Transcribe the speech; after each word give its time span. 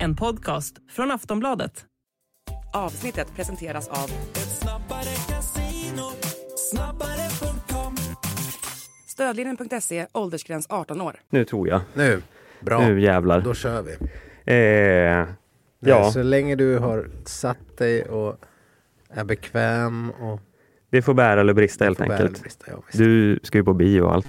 En 0.00 0.16
podcast 0.16 0.74
från 0.90 1.10
Aftonbladet. 1.10 1.84
Avsnittet 2.74 3.34
presenteras 3.36 3.88
av 3.88 4.10
Stödlinjen.se, 9.06 10.06
åldersgräns 10.12 10.66
18 10.68 11.00
år. 11.00 11.16
Nu 11.30 11.44
tror 11.44 11.68
jag. 11.68 11.80
Nu, 11.94 12.22
bra. 12.60 12.88
Nu 12.88 13.00
jävlar. 13.00 13.40
Då 13.40 13.54
kör 13.54 13.82
vi. 13.82 13.96
Eh, 14.44 15.26
ja, 15.80 16.10
Så 16.12 16.22
länge 16.22 16.56
du 16.56 16.78
har 16.78 17.10
satt 17.24 17.76
dig 17.78 18.02
och 18.04 18.36
är 19.10 19.24
bekväm 19.24 20.10
och 20.10 20.40
det 20.90 21.02
får 21.02 21.14
bära 21.14 21.40
eller 21.40 21.54
brista 21.54 21.84
helt 21.84 22.00
enkelt. 22.00 22.20
eller 22.20 22.38
brista, 22.40 22.64
ja. 22.68 22.82
Du 22.92 23.40
ska 23.42 23.58
ju 23.58 23.64
på 23.64 23.74
bio 23.74 24.02
och 24.02 24.14
allt. 24.14 24.26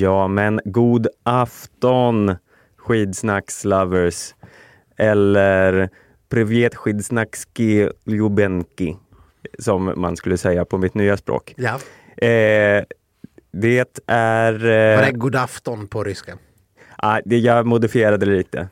Ja, 0.00 0.28
men 0.28 0.60
god 0.64 1.06
afton 1.22 2.36
skidsnackslovers. 2.76 4.34
Eller 4.96 5.88
Privet 6.28 6.74
skidsnackski 6.74 7.88
ljubenki 8.06 8.96
som 9.58 9.92
man 9.96 10.16
skulle 10.16 10.36
säga 10.36 10.64
på 10.64 10.78
mitt 10.78 10.94
nya 10.94 11.16
språk. 11.16 11.54
Ja, 11.56 11.78
Eh, 12.20 12.84
det 13.52 14.02
är... 14.06 14.52
var 14.52 15.02
det 15.02 15.08
Eh, 15.08 15.10
god 15.12 15.36
afton 15.36 15.88
på 15.88 16.04
ryska? 16.04 16.38
ah, 16.96 17.20
det, 17.24 17.38
jag 17.38 17.66
modifierade 17.66 18.26
lite. 18.26 18.68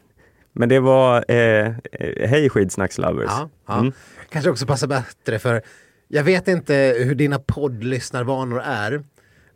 Men 0.53 0.69
det 0.69 0.81
var 0.81 1.25
eh, 1.29 1.67
eh, 1.93 2.29
Hej 2.29 2.51
skidsnackslovers. 2.51 3.31
Ja, 3.31 3.49
ja. 3.67 3.79
Mm. 3.79 3.93
Kanske 4.31 4.51
också 4.51 4.67
passar 4.67 4.87
bättre 4.87 5.39
för 5.39 5.63
jag 6.09 6.25
vet 6.25 6.49
inte 6.49 6.95
hur 6.99 7.15
dina 7.15 7.39
poddlyssnarvanor 7.39 8.61
är. 8.65 9.03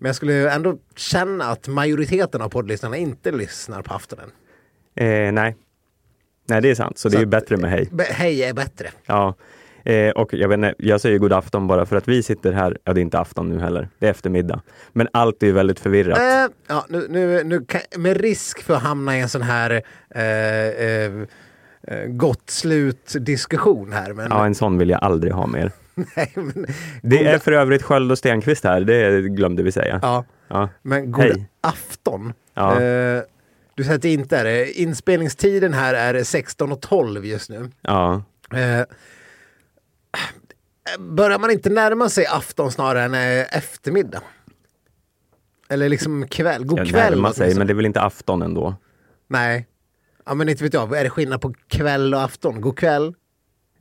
Men 0.00 0.08
jag 0.08 0.16
skulle 0.16 0.50
ändå 0.52 0.78
känna 0.96 1.44
att 1.44 1.68
majoriteten 1.68 2.42
av 2.42 2.48
poddlyssnarna 2.48 2.96
inte 2.96 3.32
lyssnar 3.32 3.82
på 3.82 3.94
aftonen. 3.94 4.30
Eh, 4.96 5.32
nej. 5.32 5.56
nej, 6.48 6.60
det 6.62 6.70
är 6.70 6.74
sant. 6.74 6.98
Så, 6.98 7.08
det 7.08 7.16
är 7.16 7.18
ju 7.18 7.24
att- 7.24 7.30
bättre 7.30 7.56
med 7.56 7.70
hej. 7.70 7.88
Be- 7.92 8.06
hej 8.10 8.42
är 8.42 8.52
bättre. 8.54 8.88
Ja. 9.06 9.34
Eh, 9.84 10.10
och 10.10 10.34
jag, 10.34 10.48
vet 10.48 10.56
inte, 10.56 10.74
jag 10.78 11.00
säger 11.00 11.18
god 11.18 11.32
afton 11.32 11.66
bara 11.66 11.86
för 11.86 11.96
att 11.96 12.08
vi 12.08 12.22
sitter 12.22 12.52
här. 12.52 12.78
Ja, 12.84 12.92
det 12.92 13.00
är 13.00 13.02
inte 13.02 13.18
afton 13.18 13.48
nu 13.48 13.58
heller. 13.60 13.88
Det 13.98 14.06
är 14.06 14.10
eftermiddag. 14.10 14.62
Men 14.92 15.08
allt 15.12 15.42
är 15.42 15.46
ju 15.46 15.52
väldigt 15.52 15.80
förvirrat. 15.80 16.18
Eh, 16.18 16.54
ja, 16.66 16.86
nu, 16.88 17.06
nu, 17.10 17.44
nu 17.44 17.64
kan, 17.64 17.80
med 17.96 18.16
risk 18.20 18.62
för 18.62 18.74
att 18.74 18.82
hamna 18.82 19.16
i 19.18 19.20
en 19.20 19.28
sån 19.28 19.42
här 19.42 19.82
eh, 20.14 20.22
eh, 20.22 21.12
eh, 21.82 22.06
gott 22.06 22.50
slut 22.50 23.14
diskussion 23.20 23.92
här. 23.92 24.12
Men, 24.12 24.26
Ja, 24.30 24.46
en 24.46 24.54
sån 24.54 24.78
vill 24.78 24.90
jag 24.90 25.02
aldrig 25.04 25.32
ha 25.32 25.46
mer. 25.46 25.72
nej, 26.16 26.32
men, 26.34 26.66
Det 27.02 27.26
är 27.26 27.38
för 27.38 27.52
övrigt 27.52 27.82
Sköld 27.82 28.10
och 28.12 28.18
Stenqvist 28.18 28.64
här. 28.64 28.80
Det 28.80 29.22
glömde 29.28 29.62
vi 29.62 29.72
säga. 29.72 29.98
ja, 30.02 30.24
Ja. 30.48 30.68
men 30.82 31.12
god 31.12 31.24
Hej. 31.24 31.48
afton. 31.60 32.32
Ja. 32.54 32.80
Eh, 32.82 33.22
du 33.74 33.84
det 34.02 34.12
inte 34.12 34.36
är 34.36 34.44
det. 34.44 34.72
Inspelningstiden 34.80 35.72
här 35.74 35.94
är 35.94 36.14
16.12 36.14 37.24
just 37.24 37.50
nu. 37.50 37.70
ja. 37.80 38.22
Eh, 38.54 38.84
börjar 40.98 41.38
man 41.38 41.50
inte 41.50 41.70
närma 41.70 42.08
sig 42.08 42.26
afton 42.26 42.72
snarare 42.72 43.02
än 43.02 43.14
eh, 43.14 43.56
eftermiddag? 43.56 44.22
Eller 45.68 45.88
liksom 45.88 46.28
kväll? 46.28 46.64
God 46.64 46.78
Jag 46.78 46.88
kväll? 46.88 47.10
närmar 47.14 47.32
sig, 47.32 47.54
men 47.54 47.66
det 47.66 47.72
är 47.72 47.74
väl 47.74 47.86
inte 47.86 48.00
afton 48.00 48.42
ändå? 48.42 48.74
Nej. 49.28 49.66
Ja 50.26 50.34
men 50.34 50.48
inte 50.48 50.64
vet 50.64 50.74
jag, 50.74 50.96
är 50.96 51.04
det 51.04 51.10
skillnad 51.10 51.40
på 51.40 51.54
kväll 51.68 52.14
och 52.14 52.22
afton? 52.22 52.60
God 52.60 52.78
kväll? 52.78 53.14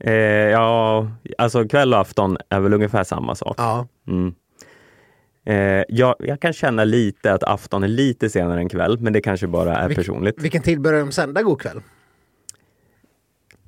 Eh, 0.00 0.12
ja, 0.50 1.08
alltså 1.38 1.68
kväll 1.68 1.94
och 1.94 2.00
afton 2.00 2.36
är 2.48 2.60
väl 2.60 2.74
ungefär 2.74 3.04
samma 3.04 3.34
sak. 3.34 3.54
Ja. 3.58 3.88
Mm. 4.08 4.34
Eh, 5.44 5.84
jag, 5.88 6.14
jag 6.18 6.40
kan 6.40 6.52
känna 6.52 6.84
lite 6.84 7.32
att 7.34 7.42
afton 7.44 7.82
är 7.82 7.88
lite 7.88 8.30
senare 8.30 8.60
än 8.60 8.68
kväll, 8.68 8.98
men 9.00 9.12
det 9.12 9.20
kanske 9.20 9.46
bara 9.46 9.76
är 9.76 9.88
Vilk- 9.88 9.94
personligt. 9.94 10.42
Vilken 10.42 10.62
tid 10.62 10.80
börjar 10.80 11.00
de 11.00 11.12
sända 11.12 11.42
god 11.42 11.60
kväll? 11.60 11.80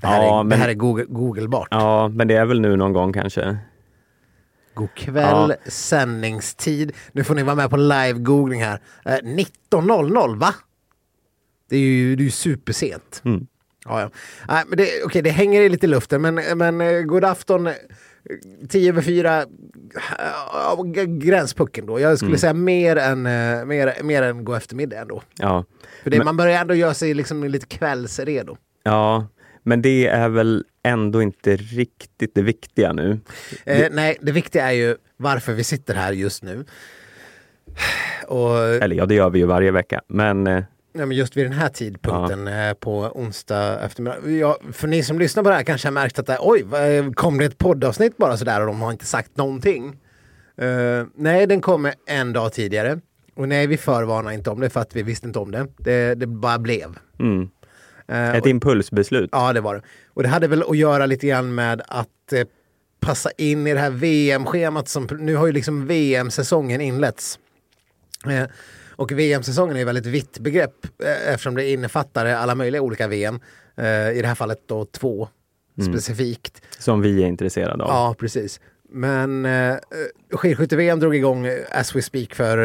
Det 0.01 0.07
här, 0.07 0.23
Ja, 0.25 0.39
är, 0.41 0.45
men- 0.45 0.49
det 0.51 0.57
här 0.57 0.69
är 0.69 0.75
Google, 0.75 1.05
googlebart. 1.09 1.69
Ja, 1.71 2.09
men 2.09 2.29
det 2.29 2.37
är 2.37 2.45
väl 2.45 2.61
nu 2.61 2.77
någon 2.77 2.93
gång 2.93 3.13
kanske. 3.13 3.57
God 4.75 4.95
kväll, 4.95 5.55
sändningstid. 5.67 6.93
Nu 7.13 7.25
får 7.25 7.35
ni 7.35 7.43
vara 7.43 7.57
med 7.57 7.71
på 7.71 7.77
live-googling 7.77 8.65
här. 8.65 8.81
Eh, 9.05 9.13
19.00 9.13 10.39
va? 10.39 10.55
Det 11.69 11.77
är 11.77 11.81
ju, 11.81 12.17
det 12.17 12.23
är 12.23 12.25
ju 12.25 12.31
supersent. 12.31 13.23
Mm. 13.25 13.47
Ja, 13.85 14.01
ja. 14.01 14.11
Nej, 14.49 14.65
men 14.69 14.79
det, 14.79 14.89
okej, 15.05 15.23
det 15.23 15.31
hänger 15.31 15.61
i 15.63 15.69
lite 15.69 15.87
luften, 15.87 16.23
men, 16.23 16.35
men 16.59 16.81
eh, 16.81 17.01
god 17.03 17.25
afton. 17.25 17.67
eh, 17.67 17.73
10 18.69 18.89
över 18.89 19.03
4, 19.03 19.45
ja, 20.53 20.83
g- 20.95 21.07
gränspucken 21.07 21.87
då. 21.87 22.01
Jag 22.01 22.19
skulle 22.19 22.29
Mm. 22.31 22.39
säga 22.39 22.55
mer 22.55 22.97
än, 22.97 23.27
eh, 23.27 23.65
mer, 23.65 24.03
mer 24.03 24.23
än 24.23 24.45
god 24.45 24.57
eftermiddag 24.57 25.01
ändå. 25.01 25.23
Ja. 25.39 25.65
För 26.03 26.11
det, 26.11 26.17
Men- 26.19 26.25
man 26.25 26.37
börjar 26.37 26.61
ändå 26.61 26.75
göra 26.75 26.95
sig 26.95 27.15
liksom 27.15 27.45
lite 27.45 27.67
kvällsredo. 27.67 28.57
ja, 28.83 29.27
men 29.63 29.83
det 29.83 30.07
är 30.07 30.29
väl 30.29 30.65
ändå 30.83 31.23
inte 31.23 31.57
riktigt 31.57 32.35
det 32.35 32.43
viktiga 32.43 32.93
nu. 32.93 33.21
Eh, 33.65 33.89
nej, 33.91 34.17
det 34.21 34.33
viktiga 34.33 34.69
är 34.69 34.73
ju 34.73 34.97
varför 35.17 35.53
vi 35.53 35.65
sitter 35.65 35.95
här 35.95 36.13
just 36.13 36.43
nu. 36.43 36.65
Och 38.27 38.59
Eller 38.59 38.97
ja, 38.97 39.07
det 39.07 39.15
gör 39.15 39.31
vi 39.31 39.39
ju 39.39 39.47
varje 39.47 39.71
vecka. 39.71 40.01
Men 40.09 40.47
eh, 40.47 40.65
ja, 40.93 41.07
men 41.07 41.17
just 41.17 41.37
vid 41.37 41.45
den 41.47 41.53
här 41.53 41.69
tidpunkten 41.69 42.49
eh, 42.49 42.75
på 42.75 42.99
onsdag 43.15 43.81
eftermiddag. 43.81 44.31
Ja, 44.31 44.59
för 44.73 44.89
ni 44.89 45.03
som 45.03 45.19
lyssnar 45.19 45.43
på 45.43 45.49
det 45.49 45.55
här 45.55 45.63
kanske 45.63 45.89
har 45.89 45.93
märkt 45.93 46.19
att 46.19 46.27
det, 46.27 46.39
oj, 46.41 46.63
vad- 46.67 47.17
kom 47.17 47.39
det 47.39 47.45
ett 47.45 47.59
poddavsnitt 47.59 48.17
bara 48.17 48.37
sådär 48.37 48.61
och 48.61 48.67
de 48.67 48.81
har 48.81 48.93
inte 48.93 49.07
sagt 49.07 49.37
någonting. 49.37 49.97
Eh, 50.57 51.05
nej, 51.15 51.47
den 51.47 51.61
kommer 51.61 51.95
en 52.07 52.33
dag 52.33 52.53
tidigare. 52.53 53.01
Och 53.35 53.49
nej, 53.49 53.67
vi 53.67 53.77
förvarnar 53.77 54.31
inte 54.31 54.51
om 54.51 54.61
det 54.61 54.71
för 54.71 54.81
att 54.81 54.97
vi 54.97 55.03
visste 55.03 55.27
inte 55.27 55.39
om 55.39 55.51
det. 55.51 55.67
Det, 55.77 56.15
det 56.15 56.27
bara 56.27 56.59
blev. 56.59 56.99
mm, 57.21 57.49
Eh, 58.09 58.35
ett 58.35 58.41
och- 58.43 58.47
impulsbeslut. 58.49 59.29
Ja, 59.33 59.53
det 59.53 59.61
var 59.61 59.75
det. 59.75 59.83
Och 60.07 60.23
det 60.23 60.29
hade 60.29 60.49
väl 60.49 60.63
att 60.69 60.77
göra 60.77 61.07
lite 61.07 61.27
grann 61.27 61.55
med 61.55 61.83
att 61.89 62.33
eh, 62.33 62.45
passa 63.01 63.31
in 63.39 63.67
i 63.67 63.75
det 63.75 63.81
här 63.81 63.91
VM-schemat 63.91 64.89
som 64.89 65.09
nu 65.19 65.37
har 65.37 65.47
ju 65.47 65.53
liksom 65.53 65.87
VM-säsongen 65.87 66.81
inletts. 66.81 67.39
Och 69.03 69.13
VM-säsongen 69.13 69.77
är 69.77 69.81
ju 69.81 69.85
väldigt 69.85 70.07
vitt 70.07 70.39
begrepp 70.39 70.87
eh, 71.05 71.33
eftersom 71.33 71.55
det 71.55 71.71
innefattar 71.71 72.27
alla 72.27 72.55
möjliga 72.55 72.83
olika 72.83 73.09
VM. 73.09 73.41
Eh, 73.77 74.11
I 74.11 74.19
det 74.23 74.29
här 74.29 74.35
fallet 74.35 74.59
då 74.67 74.85
två 74.85 75.29
specifikt. 75.91 76.63
Som 76.79 77.01
vi 77.01 77.23
är 77.23 77.27
intresserade 77.27 77.85
av. 77.85 77.91
Ja, 77.91 78.15
precis. 78.19 78.61
Men 78.89 79.45
eh, 79.45 79.77
skidskytte-VM 80.33 81.01
drog 81.01 81.17
igång 81.17 81.47
eh, 81.47 81.59
as 81.71 81.97
we 81.97 82.03
speak 82.03 82.35
för 82.35 82.59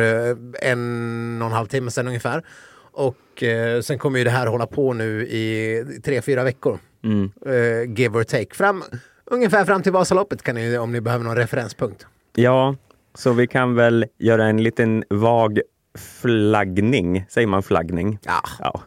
en 0.61 1.41
och 1.41 1.47
en 1.47 1.53
halv 1.53 1.67
timme 1.67 1.91
sedan 1.91 2.07
ungefär. 2.07 2.45
Och 2.91 3.43
eh, 3.43 3.81
sen 3.81 3.99
kommer 3.99 4.17
ju 4.17 4.23
det 4.23 4.31
här 4.31 4.47
hålla 4.47 4.67
på 4.67 4.93
nu 4.93 5.27
i 5.27 5.83
tre, 6.03 6.21
fyra 6.21 6.43
veckor. 6.43 6.79
Mm. 7.03 7.31
Eh, 7.45 7.99
give 7.99 8.19
or 8.19 8.23
take. 8.23 8.55
Fram, 8.55 8.83
ungefär 9.25 9.65
fram 9.65 9.83
till 9.83 9.91
Vasaloppet 9.91 10.43
kan 10.43 10.55
ni, 10.55 10.77
om 10.77 10.91
ni 10.91 11.01
behöver 11.01 11.25
någon 11.25 11.35
referenspunkt. 11.35 12.07
Ja, 12.35 12.75
så 13.15 13.33
vi 13.33 13.47
kan 13.47 13.75
väl 13.75 14.05
göra 14.17 14.45
en 14.45 14.63
liten 14.63 15.03
vag 15.09 15.59
flaggning, 15.97 17.25
säger 17.29 17.47
man 17.47 17.63
flaggning? 17.63 18.19
Ja. 18.23 18.43
Ja. 18.59 18.81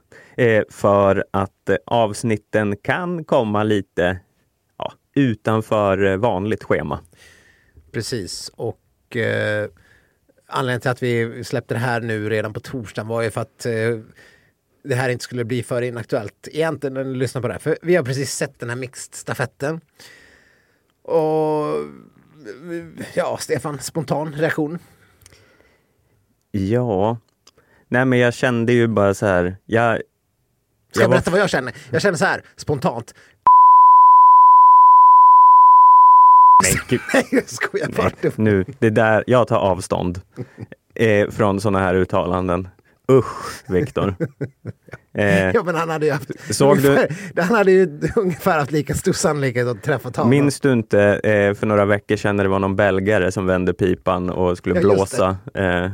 Eh, 0.45 0.63
för 0.71 1.25
att 1.31 1.69
eh, 1.69 1.77
avsnitten 1.87 2.77
kan 2.77 3.25
komma 3.25 3.63
lite 3.63 4.21
ja, 4.79 4.93
utanför 5.15 6.05
eh, 6.05 6.17
vanligt 6.17 6.65
schema. 6.65 7.01
Precis. 7.93 8.51
Och 8.55 9.17
eh, 9.17 9.69
anledningen 10.47 10.81
till 10.81 10.91
att 10.91 11.03
vi 11.03 11.45
släppte 11.45 11.75
det 11.75 11.81
här 11.81 12.01
nu 12.01 12.31
redan 12.31 12.53
på 12.53 12.61
torsdagen 12.61 13.09
var 13.09 13.23
ju 13.23 13.31
för 13.31 13.41
att 13.41 13.67
eh, 13.67 13.99
det 14.85 14.95
här 14.95 15.09
inte 15.09 15.25
skulle 15.25 15.45
bli 15.45 15.63
för 15.63 15.83
inaktuellt 15.83 16.49
egentligen 16.53 16.95
när 16.95 17.05
ni 17.05 17.15
lyssnar 17.15 17.43
på 17.43 17.49
det 17.49 17.55
här. 17.55 17.61
För 17.61 17.79
vi 17.83 17.97
har 17.97 18.05
precis 18.05 18.33
sett 18.33 18.59
den 18.59 18.69
här 18.69 18.77
mixed-stafetten. 18.77 19.81
Och 21.03 21.75
ja, 23.15 23.37
Stefan, 23.41 23.79
spontan 23.79 24.35
reaktion? 24.35 24.79
Ja, 26.51 27.17
nej 27.89 28.05
men 28.05 28.19
jag 28.19 28.35
kände 28.35 28.73
ju 28.73 28.87
bara 28.89 29.15
så 29.15 29.27
här, 29.27 29.57
jag... 29.67 29.97
Ska 30.93 31.01
jag 31.01 31.03
jag 31.05 31.11
berätta 31.11 31.31
vad 31.31 31.41
jag 31.41 31.51
känner? 31.51 31.75
Jag 31.91 32.03
känner 32.03 32.19
så 32.19 32.25
här, 32.25 32.43
spontant. 32.57 33.15
Nej, 36.63 36.81
gud, 36.89 37.01
Nej, 37.15 37.27
jag 37.31 37.49
skojar 37.49 37.89
bara. 37.97 38.11
nej, 38.23 38.33
nu, 38.37 38.65
det 38.79 38.91
där, 38.91 39.25
jag 39.27 39.49
tar 39.49 39.59
avstånd 39.59 40.21
eh, 40.95 41.31
från 41.31 41.61
sådana 41.61 41.79
här 41.79 41.95
uttalanden. 41.95 42.69
Usch, 43.13 43.71
Viktor. 43.71 44.15
Eh, 45.15 45.51
Ja, 45.51 45.63
men 45.65 45.75
han 45.75 45.89
hade 45.91 46.07
ju 46.07 46.13
haft, 46.13 46.55
Såg 46.55 46.83
du- 46.83 46.89
ungefär, 46.89 47.43
han 47.43 47.57
hade 47.57 47.73
ju 47.73 48.01
ungefär 48.17 48.59
haft 48.59 48.71
lika 48.73 48.95
stor 48.95 49.13
sannolikhet 49.13 49.67
att 49.67 49.83
träffa 49.83 50.11
tavlan. 50.11 50.31
Minns 50.31 50.61
du 50.61 50.73
inte 50.73 51.01
eh, 51.03 51.55
för 51.55 51.67
några 51.67 51.85
veckor 51.85 52.17
sedan 52.17 52.37
när 52.37 52.45
det 52.45 52.51
var 52.51 52.59
någon 52.59 52.77
belgare 52.77 53.33
som 53.33 53.47
vände 53.47 53.73
pipan 53.75 54.31
och 54.31 54.59
skulle 54.59 54.75
Ja, 54.75 54.81
blåsa? 54.81 55.37
Eh, 55.55 55.91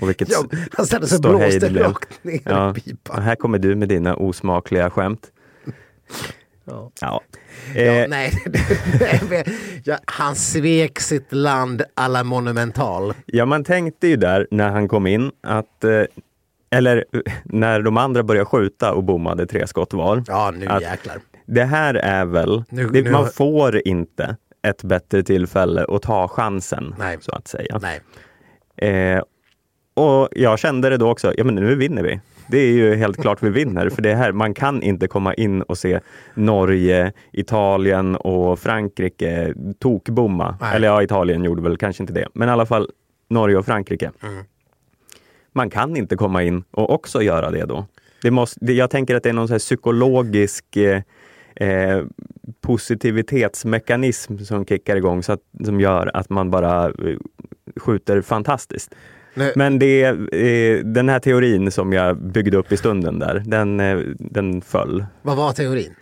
och 0.00 0.08
vilket 0.08 0.30
Ja, 0.30 0.44
han 0.72 0.86
ställde 0.86 1.06
sig 1.06 1.16
och 1.16 1.22
blåste 1.38 1.68
rakt 1.82 2.24
ner 2.24 2.40
Ja, 2.44 2.70
i 2.76 2.80
pipan. 2.80 3.22
här 3.22 3.34
kommer 3.34 3.58
du 3.58 3.74
med 3.74 3.88
dina 3.88 4.16
osmakliga 4.16 4.90
skämt. 4.90 5.26
Ja. 6.64 6.90
Ja. 7.00 7.20
Ja, 7.74 7.80
Eh, 7.80 8.08
nej, 8.08 8.32
nej, 9.30 9.44
ja, 9.84 9.98
han 10.04 10.34
svek 10.36 11.00
sitt 11.00 11.32
land 11.32 11.82
alla 11.94 12.24
monumental. 12.24 13.14
ja, 13.26 13.44
man 13.46 13.64
tänkte 13.64 14.08
ju 14.08 14.16
där 14.16 14.46
när 14.50 14.68
han 14.70 14.88
kom 14.88 15.06
in 15.06 15.30
att 15.42 15.84
eh, 15.84 16.02
eller 16.70 17.04
eh, 17.12 17.20
när 17.44 17.82
de 17.82 17.96
andra 17.96 18.22
började 18.22 18.44
skjuta 18.44 18.92
och 18.94 19.04
bommade 19.04 19.46
tre 19.46 19.66
skott 19.66 19.92
var. 19.92 20.22
Ja, 20.26 20.50
nu 20.56 20.66
Att- 20.66 20.82
jäklar. 20.82 21.16
Det 21.46 21.64
här 21.64 21.94
är 21.94 22.24
väl, 22.24 22.64
Nu- 22.70 22.88
det, 22.88 23.02
nu- 23.02 23.10
man 23.10 23.26
får 23.30 23.88
inte 23.88 24.36
ett 24.62 24.82
bättre 24.82 25.22
tillfälle 25.22 25.86
att 25.88 26.02
ta 26.02 26.28
chansen, 26.28 26.94
Nej. 26.98 27.16
så 27.20 27.32
att 27.32 27.48
säga. 27.48 27.80
Nej. 27.82 28.00
Eh, 29.16 29.22
och 29.98 30.28
jag 30.32 30.58
kände 30.58 30.90
det 30.90 30.96
då 30.96 31.10
också, 31.10 31.32
ja 31.36 31.44
men 31.44 31.54
nu 31.54 31.74
vinner 31.74 32.02
vi. 32.02 32.20
Det 32.50 32.58
är 32.58 32.72
ju 32.72 32.94
helt 32.94 33.16
klart 33.22 33.42
vi 33.42 33.50
vinner, 33.50 33.90
för 33.90 34.02
det 34.02 34.14
här, 34.14 34.32
man 34.32 34.54
kan 34.54 34.82
inte 34.82 35.08
komma 35.08 35.34
in 35.34 35.62
och 35.62 35.78
se 35.78 36.00
Norge, 36.34 37.12
Italien 37.32 38.16
och 38.16 38.58
Frankrike 38.58 39.54
tokbomma. 39.78 40.56
Nej. 40.60 40.76
Eller 40.76 40.88
ja, 40.88 41.02
Italien 41.02 41.44
gjorde 41.44 41.62
väl 41.62 41.76
kanske 41.76 42.02
inte 42.02 42.12
det, 42.12 42.28
men 42.32 42.48
i 42.48 42.52
alla 42.52 42.66
fall 42.66 42.90
Norge 43.28 43.56
och 43.56 43.66
Frankrike. 43.66 44.10
Mm. 44.22 44.44
Man 45.52 45.70
kan 45.70 45.96
inte 45.96 46.16
komma 46.16 46.42
in 46.42 46.64
och 46.70 46.90
också 46.90 47.22
göra 47.22 47.50
det 47.50 47.64
då. 47.64 47.86
Det 48.22 48.30
måste, 48.30 48.72
jag 48.72 48.90
tänker 48.90 49.14
att 49.14 49.22
det 49.22 49.28
är 49.28 49.32
någon 49.32 49.48
så 49.48 49.54
här 49.54 49.58
psykologisk 49.58 50.76
eh, 50.76 51.02
eh, 51.56 52.04
positivitetsmekanism 52.60 54.38
som 54.38 54.64
kickar 54.64 54.96
igång 54.96 55.22
så 55.22 55.32
att, 55.32 55.40
som 55.64 55.80
gör 55.80 56.10
att 56.14 56.30
man 56.30 56.50
bara 56.50 56.86
eh, 56.86 57.16
skjuter 57.76 58.20
fantastiskt. 58.20 58.94
Men 59.56 59.78
det, 59.78 60.02
eh, 60.04 60.84
den 60.84 61.08
här 61.08 61.18
teorin 61.18 61.70
som 61.70 61.92
jag 61.92 62.16
byggde 62.32 62.56
upp 62.56 62.72
i 62.72 62.76
stunden 62.76 63.18
där, 63.18 63.42
den, 63.46 63.80
eh, 63.80 63.98
den 64.18 64.60
föll. 64.60 65.06
vad 65.22 65.36
var 65.36 65.52
teorin? 65.52 65.94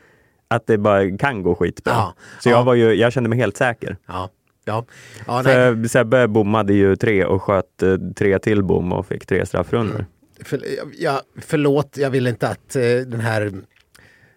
Att 0.49 0.67
det 0.67 0.79
bara 0.79 1.17
kan 1.17 1.43
gå 1.43 1.55
skitbra. 1.55 1.93
Ja, 1.93 2.15
Så 2.41 2.49
ja. 2.49 2.53
jag, 2.57 2.65
var 2.65 2.75
ju, 2.75 2.95
jag 2.95 3.13
kände 3.13 3.29
mig 3.29 3.39
helt 3.39 3.57
säker. 3.57 3.97
Ja, 4.07 4.31
ja. 4.65 4.85
ja 5.27 5.43
nej. 5.43 5.55
För 5.55 5.89
Sebbe 5.89 6.29
bommade 6.29 6.73
ju 6.75 6.97
tre 6.97 7.25
och 7.25 7.43
sköt 7.43 7.83
eh, 7.83 7.97
tre 8.17 8.39
till 8.39 8.63
bom 8.63 8.93
och 8.93 9.07
fick 9.07 9.27
tre 9.27 9.47
straffrundor. 9.47 10.07
För, 10.45 10.61
ja, 10.99 11.21
förlåt, 11.41 11.97
jag 11.97 12.11
vill 12.11 12.27
inte 12.27 12.49
att 12.49 12.77
eh, 12.77 12.83
den 12.83 13.21
här 13.21 13.53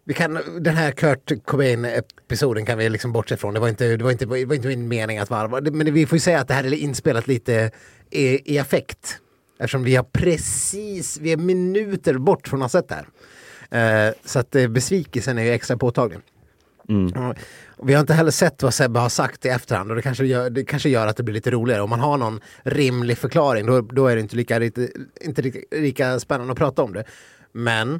vi 0.04 0.14
kan, 0.14 0.40
den 0.60 0.76
här 0.76 0.92
Kurt 0.92 1.32
Cobain-episoden 1.46 2.66
kan 2.66 2.78
vi 2.78 2.90
liksom 2.90 3.12
bortse 3.12 3.38
från. 3.38 3.54
Det 3.54 3.60
var 3.60 3.70
inte, 3.70 3.98
det 3.98 4.04
var 4.04 4.12
inte, 4.12 4.26
det 4.26 4.46
var 4.46 4.56
inte 4.56 4.68
min 4.68 4.88
mening 4.88 5.18
att 5.18 5.30
varva. 5.30 5.62
Det- 5.62 5.72
Men 5.72 5.94
vi 5.94 6.06
får 6.06 6.16
ju 6.16 6.20
säga 6.20 6.40
att 6.40 6.48
det 6.48 6.54
här 6.54 6.64
är 6.64 6.74
inspelat 6.74 7.28
lite 7.28 7.72
i, 8.10 8.54
i 8.56 8.60
affekt. 8.60 9.20
Eftersom 9.60 9.84
vi 9.84 9.96
har 9.96 10.04
precis, 10.04 11.20
vi 11.20 11.32
är 11.32 11.38
minuter 11.38 12.18
bort 12.18 12.48
från 12.48 12.62
att 12.62 12.74
ha 12.74 12.82
sett 12.82 12.90
det 12.90 12.96
här. 12.96 14.08
Eh, 14.08 14.14
så 14.26 14.40
att 14.40 14.56
eh, 14.56 14.68
besvikelsen 14.68 15.38
är 15.38 15.44
ju 15.44 15.52
extra 15.52 15.78
påtaglig. 15.78 16.20
Mm. 16.90 17.36
Vi 17.84 17.94
har 17.94 18.02
inte 18.02 18.14
heller 18.14 18.32
sett 18.32 18.64
vad 18.64 18.74
Sebbe 18.74 19.00
har 19.00 19.10
sagt 19.10 19.46
i 19.46 19.50
efterhand 19.50 19.90
och 19.90 19.96
det 19.96 20.02
kanske 20.02 20.26
gör, 20.26 20.50
det 20.50 20.64
kanske 20.64 20.90
gör 20.90 21.08
att 21.08 21.18
det 21.18 21.24
blir 21.24 21.34
lite 21.34 21.52
roligare. 21.52 21.82
Om 21.82 21.90
man 21.90 22.00
har 22.00 22.18
någon 22.18 22.42
rimlig 22.64 23.18
förklaring 23.18 23.66
då, 23.66 23.82
då 23.82 24.08
är 24.08 24.16
det 24.16 24.22
inte 24.22 24.36
lika, 24.36 24.64
inte 25.22 25.42
lika, 25.42 25.60
lika 25.72 26.20
spännande 26.20 26.52
att 26.52 26.58
prata 26.58 26.84
om 26.84 26.94
det. 26.94 27.04
Men 27.52 28.00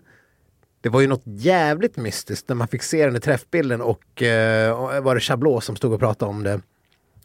det 0.82 0.90
var 0.90 1.02
ju 1.02 1.08
något 1.08 1.24
jävligt 1.26 1.98
mystiskt 1.98 2.50
när 2.50 2.56
man 2.56 2.68
fick 2.68 2.84
se 2.84 3.06
den 3.06 3.16
i 3.16 3.20
träffbilden 3.20 3.82
och 3.82 4.24
eh, 4.24 5.02
var 5.02 5.16
det 5.16 5.22
Chablot 5.22 5.64
som 5.64 5.76
stod 5.76 5.94
och 5.94 6.00
pratade 6.00 6.30
om 6.30 6.44
det. 6.44 6.62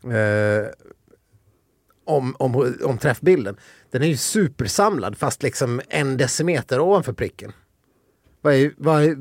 Eh, 0.05 0.69
om, 2.05 2.37
om, 2.39 2.75
om 2.85 2.99
träffbilden. 2.99 3.57
Den 3.91 4.03
är 4.03 4.07
ju 4.07 4.17
supersamlad 4.17 5.19
fast 5.19 5.43
liksom 5.43 5.81
en 5.89 6.17
decimeter 6.17 6.81
ovanför 6.81 7.13
pricken. 7.13 7.53
Vad, 8.41 8.55
är, 8.55 8.73
vad, 8.77 9.03
är, 9.03 9.17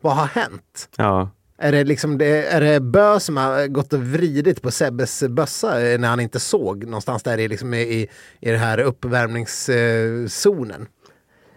vad 0.00 0.16
har 0.16 0.26
hänt? 0.26 0.88
Ja. 0.96 1.30
Är 1.58 1.72
det, 1.72 1.84
liksom 1.84 2.18
det, 2.18 2.46
är 2.46 2.60
det 2.60 2.80
Bö 2.80 3.20
som 3.20 3.36
har 3.36 3.66
gått 3.66 3.92
och 3.92 4.02
vridit 4.02 4.62
på 4.62 4.70
Sebbes 4.70 5.22
bössa 5.28 5.86
eh, 5.86 5.98
när 6.00 6.08
han 6.08 6.20
inte 6.20 6.40
såg 6.40 6.84
någonstans 6.84 7.22
där 7.22 7.38
i, 7.38 7.48
liksom 7.48 7.74
i, 7.74 8.08
i, 8.40 8.50
den 8.50 8.60
här 8.60 8.80
uppvärmningszonen? 8.80 10.86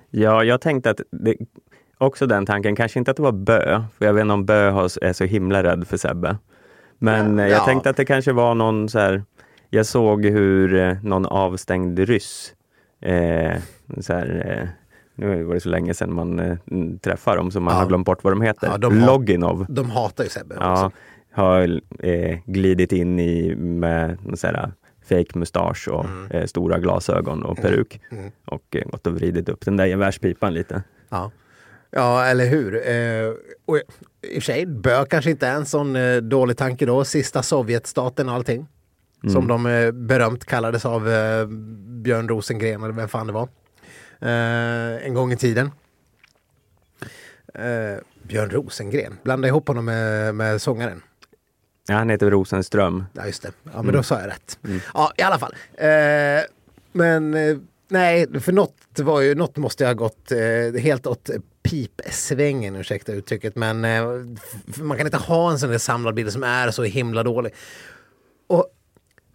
ja, 0.10 0.44
jag 0.44 0.62
tänkte 0.62 0.90
att 0.90 1.02
det, 1.12 1.36
också 1.98 2.28
den 2.28 2.46
tanken, 2.46 2.76
kanske 2.76 3.00
inte 3.00 3.12
att 3.12 3.18
det 3.18 3.24
var 3.24 3.32
Bö, 3.32 3.82
för 3.98 4.06
jag 4.06 4.14
vet 4.14 4.22
inte 4.22 4.34
om 4.34 4.46
Bö 4.46 4.70
är 5.02 5.14
så 5.14 5.24
himla 5.24 5.64
rädd 5.64 5.88
för 5.88 5.98
Sebbe. 5.98 6.38
Men 6.98 7.40
eh, 7.40 7.48
jag 7.48 7.60
Ja. 7.60 7.66
tänkte 7.66 7.90
att 7.90 7.98
det 7.98 8.06
kanske 8.06 8.32
var 8.32 8.56
någon 8.56 8.90
så 8.90 9.00
här, 9.00 9.24
jag 9.76 9.86
såg 9.86 10.26
hur 10.26 10.76
eh, 10.76 10.98
någon 11.04 11.26
avstängd 11.26 12.00
ryss, 12.00 12.54
eh, 13.02 13.54
så 14.00 14.14
här, 14.14 14.60
eh, 14.62 14.68
nu 15.16 15.44
var 15.44 15.54
det 15.54 15.60
så 15.60 15.70
länge 15.70 15.94
sedan 15.94 16.14
man 16.14 16.40
eh, 16.40 16.58
mm, 16.72 17.00
träffar 17.00 17.38
dem 17.38 17.52
så 17.52 17.60
man 17.60 17.74
Ja. 17.74 17.80
har 17.80 17.88
glömt 17.88 18.06
bort 18.06 18.24
vad 18.24 18.34
de 18.34 18.42
heter. 18.42 18.68
Ja, 18.68 18.78
de 18.78 19.00
Loginov. 19.06 19.66
De 19.70 19.90
hatar 19.90 20.24
ju 20.24 20.30
Sebbe. 20.30 20.56
Ja, 20.60 20.92
har 21.32 21.82
eh, 22.00 22.38
glidit 22.46 22.92
in 22.92 23.20
i 23.20 23.56
med 23.56 24.18
så 24.34 24.48
här 24.48 24.72
fake 25.10 25.40
mustasch 25.40 25.88
och 25.88 26.06
eh, 26.36 26.46
stora 26.46 26.80
glasögon 26.80 27.44
och 27.44 27.58
peruk. 27.58 28.02
Mm. 28.12 28.32
Och 28.46 28.76
eh, 28.76 28.86
gått 28.90 29.08
och 29.08 29.16
vridit 29.16 29.50
upp 29.50 29.66
den 29.66 29.78
där 29.78 29.86
gevärspipan 29.86 30.54
lite. 30.54 30.84
Ja. 31.10 31.32
ja, 31.92 32.26
eller 32.26 32.46
hur? 32.46 32.76
Eh, 32.76 33.34
och, 33.66 33.78
I 33.78 33.82
och 34.30 34.34
för 34.34 34.42
sig, 34.42 34.66
Bö 34.66 35.06
kanske 35.06 35.32
inte 35.32 35.48
är 35.48 35.56
en 35.56 35.66
sån 35.66 35.96
eh, 35.96 36.16
dålig 36.18 36.58
tanke 36.58 36.86
då. 36.86 37.04
Sista 37.06 37.44
Sovjetstaten 37.44 38.30
och 38.30 38.36
allting. 38.36 38.68
Som 39.32 39.48
de 39.48 39.66
eh, 39.66 39.92
berömt 39.92 40.46
kallades 40.46 40.86
av 40.86 41.10
eh, 41.10 41.48
Björn 42.04 42.30
Rosengren 42.30 42.84
eller 42.84 42.94
vem 42.94 43.08
fan 43.08 43.28
det 43.28 43.34
var. 43.34 43.48
Eh, 44.20 45.06
en 45.08 45.14
gång 45.14 45.32
i 45.32 45.38
tiden. 45.38 45.72
Björn 48.24 48.50
Rosengren, 48.50 49.18
blanda 49.24 49.48
ihop 49.48 49.68
honom 49.68 49.86
med, 49.86 50.36
med 50.36 50.62
sångaren. 50.62 51.02
Ja, 51.88 51.96
han 51.96 52.10
heter 52.10 52.32
Rosenström. 52.32 53.06
Ja, 53.14 53.26
just 53.26 53.42
det. 53.42 53.52
Ja, 53.74 53.82
men 53.82 53.94
då 53.94 54.04
sa 54.04 54.20
jag 54.20 54.30
rätt. 54.30 54.60
Ja, 54.94 55.12
i 55.18 55.22
alla 55.22 55.40
fall. 55.40 55.54
Eh, 55.74 55.88
men 56.92 57.34
eh, 57.34 57.58
nej, 57.88 58.42
för 58.42 58.52
något 58.52 59.00
var 59.00 59.22
ju, 59.22 59.36
något 59.36 59.58
måste 59.58 59.84
jag 59.84 59.90
ha 59.90 59.94
gått 59.94 60.32
eh, 60.32 60.82
helt 60.82 61.08
åt 61.08 61.30
pipsvängen, 61.64 62.76
ursäkta 62.76 63.12
uttrycket. 63.12 63.56
Men 63.56 63.82
man 64.78 64.98
kan 64.98 65.08
inte 65.08 65.18
ha 65.18 65.52
en 65.52 65.60
sån 65.60 65.70
där 65.70 65.78
samlad 65.78 66.16
bild 66.16 66.32
som 66.32 66.44
är 66.44 66.72
så 66.72 66.84
himla 66.84 67.24
dålig. 67.24 67.54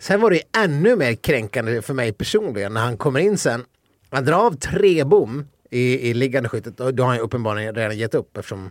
Sen 0.01 0.21
var 0.21 0.31
det 0.31 0.43
ännu 0.57 0.97
mer 0.97 1.15
kränkande 1.15 1.83
för 1.83 1.95
mig 1.95 2.13
personligen 2.13 2.75
när 2.75 2.81
han 2.81 2.97
kommer 2.97 3.21
in 3.21 3.39
sen. 3.39 3.65
Han 4.11 4.25
drar 4.25 4.47
av 4.47 4.53
tre 4.53 5.05
bom 5.05 5.47
i, 5.71 6.11
i 6.11 6.15
liggande 6.15 6.49
skyttet. 6.49 6.81
Och 6.81 6.95
då 6.95 7.03
har 7.03 7.11
han 7.11 7.21
uppenbarligen 7.21 7.75
redan 7.75 7.99
gett 7.99 8.15
upp 8.15 8.37
eftersom 8.37 8.71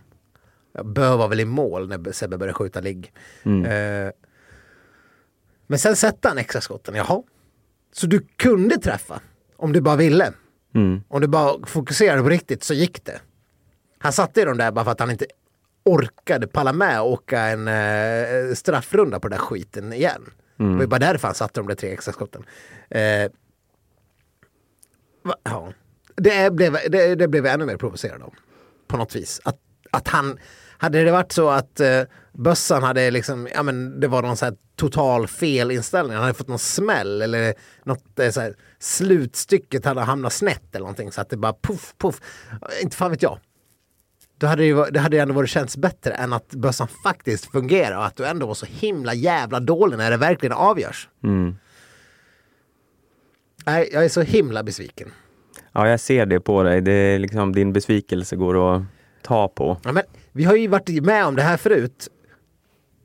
Bö 0.84 1.16
var 1.16 1.28
väl 1.28 1.40
i 1.40 1.44
mål 1.44 1.88
när 1.88 2.12
Sebbe 2.12 2.38
började 2.38 2.54
skjuta 2.54 2.80
ligg. 2.80 3.12
Eh, 3.44 4.12
men 5.66 5.78
sen 5.78 5.96
sätter 5.96 6.28
han 6.28 6.38
extra 6.38 6.60
skotten. 6.60 6.94
Jaha. 6.94 7.22
Så 7.92 8.06
du 8.06 8.26
kunde 8.36 8.78
träffa 8.78 9.20
om 9.56 9.72
du 9.72 9.80
bara 9.80 9.96
ville. 9.96 10.32
Mm. 10.74 11.02
Om 11.08 11.20
du 11.20 11.26
bara 11.26 11.66
fokuserade 11.66 12.22
på 12.22 12.28
riktigt 12.28 12.64
så 12.64 12.74
gick 12.74 13.04
det. 13.04 13.20
Han 13.98 14.12
satte 14.12 14.44
dem 14.44 14.56
där 14.56 14.72
bara 14.72 14.84
för 14.84 14.92
att 14.92 15.00
han 15.00 15.10
inte 15.10 15.26
orkade 15.84 16.46
palla 16.46 16.72
med 16.72 17.00
och 17.00 17.12
åka 17.12 17.40
en 17.40 17.68
eh, 17.68 18.54
straffrunda 18.54 19.20
på 19.20 19.28
den 19.28 19.38
där 19.38 19.44
skiten 19.44 19.92
igen. 19.92 20.30
Mm. 20.60 20.72
Det 20.72 20.76
var 20.76 20.82
ju 20.82 20.88
bara 20.88 20.98
därför 20.98 21.28
han 21.28 21.34
satte 21.34 21.60
de 21.60 21.68
där 21.68 21.74
tre 21.74 21.92
extra 21.92 22.12
skotten. 22.12 22.44
Eh, 22.90 23.30
va, 25.22 25.34
ja. 25.42 25.72
det, 26.16 26.52
blev, 26.52 26.72
det, 26.72 27.14
det 27.14 27.28
blev 27.28 27.44
jag 27.44 27.54
ännu 27.54 27.66
mer 27.66 27.76
provocerad 27.76 28.22
av. 28.22 28.34
På 28.86 28.96
något 28.96 29.16
vis. 29.16 29.40
Att, 29.44 29.56
att 29.90 30.08
han, 30.08 30.38
hade 30.80 31.04
det 31.04 31.12
varit 31.12 31.32
så 31.32 31.48
att 31.48 31.80
eh, 31.80 32.02
bössan 32.32 32.82
hade 32.82 33.10
liksom, 33.10 33.48
ja 33.54 33.62
men 33.62 34.00
det 34.00 34.08
var 34.08 34.22
någon 34.22 34.36
så 34.36 34.44
här 34.44 34.54
total 34.76 35.26
felinställning. 35.26 36.14
Han 36.14 36.22
hade 36.22 36.34
fått 36.34 36.48
någon 36.48 36.58
smäll 36.58 37.22
eller 37.22 37.54
något 37.84 38.18
eh, 38.18 38.30
så 38.30 38.40
här, 38.40 38.54
slutstycket 38.78 39.84
hade 39.84 40.00
hamnat 40.00 40.32
snett 40.32 40.74
eller 40.74 40.80
någonting 40.80 41.12
så 41.12 41.20
att 41.20 41.30
det 41.30 41.36
bara 41.36 41.54
puff, 41.62 41.94
puff. 41.98 42.20
Inte 42.82 42.96
fan 42.96 43.10
vet 43.10 43.22
jag. 43.22 43.38
Då 44.40 44.46
hade 44.46 44.62
det, 44.62 44.66
ju, 44.66 44.84
det 44.84 45.00
hade 45.00 45.16
ju 45.16 45.22
ändå 45.22 45.34
varit 45.34 45.50
känts 45.50 45.76
bättre 45.76 46.12
än 46.12 46.32
att 46.32 46.54
bössan 46.54 46.88
faktiskt 47.04 47.52
fungerar 47.52 47.96
och 47.96 48.06
att 48.06 48.16
du 48.16 48.26
ändå 48.26 48.46
var 48.46 48.54
så 48.54 48.66
himla 48.66 49.14
jävla 49.14 49.60
dålig 49.60 49.96
när 49.96 50.10
det 50.10 50.16
verkligen 50.16 50.52
avgörs. 50.52 51.08
Mm. 51.24 51.56
Nej, 53.66 53.90
jag 53.92 54.04
är 54.04 54.08
så 54.08 54.20
himla 54.20 54.62
besviken. 54.62 55.08
Ja, 55.72 55.88
jag 55.88 56.00
ser 56.00 56.26
det 56.26 56.40
på 56.40 56.62
dig. 56.62 56.80
Det 56.80 56.92
är 56.92 57.18
liksom, 57.18 57.52
din 57.52 57.72
besvikelse 57.72 58.36
går 58.36 58.76
att 58.76 58.82
ta 59.22 59.48
på. 59.48 59.76
Ja, 59.84 59.92
men 59.92 60.02
vi 60.32 60.44
har 60.44 60.56
ju 60.56 60.68
varit 60.68 61.04
med 61.04 61.26
om 61.26 61.36
det 61.36 61.42
här 61.42 61.56
förut. 61.56 62.08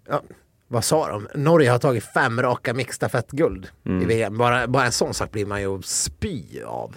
Ja, 0.09 0.21
vad 0.67 0.83
sa 0.83 1.09
de? 1.09 1.27
Norge 1.35 1.69
har 1.69 1.79
tagit 1.79 2.03
fem 2.03 2.41
raka 2.41 2.73
mixstafettguld 2.73 3.67
i 3.83 4.05
VM. 4.05 4.37
Bara, 4.37 4.67
bara 4.67 4.85
en 4.85 4.91
sån 4.91 5.13
sak 5.13 5.31
blir 5.31 5.45
man 5.45 5.61
ju 5.61 5.81
spy 5.81 6.61
av. 6.65 6.95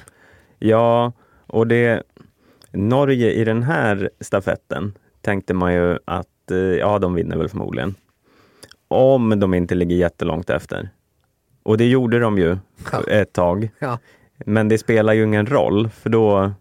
Ja, 0.58 1.12
och 1.46 1.66
det 1.66 2.02
Norge 2.72 3.32
i 3.32 3.44
den 3.44 3.62
här 3.62 4.10
stafetten 4.20 4.92
tänkte 5.20 5.54
man 5.54 5.74
ju 5.74 5.98
att 6.04 6.50
eh, 6.50 6.56
ja, 6.58 6.98
de 6.98 7.14
vinner 7.14 7.36
väl 7.36 7.48
förmodligen. 7.48 7.94
Om 8.88 9.40
de 9.40 9.54
inte 9.54 9.74
ligger 9.74 9.96
jättelångt 9.96 10.50
efter. 10.50 10.88
Och 11.62 11.78
det 11.78 11.84
gjorde 11.88 12.18
de 12.18 12.38
ju 12.38 12.56
Ja. 12.92 13.02
ett 13.08 13.32
tag. 13.32 13.70
Ja, 13.78 13.98
Men 14.46 14.68
det 14.68 14.78
spelar 14.78 15.12
ju 15.12 15.24
ingen 15.24 15.46
roll 15.46 15.88
för 15.88 16.10
då, 16.10 16.52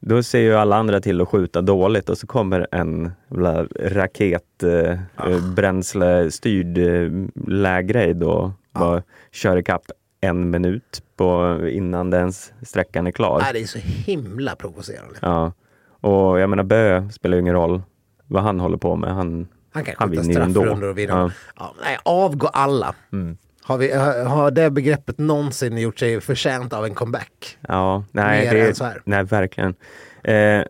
då 0.00 0.22
ser 0.22 0.38
ju 0.40 0.54
alla 0.54 0.76
andra 0.76 1.00
till 1.00 1.20
att 1.20 1.28
skjuta 1.28 1.60
dåligt 1.62 2.08
och 2.08 2.18
så 2.18 2.26
kommer 2.26 2.66
en 2.72 3.12
jävla 3.30 3.64
raket 3.80 4.62
eh, 4.62 4.98
Ah. 5.16 5.28
bränslestyrd 5.56 6.78
eh, 6.78 7.10
lägrejd 7.46 8.22
och 8.22 8.50
bara 8.72 9.02
kör 9.32 9.56
ikapp 9.56 9.82
en 10.24 10.50
minut 10.50 11.02
på, 11.16 11.58
innan 11.68 12.10
den 12.10 12.32
sträckan 12.62 13.06
är 13.06 13.10
klar. 13.10 13.40
Nej, 13.40 13.52
det 13.52 13.60
är 13.60 13.66
så 13.66 13.78
himla 13.78 14.56
provocerande. 14.56 15.18
Ja. 15.22 15.52
Och 16.00 16.40
jag 16.40 16.50
menar 16.50 16.64
Bö 16.64 17.08
spelar 17.10 17.36
ju 17.36 17.40
ingen 17.40 17.54
roll 17.54 17.82
vad 18.26 18.42
han 18.42 18.60
håller 18.60 18.76
på 18.76 18.96
med. 18.96 19.14
Han, 19.14 19.48
Han 19.72 19.84
kan 19.84 19.94
Han 19.98 20.10
skjuta 20.10 20.24
straffrundor 20.24 20.88
och 20.88 20.98
vinna. 20.98 21.12
Ja. 21.12 21.30
Ja. 21.56 21.74
nej, 21.84 21.98
avgå 22.02 22.46
alla. 22.46 22.94
Mm. 23.12 23.36
Har, 23.62 23.78
vi, 23.78 23.92
har 24.26 24.50
det 24.50 24.70
begreppet 24.70 25.18
någonsin 25.18 25.78
gjort 25.78 25.98
sig 25.98 26.20
förtjänt 26.20 26.72
av 26.72 26.84
en 26.84 26.94
comeback? 26.94 27.58
ja, 27.68 28.04
nej, 28.12 28.46
Mer 28.46 28.54
det, 28.54 29.00
nej 29.04 29.24
verkligen. 29.24 29.74
Eh, 30.24 30.62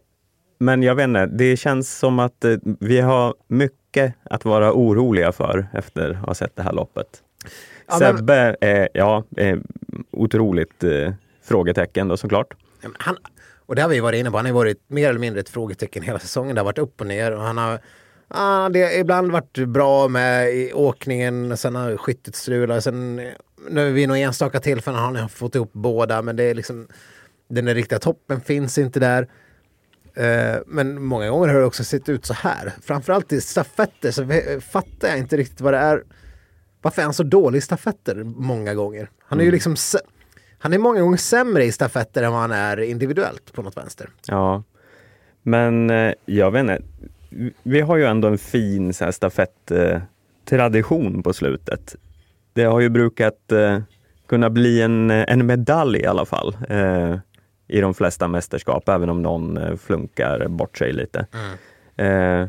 men 0.58 0.82
jag 0.82 0.94
vet 0.94 1.04
inte, 1.04 1.26
det 1.26 1.56
känns 1.56 1.98
som 1.98 2.18
att 2.18 2.44
eh, 2.44 2.56
vi 2.80 3.00
har 3.00 3.34
mycket 3.48 4.14
att 4.30 4.44
vara 4.44 4.72
oroliga 4.72 5.32
för 5.32 5.66
efter 5.72 6.10
att 6.10 6.26
ha 6.26 6.34
sett 6.34 6.56
det 6.56 6.62
här 6.62 6.72
loppet. 6.72 7.06
Ja, 7.86 7.98
men- 8.00 8.16
Sebbe, 8.16 8.56
är 8.60 8.88
ja, 8.94 9.24
eh, 9.36 9.58
otroligt 10.10 10.84
eh, 10.84 11.12
frågetecken 11.44 12.08
då 12.08 12.16
såklart. 12.16 12.54
Han, 12.98 13.16
och 13.66 13.74
det 13.74 13.82
har 13.82 13.88
vi 13.88 14.00
varit 14.00 14.18
inne 14.20 14.30
på, 14.30 14.36
han 14.36 14.46
har 14.46 14.52
varit 14.52 14.82
mer 14.86 15.08
eller 15.08 15.20
mindre 15.20 15.40
ett 15.40 15.48
frågetecken 15.48 16.02
hela 16.02 16.18
säsongen. 16.18 16.54
Det 16.54 16.60
har 16.60 16.64
varit 16.64 16.78
upp 16.78 17.00
och 17.00 17.06
ner 17.06 17.32
och 17.32 17.42
han 17.42 17.58
har 17.58 17.78
ah, 18.28 18.68
det 18.68 18.98
ibland 18.98 19.32
varit 19.32 19.68
bra 19.68 20.08
med 20.08 20.54
i 20.54 20.72
åkningen, 20.72 21.56
sen 21.56 21.74
har 21.74 21.96
skyttet 21.96 22.34
strulat, 22.36 22.84
sen 22.84 23.30
nu 23.70 23.92
vid 23.92 24.08
några 24.08 24.20
enstaka 24.20 24.60
tillfällen 24.60 25.00
har 25.00 25.14
han 25.14 25.28
fått 25.28 25.54
ihop 25.54 25.72
båda, 25.72 26.22
men 26.22 26.36
det 26.36 26.44
är 26.44 26.54
liksom 26.54 26.88
den 27.48 27.64
där 27.64 27.74
riktiga 27.74 27.98
toppen 27.98 28.40
finns 28.40 28.78
inte 28.78 29.00
där. 29.00 29.28
Eh, 30.14 30.60
men 30.66 31.02
många 31.02 31.30
gånger 31.30 31.48
har 31.48 31.60
det 31.60 31.64
också 31.66 31.84
sett 31.84 32.08
ut 32.08 32.26
så 32.26 32.34
här. 32.34 32.72
Framförallt 32.82 33.32
i 33.32 33.40
stafetter 33.40 34.10
så 34.10 34.26
fattar 34.60 35.08
jag 35.08 35.18
inte 35.18 35.36
riktigt 35.36 35.60
vad 35.60 35.72
det 35.72 35.78
är. 35.78 36.02
Varför 36.84 37.02
är 37.02 37.04
han 37.04 37.14
så 37.14 37.22
dålig 37.22 37.58
i 37.58 37.60
stafetter 37.60 38.24
många 38.24 38.74
gånger? 38.74 39.10
Han 39.18 39.40
är 39.40 39.44
ju 39.44 39.50
liksom 39.50 39.76
han 40.58 40.72
är 40.72 40.78
många 40.78 41.00
gånger 41.00 41.16
sämre 41.16 41.64
i 41.64 41.72
stafetter 41.72 42.22
än 42.22 42.32
vad 42.32 42.40
han 42.40 42.52
är 42.52 42.80
individuellt 42.80 43.52
på 43.52 43.62
något 43.62 43.76
vänster. 43.76 44.10
Ja, 44.26 44.62
men 45.42 45.90
eh, 45.90 46.12
jag 46.24 46.50
vet 46.50 46.60
inte. 46.60 46.82
Vi 47.62 47.80
har 47.80 47.96
ju 47.96 48.04
ändå 48.04 48.28
en 48.28 48.38
fin 48.38 48.94
så 48.94 49.04
här 49.04 49.12
stafetttradition 49.12 51.22
på 51.22 51.32
slutet. 51.32 51.96
Det 52.52 52.64
har 52.64 52.80
ju 52.80 52.88
brukat 52.88 53.52
eh, 53.52 53.78
kunna 54.26 54.50
bli 54.50 54.82
en, 54.82 55.10
en 55.10 55.46
medalj 55.46 55.98
i 55.98 56.06
alla 56.06 56.24
fall 56.24 56.56
eh, 56.68 57.18
i 57.68 57.80
de 57.80 57.94
flesta 57.94 58.28
mästerskap, 58.28 58.88
även 58.88 59.08
om 59.08 59.22
någon 59.22 59.56
eh, 59.56 59.76
flunkar 59.76 60.48
bort 60.48 60.78
sig 60.78 60.92
lite. 60.92 61.26
Eh, 61.96 62.46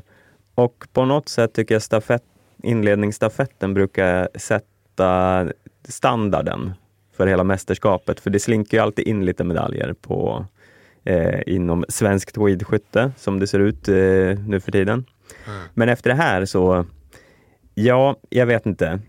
och 0.56 0.88
på 0.94 1.06
något 1.06 1.30
sätt 1.30 1.54
tycker 1.54 1.76
jag 1.76 1.82
stafett, 1.82 2.24
inledningsstafetten 2.66 3.74
brukar 3.74 4.30
sätta 4.36 5.48
standarden 5.88 6.74
för 7.18 7.28
hela 7.28 7.44
mästerskapet, 7.44 8.20
för 8.20 8.30
det 8.30 8.40
slinker 8.40 8.78
ju 8.78 8.84
alltid 8.84 9.08
in 9.08 9.26
lite 9.26 9.44
medaljer 9.44 9.94
på 10.02 10.46
eh, 11.04 11.40
inom 11.48 11.86
svenskt 11.90 12.38
skidskytte 12.38 13.12
som 13.18 13.40
det 13.40 13.48
ser 13.48 13.60
ut 13.60 13.88
eh, 13.88 13.96
nu 14.48 14.60
för 14.64 14.72
tiden. 14.72 15.06
Men 15.74 15.90
efter 15.90 16.10
det 16.10 16.16
här 16.16 16.46
så, 16.46 16.86
ja, 17.74 18.16
jag 18.30 18.46
vet 18.46 18.66
inte. 18.66 19.00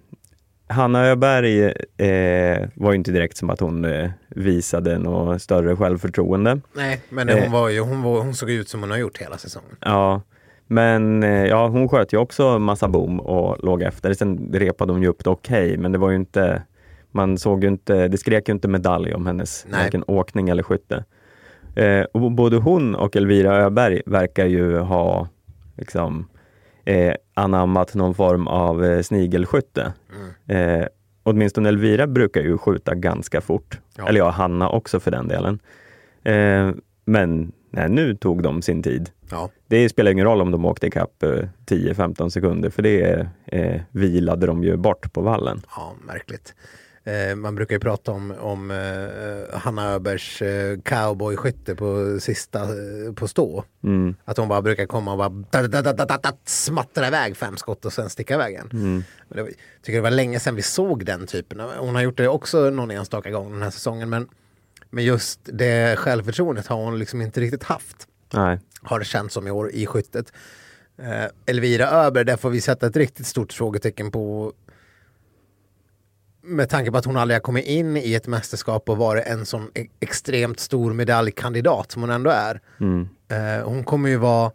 Hanna 0.69 1.07
Öberg 1.07 1.65
eh, 1.97 2.69
var 2.75 2.93
ju 2.93 2.97
inte 2.97 3.11
direkt 3.13 3.37
som 3.37 3.51
att 3.51 3.61
hon 3.61 3.85
eh, 3.85 4.11
visade 4.29 4.99
något 4.99 5.43
större 5.43 5.77
självförtroende. 5.77 6.61
Nej, 6.73 7.01
men 7.09 7.29
Eh. 7.29 7.43
hon, 7.43 7.53
var 7.53 7.69
ju, 7.69 7.81
hon, 7.81 8.03
var, 8.03 8.21
hon 8.21 8.35
såg 8.35 8.51
ut 8.51 8.69
som 8.69 8.81
hon 8.81 8.91
har 8.91 8.99
gjort 8.99 9.19
hela 9.19 9.39
säsongen. 9.39 9.77
Ja, 9.81 10.23
men 10.67 11.23
eh, 11.23 11.47
ja, 11.47 11.69
hon 11.69 11.89
sköt 11.89 12.13
ju 12.13 12.19
också 12.19 12.59
massa 12.59 12.89
bom 12.89 13.21
och 13.21 13.65
låg 13.65 13.83
efter. 13.83 14.15
Sen 14.15 14.51
repade 14.53 14.93
hon 14.93 15.03
ju 15.03 15.09
upp 15.09 15.25
det 15.25 15.31
okej, 15.31 15.77
men 15.77 15.93
det 15.93 15.99
var 15.99 16.11
ju 16.11 16.17
inte, 16.17 16.63
man 17.11 17.39
såg 17.39 17.65
inte, 17.65 18.09
det 18.09 18.19
skrek 18.19 18.49
ju 18.49 18.53
inte 18.53 18.69
medalj 18.69 19.15
om 19.15 19.27
hennes 19.27 19.67
Nej. 19.69 19.83
varken 19.83 20.05
åkning 20.07 20.49
eller 20.49 20.63
skytte. 20.63 21.05
Eh, 21.75 22.05
och 22.13 22.33
både 22.33 22.57
hon 22.57 22.95
och 22.95 23.17
Elvira 23.17 23.57
Öberg 23.57 24.03
verkar 24.07 24.47
ju 24.47 24.79
ha 24.79 25.29
liksom, 25.77 26.29
eh, 26.85 27.15
anammat 27.35 27.95
någon 27.95 28.15
form 28.15 28.47
av 28.47 28.85
eh, 28.85 29.03
snigelskytte. 29.03 29.93
Eh, 30.47 30.87
åtminstone 31.23 31.69
Elvira 31.69 32.07
brukar 32.07 32.41
ju 32.41 32.59
skjuta 32.59 32.95
ganska 32.95 33.41
fort. 33.41 33.81
Ja. 33.97 34.09
Eller 34.09 34.21
ja, 34.21 34.31
Hanna 34.31 34.69
också 34.69 35.01
för 35.01 35.11
den 35.11 35.29
delen. 35.29 35.59
Eh, 36.25 36.71
men 37.05 37.53
nej, 37.71 37.89
nu 37.89 38.15
tog 38.15 38.43
de 38.43 38.63
sin 38.63 38.83
tid. 38.83 39.11
Ja. 39.31 39.51
Det 39.67 39.89
spelar 39.89 40.11
ingen 40.11 40.25
roll 40.25 40.41
om 40.41 40.51
de 40.51 40.65
åkte 40.65 40.87
ikapp 40.87 41.23
eh, 41.23 41.49
10-15 41.67 42.29
sekunder 42.29 42.71
för 42.71 42.83
det 42.83 43.29
eh, 43.47 43.81
vilade 43.91 44.47
de 44.47 44.65
ju 44.65 44.77
bort 44.77 45.13
på 45.13 45.21
vallen. 45.21 45.63
Ja, 45.77 45.95
märkligt. 46.07 46.55
Eh, 47.07 47.37
man 47.37 47.55
brukar 47.55 47.75
ju 47.75 47.81
prata 47.81 48.13
om, 48.13 48.35
om 48.41 48.71
eh, 48.71 49.59
Hanna 49.59 49.93
Öbergs 49.93 50.43
eh, 50.43 50.79
cowboyskytte 50.79 51.75
på 51.75 52.19
sista 52.21 52.63
eh, 52.63 53.13
på 53.15 53.29
stå. 53.29 53.65
Mm. 53.85 54.17
Att 54.25 54.37
hon 54.37 54.49
bara 54.49 54.63
brukar 54.63 54.87
komma 54.87 55.13
och 55.13 55.19
bara 55.19 55.63
da, 55.69 55.83
da, 55.83 55.93
da, 55.93 56.33
smattra 56.45 57.07
iväg 57.07 57.37
fem 57.37 57.57
skott 57.57 57.85
och 57.85 57.93
sen 57.93 58.11
sticka 58.11 58.35
iväg 58.35 58.53
igen. 58.53 58.71
Mm. 58.73 59.05
Var, 59.29 59.51
tycker 59.83 59.99
det 59.99 60.01
var 60.01 60.11
länge 60.11 60.41
sedan 60.41 60.55
vi 60.55 60.63
såg 60.63 61.05
den 61.05 61.27
typen. 61.27 61.61
Hon 61.79 61.95
har 61.95 62.03
gjort 62.03 62.17
det 62.17 62.29
också 62.29 62.71
någon 62.71 62.91
enstaka 62.91 63.31
gång 63.31 63.53
den 63.53 63.63
här 63.63 63.71
säsongen. 63.71 64.09
Men, 64.09 64.29
men 64.91 65.05
just 65.05 65.41
det 65.45 65.99
självförtroendet 65.99 66.67
har 66.67 66.77
hon 66.77 66.99
liksom 66.99 67.23
inte 67.23 67.41
riktigt 67.41 67.63
haft. 67.63 68.09
Nej. 68.37 68.59
Har 68.83 68.99
det 68.99 69.05
känts 69.05 69.35
som 69.35 69.47
i 69.47 69.51
år 69.51 69.71
i 69.71 69.87
skyttet. 69.87 70.33
Eh, 70.99 71.25
Elvira 71.47 71.91
Öberg, 71.91 72.25
där 72.25 72.37
får 72.37 72.51
vi 72.51 72.61
sätta 72.61 72.87
ett 72.87 72.97
riktigt 72.97 73.27
stort 73.27 73.53
frågetecken 73.53 74.11
på. 74.11 74.53
Med 76.43 76.69
tanke 76.69 76.91
på 76.91 76.99
att 76.99 77.05
hon 77.05 77.17
aldrig 77.17 77.35
har 77.35 77.41
kommit 77.41 77.65
in 77.67 77.97
i 77.97 78.15
ett 78.15 78.27
mästerskap 78.27 78.89
och 78.89 78.97
varit 78.97 79.27
en 79.27 79.47
sån 79.47 79.71
e- 79.75 79.87
extremt 80.01 80.61
stor 80.61 80.93
medaljkandidat 80.93 81.91
som 81.93 82.03
hon 82.03 82.11
ändå 82.11 82.31
är. 82.31 82.61
Mm. 82.81 83.09
Eh, 83.29 83.65
hon 83.69 83.85
kommer 83.85 84.09
ju 84.09 84.17
vara 84.17 84.53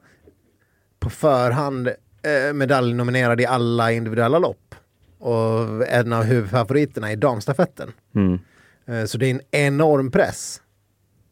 på 0.99 1.09
förhand 1.09 1.87
eh, 2.21 2.53
medaljnominerad 2.53 3.41
i 3.41 3.45
alla 3.45 3.91
individuella 3.91 4.39
lopp. 4.39 4.75
Och 5.19 5.87
en 5.87 6.13
av 6.13 6.23
huvudfavoriterna 6.23 7.11
i 7.11 7.15
damstafetten. 7.15 7.91
Mm. 8.15 8.39
Eh, 8.85 9.05
så 9.05 9.17
det 9.17 9.25
är 9.25 9.31
en 9.31 9.41
enorm 9.51 10.11
press 10.11 10.61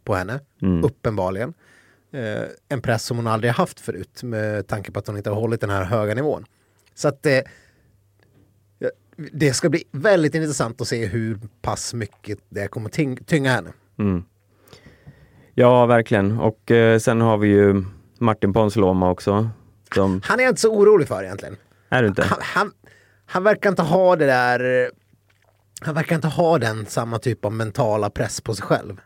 på 0.04 0.16
henne, 0.16 0.40
Mm. 0.62 0.84
uppenbarligen. 0.84 1.54
Eh, 2.12 2.44
en 2.70 2.82
press 2.82 3.04
som 3.04 3.18
hon 3.18 3.28
aldrig 3.28 3.52
har 3.52 3.58
haft 3.58 3.80
förut 3.80 4.24
med 4.24 4.68
tanke 4.68 4.92
på 4.92 5.00
att 5.00 5.08
hon 5.08 5.18
inte 5.18 5.30
har 5.30 5.38
hållit 5.42 5.62
den 5.62 5.70
här 5.70 5.84
höga 5.84 6.14
nivån. 6.16 6.46
Så 6.96 7.08
att 7.08 7.26
eh, 7.26 7.40
det 9.32 9.54
ska 9.54 9.70
bli 9.70 9.84
väldigt 9.92 10.36
intressant 10.36 10.82
att 10.82 10.88
se 10.88 11.06
hur 11.06 11.40
pass 11.62 11.94
mycket 11.94 12.40
det 12.50 12.68
kommer 12.68 12.90
tyng- 12.90 13.24
tynga 13.26 13.52
henne. 13.52 13.70
Mm. 14.00 14.24
Ja, 15.54 15.86
verkligen. 15.86 16.40
Och 16.40 16.72
eh, 16.72 17.00
sen 17.00 17.22
har 17.22 17.38
vi 17.38 17.48
ju 17.48 17.84
Martin 18.20 18.54
Ponsiluoma 18.54 19.10
också. 19.12 19.50
Som, 19.96 20.22
Han 20.26 20.40
är 20.40 20.44
jag 20.44 20.52
inte 20.52 20.62
så 20.62 20.74
orolig 20.76 21.08
för 21.08 21.24
egentligen. 21.24 21.56
är 21.90 22.02
du 22.02 22.08
inte? 22.08 22.24
Han, 22.24 22.40
han, 22.42 22.72
han 23.26 23.44
verkar 23.44 23.70
inte 23.70 23.82
ha 23.82 24.16
det 24.16 24.26
där 24.26 24.92
han 25.82 25.96
verkar 25.96 26.16
inte 26.16 26.28
ha 26.28 26.58
den 26.58 26.86
samma 26.86 27.20
typ 27.20 27.46
av 27.46 27.54
mentala 27.54 28.10
press 28.10 28.42
på 28.42 28.54
sig 28.56 28.66
själv. 28.66 29.02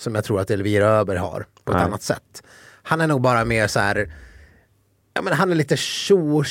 Som 0.00 0.14
jag 0.14 0.24
tror 0.24 0.40
att 0.40 0.50
Elvira 0.50 0.86
Öberg 0.86 1.18
har 1.18 1.46
på 1.64 1.72
ett 1.72 1.76
Nej. 1.76 1.84
annat 1.84 2.02
sätt. 2.02 2.42
Han 2.82 3.00
är 3.00 3.06
nog 3.06 3.20
bara 3.20 3.44
mer 3.44 3.66
så 3.66 3.80
här. 3.80 4.12
Ja, 5.14 5.22
men 5.22 5.32
han 5.32 5.50
är 5.50 5.54
lite 5.54 5.76
tjo 5.76 6.44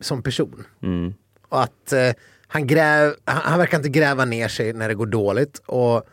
som 0.00 0.22
person. 0.22 0.64
Mm. 0.82 1.14
Och 1.48 1.62
att 1.62 1.92
eh, 1.92 2.12
han, 2.46 2.66
gräv, 2.66 3.14
han, 3.24 3.36
han 3.36 3.58
verkar 3.58 3.76
inte 3.76 3.88
gräva 3.88 4.24
ner 4.24 4.48
sig 4.48 4.72
när 4.72 4.88
det 4.88 4.94
går 4.94 5.06
dåligt. 5.06 5.62
Och 5.66 6.06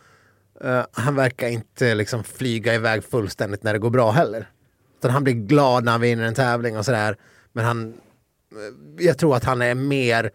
eh, 0.63 0.85
han 0.91 1.15
verkar 1.15 1.47
inte 1.47 1.95
liksom 1.95 2.23
flyga 2.23 2.73
iväg 2.73 3.03
fullständigt 3.03 3.63
när 3.63 3.73
det 3.73 3.79
går 3.79 3.89
bra 3.89 4.11
heller. 4.11 4.49
Utan 4.99 5.11
han 5.11 5.23
blir 5.23 5.33
glad 5.33 5.83
när 5.83 5.91
han 5.91 6.01
vinner 6.01 6.23
en 6.23 6.33
tävling 6.35 6.77
och 6.77 6.85
sådär. 6.85 7.17
Men 7.53 7.65
han, 7.65 7.93
eh, 8.51 9.05
jag 9.05 9.17
tror 9.17 9.35
att 9.35 9.43
han 9.43 9.61
är 9.61 9.75
mer, 9.75 10.31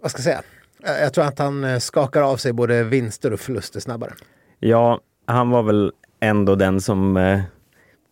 vad 0.00 0.10
ska 0.10 0.18
jag 0.18 0.24
säga? 0.24 0.42
Eh, 0.88 1.02
Jag 1.02 1.12
tror 1.14 1.24
att 1.24 1.38
han 1.38 1.64
eh, 1.64 1.78
skakar 1.78 2.22
av 2.22 2.36
sig 2.36 2.52
både 2.52 2.84
vinster 2.84 3.32
och 3.32 3.40
förluster 3.40 3.80
snabbare. 3.80 4.12
Ja, 4.58 5.00
han 5.26 5.50
var 5.50 5.62
väl 5.62 5.92
ändå 6.20 6.54
den 6.54 6.80
som 6.80 7.16
eh, 7.16 7.40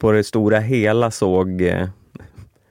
på 0.01 0.13
det 0.13 0.25
stora 0.25 0.59
hela 0.59 1.11
såg 1.11 1.63
eh, 1.63 1.89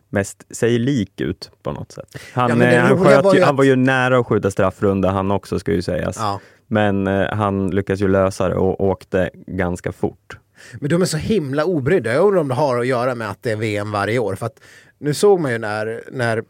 mest 0.10 0.56
sig 0.56 0.80
lik 0.80 1.22
ut 1.22 1.52
på 1.64 1.72
något 1.72 1.92
sätt. 1.92 2.18
Han, 2.34 2.62
Ja, 2.62 2.80
han, 2.80 3.04
sköt 3.04 3.24
var 3.24 3.36
ju, 3.36 3.42
han 3.42 3.56
var 3.56 3.64
ju 3.64 3.76
nära 3.76 4.18
att 4.20 4.28
skjuta 4.28 4.52
straffrunda 4.52 5.12
han 5.12 5.32
också 5.32 5.60
ska 5.60 5.72
ju 5.72 5.82
sägas. 5.82 6.18
Ja. 6.20 6.40
Men 6.68 7.08
eh, 7.08 7.30
han 7.34 7.70
lyckades 7.70 8.02
ju 8.02 8.08
lösa 8.08 8.50
det 8.50 8.56
och 8.56 8.84
åkte 8.84 9.30
ganska 9.48 9.92
fort. 9.92 10.38
Men 10.80 10.90
de 10.90 11.02
är 11.02 11.06
så 11.06 11.18
himla 11.18 11.66
obrydda. 11.66 12.14
Jag 12.14 12.26
undrar 12.26 12.42
om 12.42 12.48
det 12.48 12.54
har 12.56 12.80
att 12.80 12.88
göra 12.88 13.16
med 13.16 13.30
att 13.30 13.44
det 13.44 13.52
är 13.52 13.56
VM 13.56 13.92
varje 13.92 14.20
år. 14.20 14.36
För 14.36 14.46
att 14.46 14.60
nu 15.00 15.14
såg 15.14 15.40
man 15.40 15.52
ju 15.52 15.58
när, 15.58 16.04
när 16.12 16.44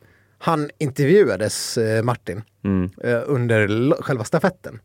han 0.46 0.70
intervjuades, 0.78 1.78
eh, 1.78 2.04
Martin, 2.04 2.42
Mm. 2.64 2.90
eh, 3.04 3.22
under 3.26 3.68
själva 4.02 4.24
stafetten. 4.24 4.80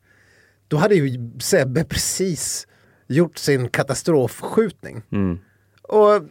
Då 0.69 0.77
hade 0.77 0.95
ju 0.95 1.31
Sebbe 1.41 1.85
precis 1.85 2.67
gjort 3.09 3.39
sin 3.39 3.69
katastrofskjutning. 3.69 5.03
Mm. 5.13 5.39
Och 5.83 6.23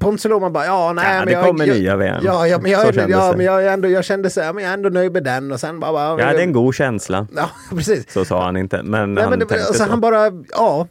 Pontus 0.00 0.24
Lohman 0.24 0.52
bara, 0.52 0.66
ja 0.66 0.92
nej 0.92 1.04
Ja, 1.12 1.18
men 1.18 1.26
det 1.26 1.32
jag... 1.32 1.44
kommer 1.46 1.66
jag, 1.66 1.76
nya 1.78 1.96
VM. 1.96 2.20
Ja, 2.24 2.46
ja, 2.46 2.58
men 2.62 2.70
jag, 2.70 2.94
ja, 2.94 3.30
det. 3.30 3.36
men 3.36 3.46
jag, 3.46 3.64
är 3.64 3.72
ändå, 3.72 3.88
jag 3.88 4.04
kände 4.04 4.30
så 4.30 4.40
här, 4.40 4.52
men 4.52 4.64
jag 4.64 4.70
är 4.70 4.74
ändå 4.74 4.88
nöjd 4.88 5.12
med 5.12 5.24
den 5.24 5.52
och 5.52 5.60
sen 5.60 5.80
bara... 5.80 5.92
bara 5.92 6.20
Jag 6.20 6.26
hade 6.26 6.42
en 6.42 6.52
god 6.52 6.74
känsla. 6.74 7.26
Ja, 7.36 7.50
precis. 7.70 8.12
Så 8.12 8.24
sa 8.24 8.44
han 8.44 8.56
inte, 8.56 8.82
men 8.82 9.14
Nej, 9.14 9.22
han 9.22 9.30
men 9.30 9.38
det, 9.38 9.46
tänkte 9.46 9.66
alltså, 9.66 9.84
så. 9.84 9.90
han 9.90 10.00
bara, 10.00 10.32
ja. 10.50 10.88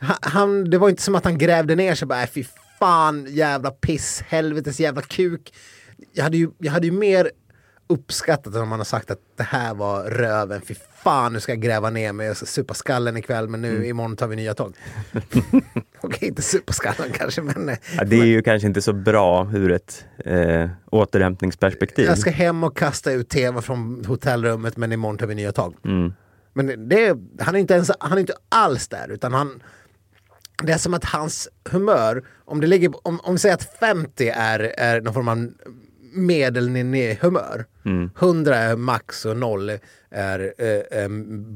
Han, 0.00 0.16
han, 0.20 0.70
det 0.70 0.78
var 0.78 0.88
inte 0.88 1.02
som 1.02 1.14
att 1.14 1.24
han 1.24 1.38
grävde 1.38 1.74
ner 1.74 1.94
sig 1.94 2.08
bara, 2.08 2.22
"Äh, 2.22 2.28
fy 2.28 2.44
fan 2.78 3.26
jävla 3.28 3.70
piss, 3.70 4.22
helvetes 4.28 4.80
jävla 4.80 5.02
kuk. 5.02 5.52
Jag 6.12 6.24
hade 6.24 6.36
ju, 6.36 6.50
jag 6.58 6.72
hade 6.72 6.86
ju 6.86 6.92
mer 6.92 7.30
uppskattat 7.86 8.54
om 8.56 8.68
man 8.68 8.78
har 8.80 8.84
sagt 8.84 9.10
att 9.10 9.18
det 9.36 9.42
här 9.42 9.74
var 9.74 10.04
röven, 10.04 10.60
fy 10.60 10.74
fan 11.02 11.32
nu 11.32 11.40
ska 11.40 11.52
jag 11.52 11.60
gräva 11.60 11.90
ner 11.90 12.12
mig, 12.12 12.34
ska 12.34 12.46
supa 12.46 12.74
skallen 12.74 13.16
ikväll 13.16 13.48
men 13.48 13.62
nu 13.62 13.70
Mm. 13.76 13.84
imorgon 13.84 14.16
tar 14.16 14.26
vi 14.26 14.36
nya 14.36 14.54
tag. 14.54 14.74
Okej, 16.00 16.28
inte 16.28 16.42
supa 16.42 16.72
skallen 16.72 17.12
kanske 17.12 17.42
men 17.42 17.68
eh, 17.68 17.76
Ja, 17.96 18.04
det 18.04 18.16
är 18.16 18.24
ju 18.24 18.42
kanske 18.42 18.66
inte 18.68 18.82
så 18.82 18.92
bra 18.92 19.50
ur 19.54 19.72
ett 19.72 20.04
eh, 20.24 20.68
återhämtningsperspektiv. 20.90 22.06
jag 22.06 22.18
ska 22.18 22.30
hem 22.30 22.64
och 22.64 22.76
kasta 22.76 23.12
ut 23.12 23.28
tv 23.28 23.62
från 23.62 24.04
hotellrummet 24.04 24.76
men 24.76 24.92
imorgon 24.92 25.18
tar 25.18 25.26
vi 25.26 25.34
nya 25.34 25.52
tag. 25.52 25.74
Mm. 25.84 26.12
Men 26.52 26.88
det, 26.88 27.16
han 27.40 27.54
är 27.54 27.58
inte 27.58 27.74
ens, 27.74 27.90
han 28.00 28.12
är 28.12 28.20
inte 28.20 28.34
alls 28.48 28.88
där 28.88 29.08
utan 29.10 29.32
han 29.34 29.62
det 30.62 30.72
är 30.72 30.78
som 30.78 30.94
att 30.94 31.04
hans 31.04 31.48
humör, 31.70 32.24
om 32.44 32.60
det 32.60 32.66
ligger, 32.66 33.06
om, 33.06 33.20
om 33.20 33.32
vi 33.34 33.38
säger 33.38 33.54
att 33.54 33.78
50 33.80 34.28
är, 34.28 34.60
är 34.60 35.00
någon 35.00 35.14
form 35.14 35.28
av 35.28 35.48
medelhumör. 36.14 37.64
Mm. 37.84 38.10
100 38.18 38.56
är 38.56 38.76
max 38.76 39.24
och 39.24 39.36
0 39.36 39.70
är 40.10 40.54
eh, 40.58 41.02
eh, 41.02 41.08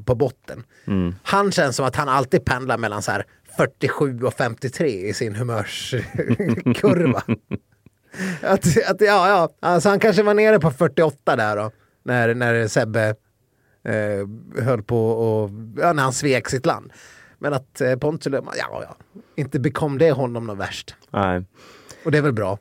på 0.04 0.14
botten. 0.14 0.64
Mm. 0.86 1.14
Han 1.22 1.52
känns 1.52 1.76
som 1.76 1.86
att 1.86 1.96
han 1.96 2.08
alltid 2.08 2.44
pendlar 2.44 2.78
mellan 2.78 3.02
så 3.02 3.10
här 3.10 3.24
47 3.56 4.22
och 4.22 4.34
53 4.34 5.08
i 5.08 5.14
sin 5.14 5.34
humörskurva. 5.34 7.22
att, 8.42 8.66
att, 8.90 9.00
ja, 9.00 9.28
ja, 9.28 9.48
alltså 9.60 9.88
han 9.88 10.00
kanske 10.00 10.22
var 10.22 10.34
nere 10.34 10.58
på 10.58 10.70
48 10.70 11.36
där 11.36 11.56
då. 11.56 11.70
När, 12.02 12.34
när 12.34 12.68
Sebbe 12.68 13.14
eh, 13.84 14.64
höll 14.64 14.82
på 14.82 15.10
och, 15.10 15.50
ja, 15.76 15.92
när 15.92 16.02
han 16.02 16.12
svek 16.12 16.48
sitt 16.48 16.66
land. 16.66 16.92
Men 17.38 17.54
att 17.54 17.80
eh, 17.80 17.96
Pontus 17.96 18.32
ja, 18.32 18.48
ja, 18.58 18.96
inte 19.36 19.60
bekom 19.60 19.98
det 19.98 20.10
honom 20.10 20.46
något 20.46 20.58
värst. 20.58 20.94
Nej. 21.10 21.44
Och 22.04 22.10
det 22.10 22.18
är 22.18 22.22
väl 22.22 22.32
bra. 22.32 22.58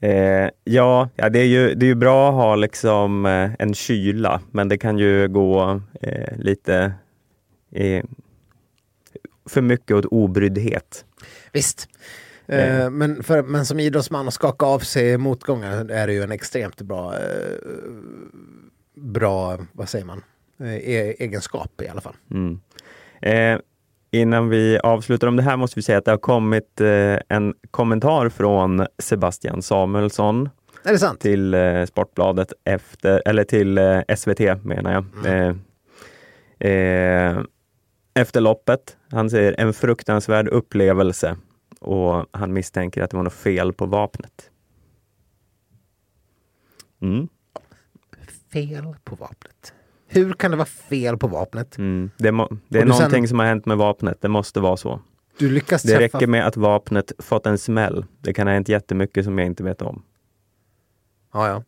Eh, 0.00 0.50
ja, 0.64 1.08
ja 1.16 1.28
det, 1.28 1.38
är 1.38 1.46
ju, 1.46 1.74
det 1.74 1.86
är 1.86 1.88
ju 1.88 1.94
bra 1.94 2.28
att 2.28 2.34
ha 2.34 2.56
liksom 2.56 3.26
eh, 3.26 3.50
en 3.58 3.74
kyla, 3.74 4.40
men 4.50 4.68
det 4.68 4.78
kan 4.78 4.98
ju 4.98 5.28
gå 5.28 5.80
eh, 6.00 6.36
lite 6.36 6.92
eh, 7.70 8.04
för 9.48 9.62
mycket 9.62 9.96
åt 9.96 10.04
obryddhet. 10.04 11.04
Visst. 11.52 11.88
Eh. 12.46 12.80
Eh, 12.80 12.90
men, 12.90 13.22
för, 13.22 13.42
men 13.42 13.66
som 13.66 13.80
idrottsman 13.80 14.28
att 14.28 14.34
skaka 14.34 14.66
av 14.66 14.78
sig 14.78 15.18
motgångar 15.18 15.90
är 15.90 16.06
det 16.06 16.12
ju 16.12 16.22
en 16.22 16.32
extremt 16.32 16.80
bra, 16.80 17.14
bra 18.94 19.58
vad 19.72 19.88
säger 19.88 20.04
man, 20.04 20.22
e- 20.62 21.14
egenskap 21.18 21.82
i 21.82 21.88
alla 21.88 22.00
fall. 22.00 22.16
Mm. 22.30 22.60
Innan 24.10 24.48
vi 24.48 24.78
avslutar 24.78 25.26
om 25.28 25.36
det 25.36 25.42
här 25.42 25.56
måste 25.56 25.78
vi 25.78 25.82
säga 25.82 25.98
att 25.98 26.04
det 26.04 26.10
har 26.10 26.18
kommit 26.18 26.80
eh, 26.80 27.18
en 27.28 27.54
kommentar 27.70 28.28
från 28.28 28.86
Sebastian 28.98 29.62
Samuelsson 29.62 30.48
till 31.18 31.54
eh, 31.54 31.84
Sportbladet 31.84 32.52
efter, 32.64 33.22
eller 33.26 33.44
till 33.44 33.78
eh, 33.78 34.00
SVT 34.16 34.64
menar 34.64 34.92
jag. 34.92 35.04
Mm. 35.26 35.60
Eh, 36.58 37.44
efter 38.14 38.40
loppet. 38.40 38.96
Han 39.10 39.30
säger 39.30 39.54
en 39.58 39.72
fruktansvärd 39.72 40.48
upplevelse 40.48 41.36
och 41.80 42.26
han 42.30 42.52
misstänker 42.52 43.02
att 43.02 43.10
det 43.10 43.16
var 43.16 43.24
något 43.24 43.32
fel 43.32 43.72
på 43.72 43.86
vapnet. 43.86 44.50
Mm. 47.02 47.28
Fel 48.52 48.94
på 49.04 49.14
vapnet. 49.14 49.74
Hur 50.12 50.32
kan 50.32 50.50
det 50.50 50.56
vara 50.56 50.66
fel 50.66 51.18
på 51.18 51.26
vapnet? 51.26 51.78
Mm. 51.78 52.10
Det, 52.16 52.32
må, 52.32 52.48
det 52.68 52.78
är 52.78 52.84
du 52.84 52.92
sen- 52.92 52.98
någonting 52.98 53.28
som 53.28 53.38
har 53.38 53.46
hänt 53.46 53.66
med 53.66 53.76
vapnet. 53.76 54.18
Det 54.20 54.28
måste 54.28 54.60
vara 54.60 54.76
så. 54.76 55.00
Du 55.38 55.50
lyckas 55.50 55.82
Det 55.82 55.96
träffa... 55.96 56.18
räcker 56.18 56.26
med 56.26 56.46
att 56.46 56.56
vapnet 56.56 57.12
fått 57.18 57.46
en 57.46 57.58
smäll. 57.58 58.04
Det 58.20 58.32
kan 58.32 58.46
ha 58.46 58.54
hänt 58.54 58.68
jättemycket 58.68 59.24
som 59.24 59.38
jag 59.38 59.46
inte 59.46 59.62
vet 59.62 59.82
om. 59.82 60.02
Ja, 61.32 61.48
ja. 61.48 61.62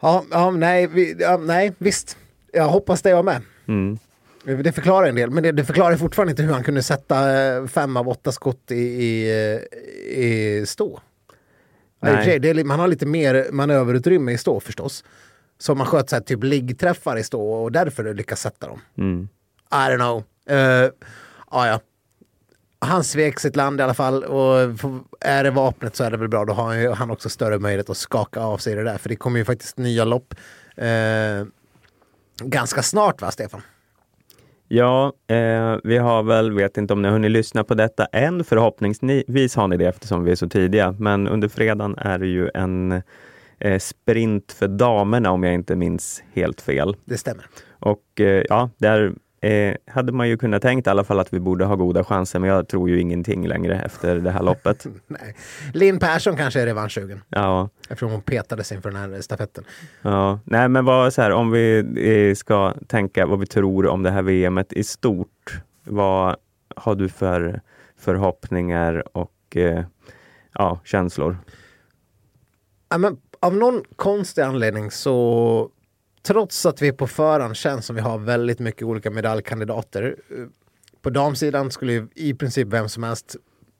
Ja, 0.00 0.24
ja, 0.30 0.50
nej, 0.50 0.86
vi, 0.86 1.16
ja, 1.18 1.36
nej, 1.36 1.72
visst. 1.78 2.16
Jag 2.52 2.68
hoppas 2.68 3.02
det 3.02 3.10
jag 3.10 3.24
med. 3.24 3.42
Mm. 3.66 3.98
Det 4.44 4.72
förklarar 4.72 5.06
en 5.08 5.14
del, 5.14 5.30
men 5.30 5.42
det, 5.42 5.52
det 5.52 5.64
förklarar 5.64 5.96
fortfarande 5.96 6.30
inte 6.30 6.42
hur 6.42 6.52
han 6.52 6.64
kunde 6.64 6.82
sätta 6.82 7.42
eh, 7.56 7.66
fem 7.66 7.96
av 7.96 8.08
åtta 8.08 8.32
skott 8.32 8.70
i, 8.70 8.74
i, 8.74 9.30
i 10.06 10.66
stå. 10.66 11.00
Nej. 12.00 12.64
man 12.64 12.80
har 12.80 12.88
lite 12.88 13.06
mer 13.06 13.46
manöverutrymme 13.52 14.32
i 14.32 14.38
stå 14.38 14.60
förstås. 14.60 15.04
Så 15.58 15.74
man 15.74 15.86
sköt 15.86 16.10
så 16.10 16.16
här, 16.16 16.22
typ 16.22 16.44
liggträffar 16.44 17.16
i 17.16 17.22
stå 17.22 17.52
och 17.52 17.72
därför 17.72 18.14
lyckas 18.14 18.40
sätta 18.40 18.66
dem. 18.66 18.80
Mm. 18.98 19.28
I 19.72 19.74
don't 19.74 19.96
know. 19.96 20.24
Uh, 20.50 20.90
ja, 21.50 21.66
ja. 21.66 21.80
Han 22.80 23.04
svek 23.04 23.40
sitt 23.40 23.56
land 23.56 23.80
i 23.80 23.82
alla 23.82 23.94
fall 23.94 24.24
och 24.24 24.60
är 25.20 25.44
det 25.44 25.50
vapnet 25.50 25.96
så 25.96 26.04
är 26.04 26.10
det 26.10 26.16
väl 26.16 26.28
bra. 26.28 26.44
Då 26.44 26.52
har 26.52 26.86
han 26.86 26.92
han 26.92 27.10
också 27.10 27.28
större 27.28 27.58
möjlighet 27.58 27.90
att 27.90 27.96
skaka 27.96 28.40
av 28.40 28.58
sig 28.58 28.74
det 28.74 28.84
där. 28.84 28.98
För 28.98 29.08
det 29.08 29.16
kommer 29.16 29.38
ju 29.38 29.44
faktiskt 29.44 29.78
nya 29.78 30.04
lopp 30.04 30.34
eh, 30.76 31.46
ganska 32.42 32.82
snart 32.82 33.20
va, 33.20 33.30
Stefan? 33.30 33.62
Ja, 34.68 35.12
eh, 35.26 35.76
vi 35.84 35.98
har 35.98 36.22
väl, 36.22 36.52
vet 36.52 36.76
inte 36.76 36.92
om 36.92 37.02
ni 37.02 37.08
har 37.08 37.12
hunnit 37.12 37.30
lyssna 37.30 37.64
på 37.64 37.74
detta 37.74 38.04
än, 38.04 38.44
förhoppningsvis 38.44 39.56
har 39.56 39.68
ni 39.68 39.76
det 39.76 39.86
eftersom 39.86 40.24
vi 40.24 40.30
är 40.30 40.36
så 40.36 40.48
tidiga. 40.48 40.94
Men 40.98 41.28
under 41.28 41.48
fredagen 41.48 41.98
är 41.98 42.18
det 42.18 42.26
ju 42.26 42.50
en 42.54 43.02
sprint 43.78 44.52
för 44.52 44.68
damerna 44.68 45.30
om 45.30 45.42
jag 45.42 45.54
inte 45.54 45.76
minns 45.76 46.22
helt 46.32 46.60
fel. 46.60 46.96
Det 47.04 47.18
stämmer. 47.18 47.46
Och 47.80 48.20
eh, 48.20 48.44
ja, 48.48 48.70
där 48.78 49.12
eh, 49.40 49.74
hade 49.86 50.12
man 50.12 50.28
ju 50.28 50.36
kunnat 50.36 50.62
tänkt 50.62 50.86
i 50.86 50.90
alla 50.90 51.04
fall 51.04 51.20
att 51.20 51.32
vi 51.32 51.40
borde 51.40 51.64
ha 51.64 51.76
goda 51.76 52.04
chanser, 52.04 52.38
men 52.38 52.50
jag 52.50 52.68
tror 52.68 52.88
ju 52.90 53.00
ingenting 53.00 53.46
längre 53.48 53.82
efter 53.82 54.16
det 54.16 54.30
här 54.30 54.42
loppet. 54.42 54.86
Nej. 55.06 55.36
Linn 55.74 55.98
Persson 55.98 56.36
kanske 56.36 56.60
är 56.60 56.66
revanschsugen. 56.66 57.20
Ja, 57.28 57.68
Eftersom 57.82 58.10
hon 58.10 58.22
petades 58.22 58.72
inför 58.72 58.90
den 58.90 59.00
här 59.12 59.20
stafetten. 59.20 59.64
ja. 60.02 60.40
Nej, 60.44 60.68
men 60.68 60.84
vad 60.84 61.12
så 61.14 61.22
här, 61.22 61.30
om 61.30 61.50
vi 61.50 61.78
eh, 62.30 62.34
ska 62.34 62.74
tänka 62.86 63.26
vad 63.26 63.40
vi 63.40 63.46
tror 63.46 63.86
om 63.86 64.02
det 64.02 64.10
här 64.10 64.22
VMet 64.22 64.72
i 64.72 64.84
stort, 64.84 65.60
vad 65.84 66.36
har 66.76 66.94
du 66.94 67.08
för 67.08 67.60
förhoppningar 67.98 69.16
och 69.16 69.56
eh, 69.56 69.84
ja, 70.54 70.80
känslor? 70.84 71.36
Ja, 72.88 72.98
men 72.98 73.16
av 73.40 73.54
någon 73.56 73.84
konstig 73.96 74.42
anledning 74.42 74.90
så 74.90 75.70
trots 76.22 76.66
att 76.66 76.82
vi 76.82 76.92
på 76.92 77.06
förhand 77.06 77.56
känns 77.56 77.86
som 77.86 77.96
vi 77.96 78.02
har 78.02 78.18
väldigt 78.18 78.58
mycket 78.58 78.82
olika 78.82 79.10
medaljkandidater. 79.10 80.16
Eh, 80.30 80.44
på 81.02 81.10
damsidan 81.10 81.70
skulle 81.70 81.92
ju 81.92 82.08
i 82.14 82.34
princip 82.34 82.68
vem 82.68 82.88
som 82.88 83.02
helst 83.02 83.36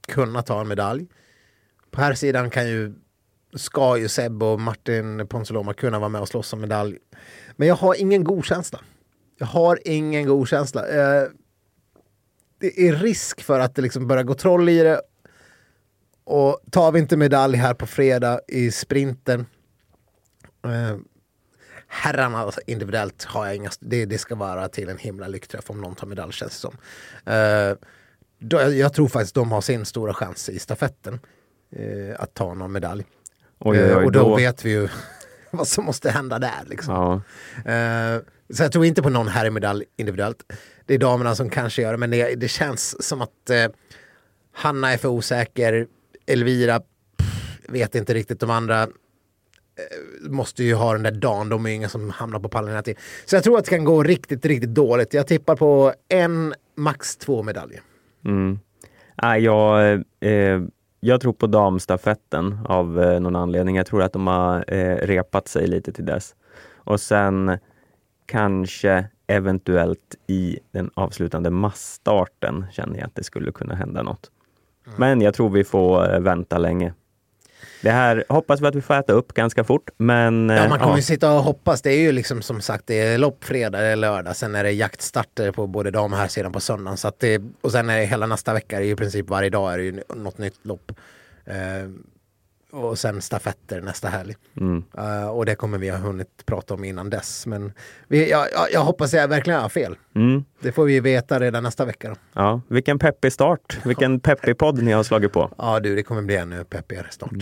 kunna 0.09 0.42
ta 0.42 0.61
en 0.61 0.68
medalj. 0.68 1.07
På 1.90 2.01
här 2.01 2.14
sidan 2.14 2.51
kan 2.51 2.68
ju, 2.68 2.94
ska 3.55 3.97
ju 3.99 4.09
Seb 4.09 4.42
och 4.42 4.61
Martin 4.61 5.27
Ponsiluoma 5.29 5.75
kunna 5.75 5.99
vara 5.99 6.09
med 6.09 6.21
och 6.21 6.29
slåss 6.29 6.53
om 6.53 6.61
medalj. 6.61 6.99
Men 7.57 7.68
jag 7.68 7.75
har 7.75 8.01
ingen 8.01 8.25
god 8.25 8.44
känsla. 8.44 8.81
Jag 9.38 9.47
har 9.47 9.79
ingen 9.85 10.27
god 10.27 10.49
känsla. 10.49 10.88
Eh, 10.88 11.29
Det 12.61 12.88
är 12.88 12.92
risk 12.92 13.42
för 13.42 13.61
att 13.61 13.75
det 13.75 13.83
liksom 13.83 14.07
börjar 14.07 14.23
gå 14.25 14.35
troll 14.35 14.68
i 14.68 14.79
det 14.79 15.01
och 16.29 16.61
tar 16.71 16.93
vi 16.93 16.99
inte 16.99 17.17
medalj 17.17 17.57
här 17.57 17.75
på 17.75 17.87
fredag 17.87 18.41
i 18.49 18.71
sprinten. 18.71 19.47
Eh, 20.64 20.97
herrarna 21.88 22.38
alltså, 22.38 22.61
individuellt 22.67 23.25
har 23.25 23.47
jag 23.47 23.57
inga, 23.57 23.71
det, 23.81 24.05
det 24.05 24.19
ska 24.19 24.35
vara 24.35 24.69
till 24.69 24.88
en 24.88 24.99
himla 24.99 25.29
lyckträff 25.29 25.71
om 25.71 25.81
någon 25.81 25.95
tar 25.95 26.07
medalj 26.07 26.33
känns 26.33 26.53
det 26.53 26.59
som. 26.59 26.77
Eh, 27.35 27.77
då, 28.38 28.61
jag 28.73 28.93
tror 28.93 29.09
faktiskt 29.09 29.35
de 29.35 29.53
har 29.53 29.61
sin 29.61 29.85
stora 29.85 30.14
chans 30.14 30.49
i 30.49 30.59
stafetten. 30.59 31.21
Eh, 31.77 32.21
att 32.21 32.35
ta 32.35 32.55
någon 32.55 32.73
medalj. 32.73 33.05
Oj, 33.59 33.79
oj, 33.79 33.85
Eh, 33.91 33.99
oj, 33.99 34.05
och 34.05 34.12
då, 34.12 34.21
då- 34.23 34.37
vet 34.37 34.64
vi 34.64 34.71
ju 34.71 34.88
vad 35.51 35.69
som 35.69 35.85
måste 35.85 36.11
hända 36.11 36.38
där. 36.38 36.64
Liksom. 36.67 36.95
Ja, 36.95 37.23
Eh, 37.73 38.21
så 38.55 38.62
jag 38.62 38.73
tror 38.73 38.85
inte 38.85 39.03
på 39.03 39.09
någon 39.11 39.29
herrmedalj 39.29 39.85
individuellt. 39.97 40.53
Det 40.87 40.95
är 40.95 40.99
damerna 40.99 41.35
som 41.35 41.51
kanske 41.51 41.83
gör 41.83 41.93
det, 41.93 41.99
men 41.99 42.11
det, 42.11 42.35
det 42.35 42.49
känns 42.49 43.07
som 43.07 43.21
att 43.23 43.51
eh, 43.51 43.67
Hanna 44.53 44.93
är 44.93 44.99
för 44.99 45.09
osäker. 45.09 45.87
Elvira 46.29 46.81
pff, 47.17 47.59
vet 47.69 47.95
inte 47.95 48.14
riktigt. 48.14 48.41
De 48.41 48.51
andra 48.51 48.83
eh, 48.83 48.88
måste 50.31 50.64
ju 50.64 50.75
ha 50.75 50.93
den 50.93 51.03
där 51.03 51.11
dagen. 51.11 51.49
De 51.49 51.67
är 51.67 51.71
ju 51.71 51.75
inga 51.75 51.88
som 51.88 52.11
hamnar 52.11 52.41
på 52.41 52.49
pallen 52.49 52.71
hela 52.71 52.83
tiden. 52.83 53.03
Så 53.25 53.37
jag 53.37 53.45
tror 53.45 53.59
att 53.59 53.64
det 53.64 53.71
kan 53.71 53.85
gå 53.85 54.03
riktigt, 54.03 54.47
riktigt 54.47 54.75
dåligt. 54.75 55.14
Jag 55.14 55.27
tippar 55.27 55.57
på 55.57 55.93
en, 56.09 56.55
max 56.75 57.17
två 57.17 57.43
medaljer. 57.43 57.81
Mm. 58.25 58.59
Äh, 59.23 59.37
jag, 59.37 59.93
eh, 60.21 60.61
jag 61.01 61.21
tror 61.21 61.33
på 61.33 61.47
damstafetten 61.47 62.59
av 62.64 63.03
eh, 63.03 63.21
någon 63.21 63.37
anledning. 63.37 63.77
Jag 63.77 63.87
tror 63.87 64.03
att 64.03 64.12
de 64.12 64.27
har 64.27 64.64
eh, 64.75 64.97
repat 64.97 65.49
sig 65.49 65.67
lite 65.67 65.93
till 65.93 66.07
dess. 66.07 66.35
Och 66.75 67.01
sen 67.01 67.59
kanske 68.27 69.07
eventuellt 69.27 70.14
i 70.27 70.59
den 70.73 70.91
avslutande 70.95 71.51
massstarten 71.51 72.67
känner 72.73 72.99
jag 72.99 73.07
att 73.07 73.14
det 73.14 73.25
skulle 73.25 73.53
kunna 73.53 73.75
hända 73.75 74.03
något. 74.03 74.31
Men 74.96 75.20
jag 75.20 75.35
tror 75.35 75.51
vi 75.51 75.64
får 75.64 76.14
eh, 76.14 76.20
vänta 76.20 76.59
länge. 76.59 76.92
Det 77.83 77.90
här 77.90 78.24
hoppas 78.29 78.61
vi 78.61 78.66
att 78.66 78.74
vi 78.74 78.81
får 78.81 78.94
äta 78.94 79.12
upp 79.12 79.35
ganska 79.35 79.64
fort, 79.64 79.90
men 79.96 80.48
Ja, 80.48 80.57
eh, 80.57 80.68
man 80.68 80.79
kommer 80.79 80.92
ja. 80.92 80.96
ju 80.96 81.03
sitta 81.03 81.33
och 81.33 81.42
hoppas. 81.42 81.83
Det 81.83 81.90
är 81.90 82.01
ju 82.01 82.12
liksom 82.12 82.42
som 82.42 82.61
sagt, 82.61 82.87
det 82.87 83.01
är 83.01 83.18
lopp 83.18 83.44
fredag 83.44 83.79
eller 83.79 83.96
lördag. 83.96 84.37
Sen 84.37 84.55
är 84.55 84.64
det 84.64 84.72
jaktstarter 84.72 85.53
på 85.53 85.66
både 85.66 85.90
dam 85.90 86.12
och 86.12 86.18
här 86.18 86.29
sedan 86.29 86.53
på 86.53 86.61
söndagen. 86.61 86.96
Så 86.96 87.12
det, 87.18 87.42
och 87.61 87.72
sen 87.72 87.90
är 87.90 87.98
det 87.98 88.05
hela 88.05 88.27
nästa 88.27 88.53
vecka, 88.53 88.77
är 88.77 88.81
det 88.81 88.87
ju 88.87 88.92
i 88.92 88.96
princip 88.96 89.29
varje 89.29 89.51
dag 89.51 89.72
är 89.72 89.79
det 89.79 89.85
ju 89.85 90.01
något 90.16 90.38
nytt 90.38 90.66
lopp. 90.66 90.92
Och 92.73 92.99
sen 92.99 93.23
stafetter 93.23 93.81
nästa 93.81 94.09
helg. 94.09 94.35
Mm. 94.61 94.85
Eh, 94.99 95.29
och 95.29 95.47
det 95.47 95.55
kommer 95.55 95.79
vi 95.79 95.89
ha 95.89 95.99
hunnit 95.99 96.47
prata 96.47 96.75
om 96.75 96.85
innan 96.85 97.11
dess. 97.11 97.47
Men 97.47 97.73
vi, 98.09 98.31
jag, 98.31 98.47
jag, 98.53 98.73
jag 98.73 98.81
hoppas 98.81 99.13
jag 99.13 99.29
verkligen 99.29 99.61
har 99.61 99.69
fel. 99.69 99.97
Mm. 100.15 100.45
Det 100.61 100.73
får 100.73 100.85
vi 100.85 101.01
veta 101.01 101.41
redan 101.41 101.63
nästa 101.63 101.85
vecka. 101.85 102.09
Då. 102.09 102.15
Ja, 102.33 102.61
vilken 102.69 102.99
peppig 102.99 103.33
start, 103.33 103.79
vilken 103.85 104.21
peppig 104.21 104.59
podd 104.59 104.83
ni 104.83 104.93
har 104.93 105.03
slagit 105.03 105.33
på. 105.33 105.51
Ja 105.59 105.81
du, 105.81 105.95
det 105.95 106.03
kommer 106.03 106.23
bli 106.23 106.37
ännu 106.37 106.65
peppigare 106.65 107.07
snart. 107.11 107.33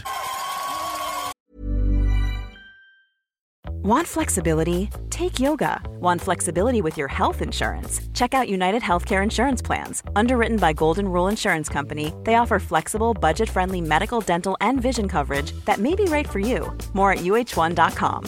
Want 3.86 4.08
flexibility? 4.08 4.88
Take 5.10 5.38
yoga. 5.38 5.80
Want 6.00 6.20
flexibility 6.20 6.82
with 6.82 6.98
your 6.98 7.08
health 7.08 7.40
insurance? 7.40 8.00
Check 8.14 8.34
out 8.34 8.48
United 8.48 8.82
Healthcare 8.82 9.22
Insurance 9.22 9.62
Plans. 9.66 10.02
Underwritten 10.16 10.56
by 10.56 10.72
Golden 10.72 11.04
Rule 11.04 11.30
Insurance 11.30 11.72
Company, 11.72 12.12
they 12.24 12.34
offer 12.34 12.58
flexible, 12.58 13.14
budget 13.20 13.48
friendly 13.48 13.80
medical, 13.80 14.20
dental, 14.20 14.56
and 14.60 14.82
vision 14.82 15.08
coverage 15.08 15.52
that 15.66 15.78
may 15.78 15.94
be 15.94 16.02
right 16.04 16.28
for 16.28 16.40
you. 16.40 16.66
More 16.92 17.12
at 17.12 17.18
uh1.com. 17.18 18.24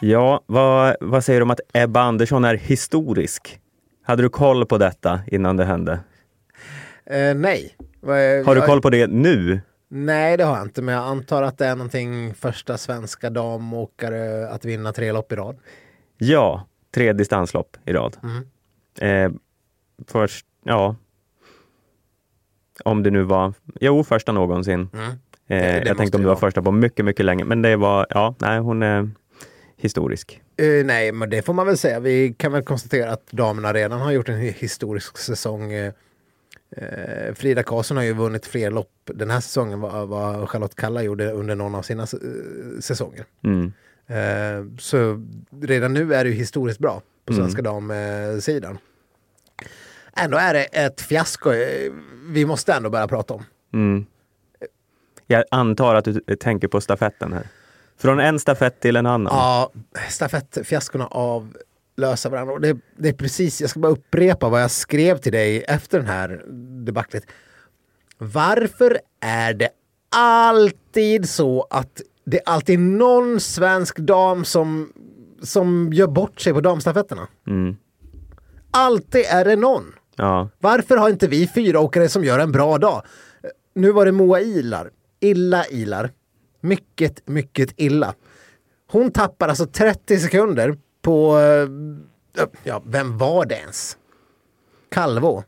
Ja, 0.00 0.44
vad, 0.46 0.96
vad 1.00 1.24
säger 1.24 1.40
du 1.40 1.42
om 1.42 1.50
att 1.50 1.60
Ebba 1.74 2.00
Andersson 2.00 2.44
är 2.44 2.54
historisk? 2.54 3.58
Hade 4.02 4.22
du 4.22 4.28
koll 4.28 4.66
på 4.66 4.78
detta 4.78 5.20
innan 5.26 5.56
det 5.56 5.64
hände? 5.64 5.92
Eh, 7.06 7.34
nej. 7.34 7.76
Har 8.46 8.54
du 8.54 8.62
koll 8.62 8.80
på 8.80 8.90
det 8.90 9.06
nu? 9.06 9.60
Nej, 9.96 10.36
det 10.36 10.44
har 10.44 10.56
jag 10.56 10.66
inte, 10.66 10.82
men 10.82 10.94
jag 10.94 11.04
antar 11.04 11.42
att 11.42 11.58
det 11.58 11.66
är 11.66 11.76
någonting 11.76 12.34
första 12.34 12.78
svenska 12.78 13.30
damåkare 13.30 14.48
att 14.48 14.64
vinna 14.64 14.92
tre 14.92 15.12
lopp 15.12 15.32
i 15.32 15.36
rad. 15.36 15.56
Ja, 16.18 16.66
tre 16.94 17.12
distanslopp 17.12 17.76
i 17.84 17.92
rad. 17.92 18.16
Mm. 18.22 18.44
Eh, 19.34 19.38
först, 20.06 20.46
ja. 20.64 20.96
Om 22.84 23.02
det 23.02 23.10
nu 23.10 23.22
var, 23.22 23.52
jo, 23.80 24.04
första 24.04 24.32
någonsin. 24.32 24.88
Mm. 24.94 25.12
Eh, 25.46 25.78
jag 25.88 25.96
tänkte 25.96 26.16
om 26.16 26.22
det 26.22 26.28
var 26.28 26.36
första 26.36 26.62
på 26.62 26.72
mycket, 26.72 27.04
mycket 27.04 27.24
länge. 27.24 27.44
Men 27.44 27.62
det 27.62 27.76
var, 27.76 28.06
ja, 28.10 28.34
nej, 28.38 28.58
hon 28.58 28.82
är 28.82 29.10
historisk. 29.76 30.40
Eh, 30.56 30.84
nej, 30.86 31.12
men 31.12 31.30
det 31.30 31.42
får 31.42 31.52
man 31.52 31.66
väl 31.66 31.78
säga. 31.78 32.00
Vi 32.00 32.34
kan 32.38 32.52
väl 32.52 32.62
konstatera 32.62 33.12
att 33.12 33.26
damerna 33.30 33.72
redan 33.72 34.00
har 34.00 34.12
gjort 34.12 34.28
en 34.28 34.40
hi- 34.40 34.54
historisk 34.58 35.18
säsong. 35.18 35.72
Eh, 36.76 37.34
Frida 37.34 37.62
Karlsson 37.62 37.96
har 37.96 38.04
ju 38.04 38.12
vunnit 38.12 38.46
fler 38.46 38.70
lopp 38.70 38.90
den 39.04 39.30
här 39.30 39.40
säsongen 39.40 39.80
vad, 39.80 40.08
vad 40.08 40.50
Charlotte 40.50 40.74
Kalla 40.74 41.02
gjorde 41.02 41.32
under 41.32 41.54
någon 41.54 41.74
av 41.74 41.82
sina 41.82 42.02
eh, 42.02 42.80
säsonger. 42.80 43.24
Mm. 43.44 43.72
Eh, 44.06 44.78
så 44.78 45.26
redan 45.62 45.94
nu 45.94 46.14
är 46.14 46.24
det 46.24 46.30
ju 46.30 46.36
historiskt 46.36 46.78
bra 46.78 47.02
på 47.24 47.32
svenska 47.34 47.62
damsidan. 47.62 48.78
Ändå 50.16 50.38
är 50.38 50.54
det 50.54 50.64
ett 50.64 51.00
fiasko 51.00 51.52
eh, 51.52 51.92
vi 52.28 52.46
måste 52.46 52.72
ändå 52.72 52.90
börja 52.90 53.08
prata 53.08 53.34
om. 53.34 53.44
Mm. 53.72 54.06
Jag 55.26 55.44
antar 55.50 55.94
att 55.94 56.04
du 56.04 56.36
tänker 56.36 56.68
på 56.68 56.80
stafetten 56.80 57.32
här. 57.32 57.48
Från 57.98 58.20
en 58.20 58.38
stafett 58.38 58.80
till 58.80 58.96
en 58.96 59.06
annan. 59.06 59.36
Ja, 59.36 59.72
stafettfiaskona 60.08 61.06
avlösa 61.98 62.28
varandra. 62.28 62.54
Och 62.54 62.60
det, 62.60 62.76
det 62.96 63.08
är 63.08 63.12
precis, 63.12 63.60
jag 63.60 63.70
ska 63.70 63.80
bara 63.80 63.92
upprepa 63.92 64.48
vad 64.48 64.62
jag 64.62 64.70
skrev 64.70 65.18
till 65.18 65.32
dig 65.32 65.64
efter 65.68 65.98
den 65.98 66.08
här 66.08 66.44
debaclet. 66.84 67.24
Varför 68.18 69.00
är 69.20 69.54
det 69.54 69.68
alltid 70.16 71.28
så 71.28 71.66
att 71.70 72.02
det 72.24 72.36
är 72.36 72.42
alltid 72.46 72.78
någon 72.78 73.40
svensk 73.40 73.98
dam 73.98 74.44
som, 74.44 74.92
som 75.42 75.92
gör 75.92 76.06
bort 76.06 76.40
sig 76.40 76.52
på 76.52 76.60
damstafetterna? 76.60 77.28
Mm. 77.46 77.76
Alltid 78.70 79.24
är 79.28 79.44
det 79.44 79.56
någon. 79.56 79.94
Ja. 80.16 80.48
Varför 80.58 80.96
har 80.96 81.10
inte 81.10 81.28
vi 81.28 81.48
fyra 81.54 81.80
åkare 81.80 82.08
som 82.08 82.24
gör 82.24 82.38
en 82.38 82.52
bra 82.52 82.78
dag? 82.78 83.02
Nu 83.74 83.92
var 83.92 84.06
det 84.06 84.12
Moa 84.12 84.40
Ilar. 84.40 84.90
Illa 85.20 85.64
Ilar. 85.66 86.10
Mycket, 86.60 87.28
mycket 87.28 87.74
illa. 87.76 88.14
Hon 88.90 89.10
tappar 89.10 89.48
alltså 89.48 89.66
30 89.66 90.18
sekunder 90.18 90.76
på, 91.04 91.38
eh, 91.38 92.48
ja, 92.62 92.82
vem 92.86 93.18
var 93.18 93.46
det 93.46 93.54
ens? 93.54 93.96
Kalvå. 94.90 95.44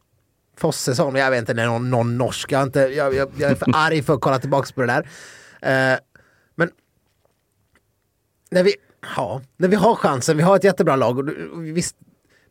Fossesson, 0.57 1.15
jag 1.15 1.31
vet 1.31 1.39
inte, 1.39 1.55
det 1.55 1.63
är 1.63 1.67
någon, 1.67 1.91
någon 1.91 2.19
norsk. 2.19 2.53
Jag, 2.53 2.59
har 2.59 2.67
inte, 2.67 2.81
jag, 2.81 3.15
jag, 3.15 3.29
jag 3.37 3.51
är 3.51 3.55
för 3.55 3.67
arg 3.75 4.03
för 4.03 4.15
att 4.15 4.21
kolla 4.21 4.39
tillbaka 4.39 4.73
på 4.75 4.81
det 4.81 4.87
där. 4.87 5.03
Eh, 5.61 5.99
men 6.55 6.71
när 8.51 8.63
vi, 8.63 8.75
ja, 9.17 9.43
när 9.57 9.69
vi 9.69 9.77
har 9.77 9.95
chansen, 9.95 10.37
vi 10.37 10.43
har 10.43 10.57
ett 10.57 10.65
jättebra 10.65 10.97
lag. 10.97 11.19
Och, 11.19 11.29
och 11.53 11.65
visst, 11.65 11.97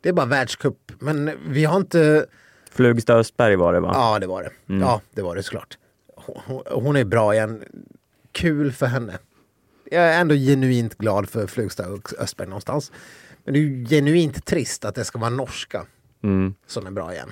det 0.01 0.09
är 0.09 0.13
bara 0.13 0.25
världscup, 0.25 0.91
men 0.99 1.31
vi 1.47 1.65
har 1.65 1.77
inte... 1.77 2.25
Flugstad 2.71 3.15
Östberg 3.15 3.55
var 3.55 3.73
det 3.73 3.79
va? 3.79 3.91
Ja, 3.93 4.19
det 4.19 4.27
var 4.27 4.43
det. 4.43 4.75
Ja, 4.75 5.01
det 5.13 5.21
var 5.21 5.35
det 5.35 5.43
såklart. 5.43 5.77
Hon, 6.15 6.63
hon 6.71 6.95
är 6.95 7.05
bra 7.05 7.33
igen. 7.33 7.63
Kul 8.31 8.71
för 8.71 8.85
henne. 8.85 9.17
Jag 9.95 10.13
är 10.13 10.21
ändå 10.21 10.36
genuint 10.36 10.95
glad 10.97 11.29
för 11.29 11.47
Flugstad 11.47 11.88
och 11.89 12.13
Östberg 12.19 12.47
någonstans. 12.47 12.91
Men 13.43 13.53
det 13.53 13.60
är 13.60 13.62
ju 13.62 13.86
genuint 13.86 14.45
trist 14.45 14.86
att 14.86 14.95
det 14.95 15.03
ska 15.03 15.19
vara 15.19 15.29
norska 15.29 15.86
Mm. 16.23 16.53
som 16.67 16.88
är 16.88 16.91
bra 16.91 17.13
igen. 17.13 17.31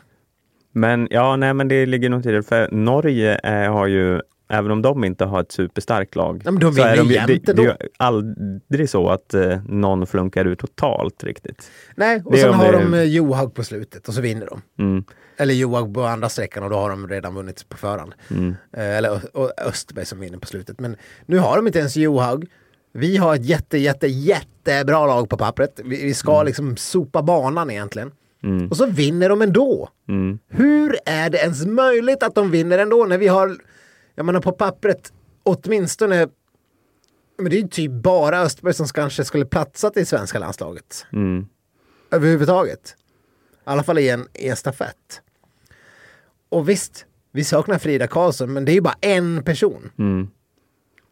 Men 0.72 1.08
ja, 1.12 1.36
nej, 1.36 1.54
men 1.54 1.68
det 1.68 1.86
ligger 1.86 2.10
nog 2.10 2.24
till 2.24 2.32
det. 2.34 2.44
För 2.44 2.72
Norge 2.72 3.36
eh, 3.44 3.74
har 3.74 3.88
ju, 3.88 4.22
även 4.50 4.72
om 4.72 4.82
de 4.82 5.04
inte 5.04 5.26
har 5.26 5.42
ett 5.42 5.52
superstarkt 5.52 6.16
lag, 6.16 6.42
Nej, 6.46 6.52
men 6.54 6.60
de 6.60 6.74
så 6.74 6.82
är 6.84 6.96
ju- 7.04 7.14
jämt 7.14 7.46
det, 7.46 7.54
det 7.54 7.64
är 7.64 7.78
aldrig 7.98 8.90
så 8.90 9.10
att 9.10 9.34
eh, 9.34 9.64
någon 9.66 10.08
flunkar 10.08 10.46
ut 10.46 10.60
totalt 10.60 11.24
riktigt. 11.24 11.72
Nej, 11.96 12.22
och 12.26 12.32
Det 12.32 12.38
sen 12.38 12.54
har 12.54 12.72
det- 12.72 12.78
de 12.80 12.94
eh, 12.94 13.04
Johaug 13.04 13.54
på 13.54 13.64
slutet 13.64 14.08
och 14.08 14.14
så 14.14 14.22
vinner 14.22 14.46
de. 14.46 14.62
Mm. 14.84 15.04
Eller 15.38 15.54
Johaug 15.54 15.94
på 15.94 16.04
andra 16.04 16.30
sträckan 16.30 16.64
och 16.64 16.70
då 16.70 16.76
har 16.76 16.90
de 16.90 17.08
redan 17.08 17.36
vunnit 17.36 17.70
på 17.70 17.78
förhand. 17.78 18.14
Mm. 18.30 18.56
Eh, 18.74 18.98
Eller 18.98 19.38
och 19.38 19.52
Östberg 19.58 20.06
som 20.06 20.20
vinner 20.20 20.38
på 20.38 20.48
slutet. 20.48 20.80
Men 20.80 20.96
nu 21.26 21.38
har 21.38 21.56
de 21.56 21.68
inte 21.68 21.80
ens 21.80 21.98
Johaug. 21.98 22.50
Vi 22.92 23.18
har 23.18 23.36
ett 23.36 23.46
jätte, 23.46 23.78
jätte, 23.78 24.08
jättebra 24.08 25.08
lag 25.08 25.30
på 25.30 25.38
pappret. 25.38 25.80
Vi, 25.84 26.04
vi 26.04 26.14
ska 26.14 26.44
liksom 26.44 26.78
sopa 26.78 27.22
banan 27.22 27.72
egentligen. 27.72 28.12
Mm. 28.44 28.68
Och 28.68 28.78
så 28.78 28.86
vinner 28.86 29.30
de 29.30 29.42
ändå. 29.42 29.90
Mm. 30.10 30.40
Hur 30.50 30.98
är 31.06 31.30
det 31.30 31.38
ens 31.38 31.66
möjligt 31.66 32.24
att 32.24 32.36
de 32.36 32.52
vinner 32.52 32.78
ändå 32.78 33.06
när 33.06 33.18
vi 33.18 33.28
har, 33.28 33.58
jag 34.16 34.26
menar 34.26 34.42
på 34.42 34.52
pappret, 34.52 35.14
åtminstone, 35.44 36.28
men 37.38 37.50
det 37.50 37.58
är 37.58 37.62
ju 37.62 37.68
typ 37.68 37.92
bara 37.92 38.40
Östberg 38.42 38.74
som 38.74 38.88
kanske 38.88 39.26
skulle 39.26 39.46
platsat 39.46 39.98
i 39.98 40.06
svenska 40.06 40.40
landslaget. 40.40 41.06
Mm. 41.14 41.48
Överhuvudtaget. 42.12 42.96
I 43.66 43.70
alla 43.70 43.84
fall 43.84 44.00
i 44.00 44.10
en, 44.10 44.28
i 44.34 44.48
en 44.48 44.56
stafett. 44.56 45.22
Och 46.50 46.70
visst, 46.70 47.06
vi 47.32 47.44
saknar 47.44 47.78
Frida 47.78 48.08
Karlsson, 48.08 48.54
men 48.54 48.66
det 48.66 48.72
är 48.72 48.74
ju 48.74 48.82
bara 48.82 48.98
en 49.02 49.44
person. 49.44 49.92
Mm. 50.00 50.28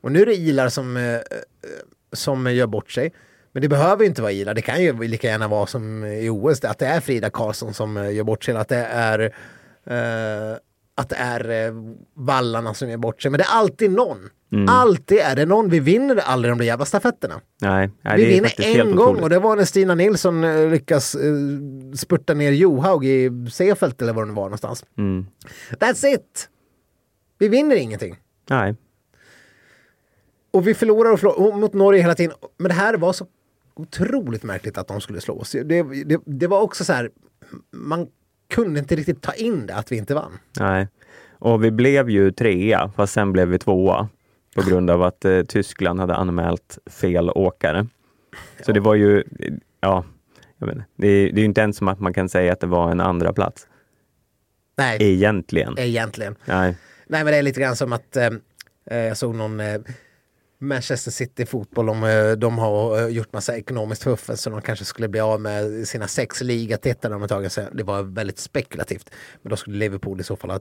Och 0.01 0.11
nu 0.11 0.21
är 0.21 0.25
det 0.25 0.35
Ilar 0.35 0.69
som, 0.69 0.97
eh, 0.97 1.13
eh, 1.13 1.21
som 2.11 2.53
gör 2.53 2.67
bort 2.67 2.91
sig. 2.91 3.13
Men 3.51 3.61
det 3.61 3.69
behöver 3.69 4.03
ju 4.03 4.09
inte 4.09 4.21
vara 4.21 4.31
Ilar, 4.31 4.53
det 4.53 4.61
kan 4.61 4.83
ju 4.83 5.07
lika 5.07 5.27
gärna 5.27 5.47
vara 5.47 5.65
som 5.65 6.03
i 6.03 6.29
OS, 6.29 6.63
att 6.63 6.79
det 6.79 6.85
är 6.85 6.99
Frida 6.99 7.29
Karlsson 7.29 7.73
som 7.73 7.97
eh, 7.97 8.13
gör 8.13 8.23
bort 8.23 8.43
sig, 8.43 8.55
att 8.55 8.69
det 8.69 8.85
är 8.85 9.19
eh, 9.83 10.57
att 11.01 11.09
det 11.09 11.15
är 11.15 11.67
eh, 11.67 11.73
vallarna 12.13 12.73
som 12.73 12.89
gör 12.89 12.97
bort 12.97 13.21
sig. 13.21 13.31
Men 13.31 13.37
det 13.37 13.43
är 13.43 13.57
alltid 13.57 13.91
någon. 13.91 14.29
Alltid 14.69 15.17
är 15.17 15.35
det 15.35 15.45
någon. 15.45 15.69
Vi 15.69 15.79
vinner 15.79 16.15
aldrig 16.15 16.51
de 16.51 16.57
där 16.57 16.65
jävla 16.65 16.85
stafetterna. 16.85 17.41
Nej, 17.61 17.89
nej, 18.01 18.17
Vi 18.17 18.25
vinner 18.25 18.51
en 18.61 18.95
gång 18.95 18.99
otroligt. 19.05 19.23
och 19.23 19.29
det 19.29 19.39
var 19.39 19.55
när 19.55 19.65
Stina 19.65 19.95
Nilsson 19.95 20.43
eh, 20.43 20.69
lyckas 20.69 21.15
eh, 21.15 21.21
spurta 21.95 22.33
ner 22.33 22.51
Johaug 22.51 23.05
i 23.05 23.29
Seefeld 23.51 24.01
eller 24.01 24.13
var 24.13 24.25
det 24.25 24.31
var 24.33 24.43
någonstans. 24.43 24.85
Mm. 24.97 25.25
That's 25.71 26.05
it! 26.07 26.49
Vi 27.39 27.47
vinner 27.47 27.75
ingenting. 27.75 28.15
Nej. 28.49 28.75
Och 30.51 30.67
vi 30.67 30.73
förlorar 30.73 31.11
och 31.11 31.19
förlorar 31.19 31.57
mot 31.57 31.73
Norge 31.73 32.01
hela 32.01 32.15
tiden. 32.15 32.35
Men 32.57 32.69
det 32.69 32.75
här 32.75 32.97
var 32.97 33.13
så 33.13 33.25
otroligt 33.75 34.43
märkligt 34.43 34.77
att 34.77 34.87
de 34.87 35.01
skulle 35.01 35.21
slå 35.21 35.39
oss. 35.39 35.51
Det, 35.51 35.83
det, 36.03 36.19
det 36.25 36.47
var 36.47 36.61
också 36.61 36.83
så 36.85 36.93
här, 36.93 37.09
man 37.71 38.07
kunde 38.51 38.79
inte 38.79 38.95
riktigt 38.95 39.21
ta 39.21 39.33
in 39.33 39.65
det 39.67 39.75
att 39.75 39.91
vi 39.91 39.97
inte 39.97 40.15
vann. 40.15 40.39
Nej. 40.59 40.87
Och 41.39 41.63
vi 41.63 41.71
blev 41.71 42.09
ju 42.09 42.31
trea, 42.31 42.91
fast 42.95 43.13
sen 43.13 43.31
blev 43.31 43.47
vi 43.47 43.59
tvåa 43.59 44.09
på 44.55 44.61
grund 44.69 44.89
av 44.89 45.03
att 45.03 45.25
eh, 45.25 45.41
Tyskland 45.41 45.99
hade 45.99 46.15
anmält 46.15 46.77
fel 46.89 47.29
åkare. 47.29 47.87
Så 48.65 48.71
det 48.71 48.79
var 48.79 48.95
ju, 48.95 49.23
ja, 49.79 50.05
jag 50.57 50.69
inte. 50.69 50.85
Det, 50.95 51.07
är, 51.07 51.31
det 51.31 51.39
är 51.39 51.41
ju 51.41 51.45
inte 51.45 51.61
ens 51.61 51.77
som 51.77 51.87
att 51.87 51.99
man 51.99 52.13
kan 52.13 52.29
säga 52.29 52.53
att 52.53 52.59
det 52.59 52.67
var 52.67 52.91
en 52.91 53.01
andra 53.01 53.33
plats 53.33 53.67
Nej, 54.77 54.97
egentligen. 54.99 55.79
egentligen. 55.79 56.35
Nej. 56.45 56.77
Nej, 57.07 57.23
men 57.23 57.31
det 57.33 57.37
är 57.37 57.43
lite 57.43 57.61
grann 57.61 57.75
som 57.75 57.93
att 57.93 58.15
eh, 58.15 58.29
eh, 58.85 58.97
jag 58.97 59.17
såg 59.17 59.35
någon, 59.35 59.59
eh, 59.59 59.81
Manchester 60.61 61.11
City 61.11 61.45
fotboll, 61.45 61.85
de, 61.85 62.03
eh, 62.03 62.31
de 62.31 62.57
har 62.59 62.99
eh, 63.01 63.07
gjort 63.07 63.33
massa 63.33 63.57
ekonomiskt 63.57 64.03
fuffens 64.03 64.41
så 64.41 64.49
de 64.49 64.61
kanske 64.61 64.85
skulle 64.85 65.07
bli 65.07 65.19
av 65.19 65.41
med 65.41 65.87
sina 65.87 66.07
sex 66.07 66.41
ligatitlar 66.41 67.11
de 67.11 67.21
har 67.21 67.27
tagit 67.27 67.51
sig. 67.51 67.67
Det 67.73 67.83
var 67.83 68.03
väldigt 68.03 68.39
spekulativt. 68.39 69.09
Men 69.41 69.49
då 69.49 69.55
skulle 69.55 69.77
Liverpool 69.77 70.19
i 70.19 70.23
så 70.23 70.35
fall 70.35 70.49
ha 70.49 70.59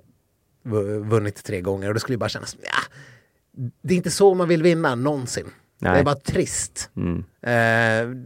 vu- 0.62 0.98
vunnit 1.04 1.44
tre 1.44 1.60
gånger 1.60 1.88
och 1.88 1.94
det 1.94 2.00
skulle 2.00 2.18
bara 2.18 2.28
kännas, 2.28 2.56
ja, 2.62 2.92
det 3.82 3.94
är 3.94 3.96
inte 3.96 4.10
så 4.10 4.34
man 4.34 4.48
vill 4.48 4.62
vinna 4.62 4.94
någonsin. 4.94 5.46
Det 5.78 5.90
Nej. 5.90 6.00
är 6.00 6.04
bara 6.04 6.14
trist. 6.14 6.90
Mm. 6.96 7.24
Eh, 7.42 8.16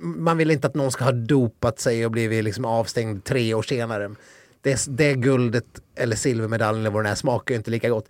man 0.00 0.36
vill 0.36 0.50
inte 0.50 0.66
att 0.66 0.74
någon 0.74 0.92
ska 0.92 1.04
ha 1.04 1.12
dopat 1.12 1.80
sig 1.80 2.04
och 2.04 2.10
blivit 2.10 2.44
liksom 2.44 2.64
avstängd 2.64 3.24
tre 3.24 3.54
år 3.54 3.62
senare. 3.62 4.14
Det, 4.60 4.86
det 4.88 5.14
guldet 5.14 5.64
eller 5.96 6.16
silvermedaljen 6.16 6.80
eller 6.80 6.90
vad 6.90 7.04
det 7.04 7.10
är 7.10 7.14
smakar 7.14 7.54
inte 7.54 7.70
lika 7.70 7.88
gott. 7.88 8.08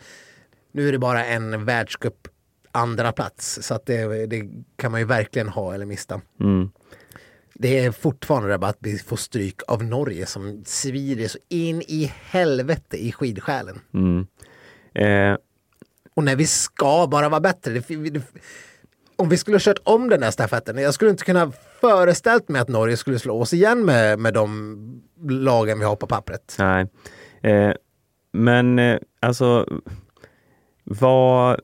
Nu 0.72 0.88
är 0.88 0.92
det 0.92 0.98
bara 0.98 1.24
en 1.26 1.64
världscup 1.64 2.28
andra 2.76 3.12
plats 3.12 3.58
så 3.62 3.74
att 3.74 3.86
det, 3.86 4.26
det 4.26 4.42
kan 4.76 4.90
man 4.90 5.00
ju 5.00 5.06
verkligen 5.06 5.48
ha 5.48 5.74
eller 5.74 5.86
mista. 5.86 6.20
Mm. 6.40 6.70
Det 7.54 7.78
är 7.78 7.92
fortfarande 7.92 8.56
det 8.56 8.66
att 8.66 8.76
vi 8.80 8.98
får 8.98 9.16
stryk 9.16 9.60
av 9.68 9.84
Norge 9.84 10.26
som 10.26 10.62
svider 10.66 11.28
så 11.28 11.38
in 11.48 11.82
i 11.82 12.12
helvete 12.30 12.96
i 12.96 13.12
skidsjälen. 13.12 13.80
Mm. 13.94 14.26
Eh, 14.94 15.38
Och 16.14 16.24
när 16.24 16.36
vi 16.36 16.46
ska 16.46 17.06
bara 17.10 17.28
vara 17.28 17.40
bättre. 17.40 17.72
Det, 17.72 18.10
det, 18.10 18.22
om 19.16 19.28
vi 19.28 19.36
skulle 19.36 19.54
ha 19.54 19.60
kört 19.60 19.78
om 19.84 20.08
den 20.08 20.20
där 20.20 20.30
stafetten. 20.30 20.78
Jag 20.78 20.94
skulle 20.94 21.10
inte 21.10 21.24
kunna 21.24 21.52
föreställt 21.80 22.48
mig 22.48 22.60
att 22.60 22.68
Norge 22.68 22.96
skulle 22.96 23.18
slå 23.18 23.40
oss 23.40 23.52
igen 23.52 23.84
med, 23.84 24.18
med 24.18 24.34
de 24.34 25.02
lagen 25.28 25.78
vi 25.78 25.84
har 25.84 25.96
på 25.96 26.06
pappret. 26.06 26.56
nej. 26.58 26.86
Eh, 27.42 27.72
men 28.32 28.78
eh, 28.78 28.98
alltså, 29.20 29.66
vad... 30.84 31.60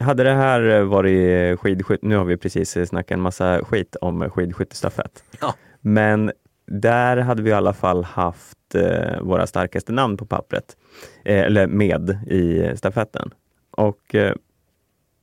Hade 0.00 0.22
det 0.24 0.34
här 0.34 0.80
varit 0.82 1.60
skidskytte, 1.60 2.06
nu 2.06 2.16
har 2.16 2.24
vi 2.24 2.36
precis 2.36 2.88
snackat 2.88 3.10
en 3.10 3.20
massa 3.20 3.64
skit 3.64 3.96
om 4.00 4.30
skidskyttestafett. 4.30 5.24
Ja. 5.40 5.54
Men 5.80 6.32
där 6.66 7.16
hade 7.16 7.42
vi 7.42 7.50
i 7.50 7.52
alla 7.52 7.72
fall 7.72 8.04
haft 8.04 8.74
eh, 8.74 9.20
våra 9.20 9.46
starkaste 9.46 9.92
namn 9.92 10.16
på 10.16 10.26
pappret, 10.26 10.76
eh, 11.24 11.40
eller 11.40 11.66
med 11.66 12.18
i 12.26 12.72
stafetten. 12.76 13.30
Och, 13.70 14.14
eh, 14.14 14.34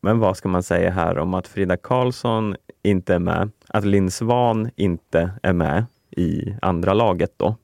men 0.02 0.20
vad 0.20 0.38
ska 0.38 0.50
man 0.50 0.64
säga 0.64 0.92
här 0.92 1.18
om 1.18 1.34
att 1.34 1.48
Frida 1.48 1.78
Karlsson 1.78 2.56
inte 2.84 3.16
är 3.16 3.20
med, 3.20 3.52
att 3.68 3.86
Linn 3.86 4.12
Svan 4.12 4.70
inte 4.76 5.32
är 5.44 5.54
med 5.54 5.86
i 6.12 6.56
andra 6.62 6.94
laget 6.94 7.34
då? 7.38 7.56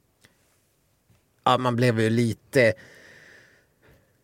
ja, 1.44 1.58
man 1.58 1.76
blev 1.76 2.00
ju 2.00 2.10
lite... 2.10 2.74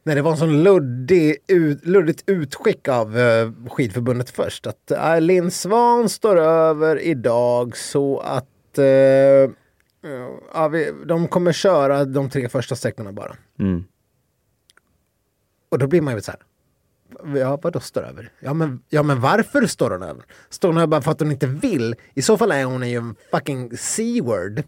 När 0.04 0.16
det 0.16 0.22
var 0.22 0.32
en 0.32 0.38
sån 0.38 0.64
luddig, 0.64 1.38
ut, 1.48 1.86
luddigt 1.86 2.24
utskick 2.26 2.88
av 2.88 3.18
uh, 3.18 3.52
skidförbundet 3.68 4.30
först. 4.30 4.68
Att 4.68 4.92
uh, 4.92 5.22
Linn 5.22 5.52
Svan 5.52 6.10
står 6.10 6.38
över 6.40 7.00
idag 7.00 7.78
så 7.78 8.20
att 8.20 8.78
eh, 8.78 9.52
ja, 10.54 10.68
vi, 10.68 10.94
de 11.06 11.28
kommer 11.28 11.52
köra 11.52 12.06
de 12.06 12.30
tre 12.30 12.50
första 12.50 12.76
sträckorna 12.76 13.12
bara. 13.12 13.36
Mm. 13.60 13.84
Och 15.70 15.80
då 15.80 15.88
blir 15.88 16.02
man 16.02 16.16
ju 16.16 16.22
så 16.22 16.32
här. 16.32 16.42
Ja, 17.40 17.60
vadå 17.62 17.80
står 17.80 18.02
över? 18.02 18.32
Ja 18.40 18.54
men, 18.54 18.82
ja, 18.90 19.04
men 19.04 19.22
varför 19.22 19.66
står 19.66 19.92
hon 19.92 20.04
över? 20.04 20.24
Står 20.50 20.68
hon 20.68 20.78
över 20.78 20.88
bara 20.88 21.02
för 21.02 21.12
att 21.12 21.20
hon 21.20 21.32
inte 21.32 21.48
vill? 21.48 21.96
I 22.14 22.22
så 22.22 22.38
fall 22.38 22.52
är 22.52 22.66
hon 22.66 22.90
ju 22.90 22.98
en 22.98 23.16
fucking 23.32 23.78
C-word. 23.78 24.64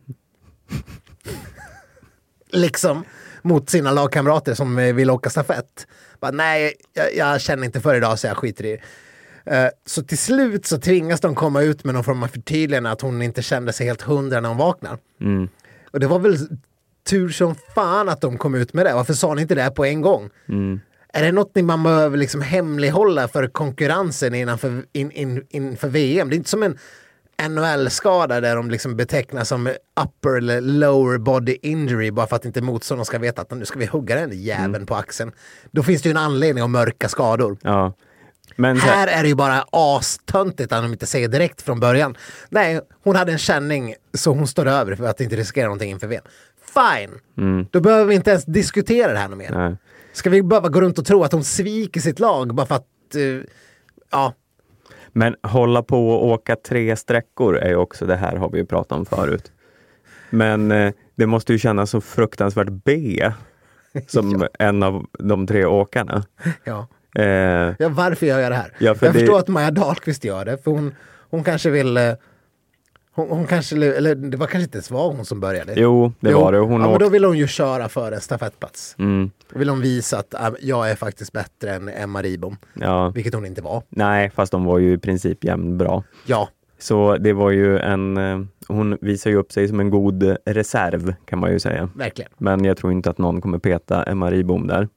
liksom. 2.49 3.03
Mot 3.41 3.69
sina 3.69 3.91
lagkamrater 3.91 4.53
som 4.53 4.77
eh, 4.77 4.93
vill 4.93 5.09
åka 5.09 5.29
stafett. 5.29 5.87
Bara, 6.19 6.31
nej, 6.31 6.73
jag, 6.93 7.15
jag 7.15 7.41
känner 7.41 7.65
inte 7.65 7.81
för 7.81 7.95
idag 7.95 8.19
så 8.19 8.27
jag 8.27 8.37
skiter 8.37 8.65
i 8.65 8.71
det. 8.71 8.81
Eh, 9.55 9.69
Så 9.85 10.03
till 10.03 10.17
slut 10.17 10.65
så 10.65 10.77
tvingas 10.77 11.19
de 11.21 11.35
komma 11.35 11.61
ut 11.61 11.83
med 11.83 11.93
någon 11.93 12.03
form 12.03 12.23
av 12.23 12.27
förtydligande 12.27 12.91
att 12.91 13.01
hon 13.01 13.21
inte 13.21 13.41
kände 13.41 13.73
sig 13.73 13.87
helt 13.87 14.01
hundra 14.01 14.39
när 14.39 14.49
hon 14.49 14.57
vaknar. 14.57 14.97
Mm. 15.21 15.49
Och 15.91 15.99
det 15.99 16.07
var 16.07 16.19
väl 16.19 16.37
tur 17.09 17.29
som 17.29 17.55
fan 17.75 18.09
att 18.09 18.21
de 18.21 18.37
kom 18.37 18.55
ut 18.55 18.73
med 18.73 18.85
det. 18.85 18.93
Varför 18.93 19.13
sa 19.13 19.33
ni 19.33 19.41
inte 19.41 19.55
det 19.55 19.71
på 19.71 19.85
en 19.85 20.01
gång? 20.01 20.29
Mm. 20.49 20.79
Är 21.13 21.23
det 21.23 21.31
något 21.31 21.55
man 21.55 21.83
behöver 21.83 22.17
liksom 22.17 22.41
hemlighålla 22.41 23.27
för 23.27 23.47
konkurrensen 23.47 24.35
innanför, 24.35 24.83
in, 24.93 25.11
in, 25.11 25.45
inför 25.49 25.87
VM? 25.87 26.29
Det 26.29 26.35
är 26.35 26.37
inte 26.37 26.49
som 26.49 26.63
en 26.63 26.77
NHL-skada 27.49 28.41
där 28.41 28.55
de 28.55 28.71
liksom 28.71 28.95
betecknas 28.95 29.47
som 29.49 29.67
upper 30.01 30.37
eller 30.37 30.61
lower 30.61 31.17
body 31.17 31.57
injury 31.61 32.11
bara 32.11 32.27
för 32.27 32.35
att 32.35 32.45
inte 32.45 32.61
motståndaren 32.61 33.05
ska 33.05 33.19
veta 33.19 33.41
att 33.41 33.51
nu 33.51 33.65
ska 33.65 33.79
vi 33.79 33.85
hugga 33.85 34.15
den 34.15 34.41
jäveln 34.41 34.85
på 34.85 34.95
axeln. 34.95 35.31
Då 35.71 35.83
finns 35.83 36.01
det 36.01 36.09
ju 36.09 36.11
en 36.11 36.17
anledning 36.17 36.63
att 36.63 36.69
mörka 36.69 37.09
skador. 37.09 37.57
Ja. 37.61 37.93
Men 38.55 38.79
så 38.79 38.87
Här 38.87 39.07
är 39.07 39.21
det 39.23 39.29
ju 39.29 39.35
bara 39.35 39.65
astöntigt 39.71 40.73
att 40.73 40.83
de 40.83 40.91
inte 40.91 41.05
säger 41.05 41.27
direkt 41.27 41.61
från 41.61 41.79
början. 41.79 42.17
Nej, 42.49 42.79
hon 43.03 43.15
hade 43.15 43.31
en 43.31 43.37
känning 43.37 43.95
så 44.13 44.33
hon 44.33 44.47
står 44.47 44.65
över 44.65 44.95
för 44.95 45.05
att 45.05 45.21
inte 45.21 45.35
riskera 45.35 45.65
någonting 45.65 45.91
inför 45.91 46.07
VM. 46.07 46.23
Fine! 46.73 47.67
Då 47.71 47.79
behöver 47.79 48.05
vi 48.05 48.15
inte 48.15 48.29
ens 48.29 48.45
diskutera 48.45 49.13
det 49.13 49.19
här 49.19 49.27
något 49.29 49.37
mer. 49.37 49.51
Nej. 49.51 49.77
Ska 50.13 50.29
vi 50.29 50.43
behöva 50.43 50.69
gå 50.69 50.81
runt 50.81 50.99
och 50.99 51.05
tro 51.05 51.23
att 51.23 51.31
hon 51.31 51.43
sviker 51.43 52.01
sitt 52.01 52.19
lag 52.19 52.55
bara 52.55 52.65
för 52.65 52.75
att... 52.75 53.15
eh, 53.15 53.21
ja, 54.11 54.33
Men 55.13 55.35
hålla 55.43 55.83
på 55.83 56.09
och 56.09 56.25
åka 56.27 56.55
tre 56.55 56.95
sträckor 56.95 57.57
är 57.57 57.69
ju 57.69 57.75
också, 57.75 58.05
det 58.05 58.15
här 58.15 58.35
har 58.35 58.49
vi 58.49 58.57
ju 58.57 58.65
pratat 58.65 58.97
om 58.97 59.05
förut. 59.05 59.51
Men 60.29 60.71
eh, 60.71 60.93
det 61.15 61.25
måste 61.25 61.53
ju 61.53 61.59
kännas 61.59 61.89
så 61.89 62.01
fruktansvärt 62.01 62.67
B 62.85 63.19
som 64.07 64.47
en 64.59 64.83
av 64.83 65.05
de 65.19 65.47
tre 65.47 65.65
åkarna. 65.65 66.23
ja. 66.63 66.87
Eh, 67.15 67.25
ja, 67.79 67.89
varför 67.89 68.25
gör 68.25 68.39
jag 68.39 68.51
det 68.51 68.55
här? 68.55 68.73
Ja, 68.79 68.95
jag 69.01 69.13
det- 69.13 69.19
förstår 69.19 69.39
att 69.39 69.47
Maja 69.47 69.71
Dahlqvist 69.71 70.23
gör 70.23 70.45
det, 70.45 70.63
för 70.63 70.71
hon, 70.71 70.95
hon 71.29 71.43
kanske 71.43 71.69
vill... 71.69 71.97
eh, 71.97 72.13
Hon, 73.13 73.29
hon 73.29 73.47
kanske, 73.47 73.75
eller 73.75 74.15
det 74.15 74.37
var 74.37 74.47
kanske 74.47 74.63
inte 74.63 74.77
ens 74.77 74.91
var 74.91 75.13
hon 75.13 75.25
som 75.25 75.39
började. 75.39 75.73
jo, 75.75 76.13
det 76.19 76.33
var 76.33 76.51
det. 76.51 76.57
Hon 76.57 76.71
ja, 76.71 76.77
men 76.77 76.89
åkte, 76.89 77.05
då 77.05 77.09
vill 77.09 77.23
hon 77.25 77.37
ju 77.37 77.47
köra 77.47 77.89
för 77.89 78.11
en 78.11 78.21
stafettplats. 78.21 78.95
mm, 78.99 79.31
Då 79.53 79.59
vill 79.59 79.69
hon 79.69 79.81
visa 79.81 80.17
att 80.19 80.33
äh, 80.33 80.49
jag 80.61 80.91
är 80.91 80.95
faktiskt 80.95 81.31
bättre 81.33 81.73
än 81.75 81.89
Emma 81.89 82.21
Ribom. 82.21 82.57
ja, 82.73 83.09
Vilket 83.09 83.33
hon 83.33 83.45
inte 83.45 83.61
var. 83.61 83.83
nej, 83.89 84.29
fast 84.29 84.51
de 84.51 84.65
var 84.65 84.79
ju 84.79 84.93
i 84.93 84.97
princip 84.97 85.43
jämnbra. 85.43 86.03
Ja, 86.25 86.49
Så 86.79 87.17
det 87.17 87.33
var 87.33 87.51
ju 87.51 87.77
en, 87.79 88.17
eh, 88.17 88.41
hon 88.67 88.97
visar 89.01 89.29
ju 89.29 89.35
upp 89.35 89.51
sig 89.51 89.67
som 89.67 89.79
en 89.79 89.89
god 89.89 90.37
reserv 90.45 91.13
kan 91.25 91.39
man 91.39 91.51
ju 91.51 91.59
säga. 91.59 91.89
verkligen. 91.95 92.31
Men 92.37 92.65
jag 92.65 92.77
tror 92.77 92.91
inte 92.91 93.09
att 93.09 93.17
någon 93.17 93.41
kommer 93.41 93.57
peta 93.59 94.03
Emma 94.03 94.31
Ribom 94.31 94.67
där. 94.67 94.87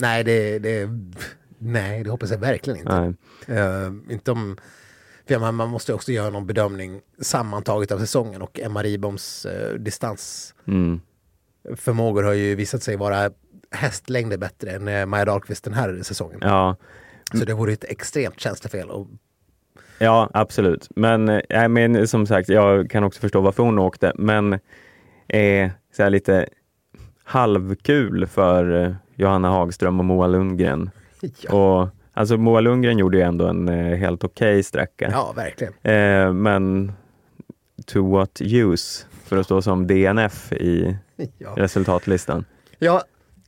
Nej, 0.00 0.24
det, 0.24 0.58
det, 0.58 0.88
nej, 1.58 2.04
det 2.04 2.10
hoppas 2.10 2.30
jag 2.30 2.38
verkligen 2.38 2.78
inte. 2.78 3.00
Nej. 3.46 3.58
Eh, 3.58 3.92
inte 4.10 4.30
om, 4.32 4.56
för 5.28 5.38
man, 5.38 5.54
man 5.54 5.68
måste 5.70 5.94
också 5.94 6.12
göra 6.12 6.30
någon 6.30 6.46
bedömning 6.46 7.00
sammantaget 7.20 7.92
av 7.92 7.98
säsongen 7.98 8.42
och 8.42 8.60
Emma 8.60 8.82
Riboms 8.82 9.46
uh, 9.46 9.74
distansförmågor 9.78 12.22
Mm. 12.22 12.26
har 12.26 12.32
ju 12.34 12.54
visat 12.54 12.82
sig 12.82 12.96
vara 12.96 13.30
hästlängder 13.70 14.38
bättre 14.38 14.70
än 14.70 14.88
uh, 14.88 15.06
Maja 15.06 15.24
Dahlqvist 15.24 15.64
den 15.64 15.74
här 15.74 16.00
säsongen. 16.02 16.38
Ja, 16.42 16.76
Så 17.34 17.44
det 17.44 17.54
vore 17.54 17.72
ett 17.72 17.84
extremt 17.84 18.40
tjänstefel. 18.40 18.90
Och, 18.90 19.06
Ja, 19.98 20.30
absolut. 20.34 20.88
Men, 20.96 21.28
eh, 21.28 21.40
nej, 21.50 21.68
men 21.68 22.08
som 22.08 22.26
sagt, 22.26 22.48
jag 22.48 22.90
kan 22.90 23.04
också 23.04 23.20
förstå 23.20 23.40
varför 23.40 23.62
hon 23.62 23.78
åkte, 23.78 24.12
men 24.14 24.52
eh, 25.28 25.70
så 25.96 26.08
lite 26.08 26.46
halvkul 27.24 28.26
för 28.26 28.84
eh, 28.84 28.94
Johanna 29.14 29.48
Hagström 29.48 29.98
och 29.98 30.04
Moa 30.04 30.26
Lundgren. 30.26 30.90
ja, 31.40 31.52
Och, 31.54 31.88
alltså 32.14 32.36
Moa 32.36 32.60
Lundgren 32.60 32.98
gjorde 32.98 33.16
ju 33.16 33.22
ändå 33.22 33.46
en 33.46 33.68
eh, 33.68 33.96
helt 33.96 34.24
okej 34.24 34.62
sträcka. 34.62 35.08
ja, 35.12 35.32
verkligen. 35.36 35.72
Eh, 35.82 36.32
men 36.32 36.92
to 37.86 38.10
what 38.10 38.40
use 38.40 39.04
för 39.24 39.36
att 39.36 39.46
stå 39.46 39.62
som 39.62 39.86
DNF 39.86 40.52
i 40.52 40.96
Ja. 41.38 41.54
resultatlistan. 41.56 42.44
Ja, 42.78 43.02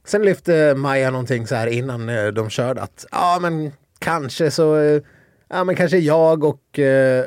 sen 0.05 0.23
lyfte 0.23 0.75
Maja 0.75 1.11
någonting 1.11 1.47
så 1.47 1.55
här 1.55 1.67
innan 1.67 2.09
eh, 2.09 2.27
de 2.27 2.51
körde 2.51 2.83
att 2.83 3.07
ja 3.13 3.39
men 3.43 3.73
kanske 3.99 4.51
så, 4.51 4.77
eh, 4.77 5.03
ja 5.49 5.65
men 5.65 5.77
kanske 5.77 5.99
jag 5.99 6.45
och, 6.45 6.79
eh, 6.79 7.25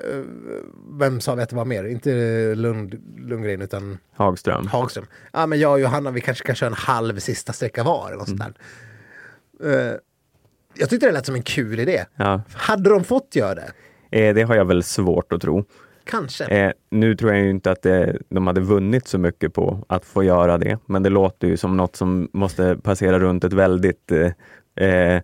vem 1.00 1.22
sa 1.22 1.36
vi 1.36 1.44
att 1.44 1.50
det 1.50 1.56
var 1.56 1.66
mer? 1.66 1.84
Inte 1.84 2.10
Lund, 2.56 2.96
Lundgren 3.18 3.62
utan 3.62 3.98
Hagström. 4.16 4.68
Hagström. 4.68 5.06
Ja 5.34 5.46
men 5.46 5.60
jag 5.60 5.72
och 5.72 5.80
Johanna 5.80 6.12
vi 6.12 6.22
kanske 6.22 6.46
kan 6.46 6.56
köra 6.56 6.68
en 6.68 6.74
halv 6.74 7.20
sista 7.20 7.54
sträcka 7.54 7.84
var 7.84 8.08
eller 8.08 8.18
något 8.18 8.28
sånt 8.30 8.44
där. 9.60 9.90
Eh, 9.92 9.94
jag 10.80 10.90
tyckte 10.90 11.06
det 11.06 11.12
lät 11.12 11.26
som 11.26 11.36
en 11.36 11.44
kul 11.44 11.80
idé. 11.80 12.06
Ja, 12.16 12.42
Hade 12.54 12.90
de 12.90 13.04
fått 13.04 13.36
göra 13.36 13.56
det? 13.56 13.72
eh, 14.20 14.34
det 14.36 14.44
har 14.44 14.56
jag 14.56 14.66
väl 14.66 14.84
svårt 14.84 15.34
att 15.34 15.42
tro. 15.42 15.64
Kanske. 16.04 16.46
Eh, 16.46 16.72
nu 16.92 17.16
tror 17.16 17.32
jag 17.34 17.42
ju 17.44 17.50
inte 17.50 17.72
att 17.72 17.82
det, 17.82 18.18
de 18.30 18.48
hade 18.48 18.62
vunnit 18.62 19.08
så 19.08 19.18
mycket 19.18 19.54
på 19.54 19.86
att 19.90 20.06
få 20.06 20.24
göra 20.24 20.58
det, 20.58 20.78
men 20.86 21.04
det 21.04 21.10
låter 21.10 21.48
ju 21.48 21.58
som 21.58 21.78
något 21.78 21.96
som 21.96 22.30
måste 22.34 22.78
passera 22.84 23.20
runt 23.20 23.44
ett 23.44 23.54
väldigt 23.54 24.12
eh, 24.12 24.86
eh, 24.88 25.22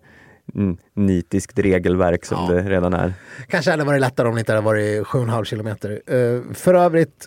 nitiskt 0.94 1.58
regelverk 1.58 2.24
som 2.24 2.38
Ja. 2.48 2.54
det 2.54 2.70
redan 2.70 2.94
är. 2.94 3.12
Kanske 3.48 3.70
hade 3.70 3.84
varit 3.84 4.00
lättare 4.00 4.28
om 4.28 4.34
det 4.34 4.38
inte 4.40 4.52
hade 4.52 4.64
varit 4.64 5.02
7,5 5.06 5.44
kilometer. 5.44 6.02
Eh, 6.06 6.54
för 6.54 6.74
övrigt 6.74 7.26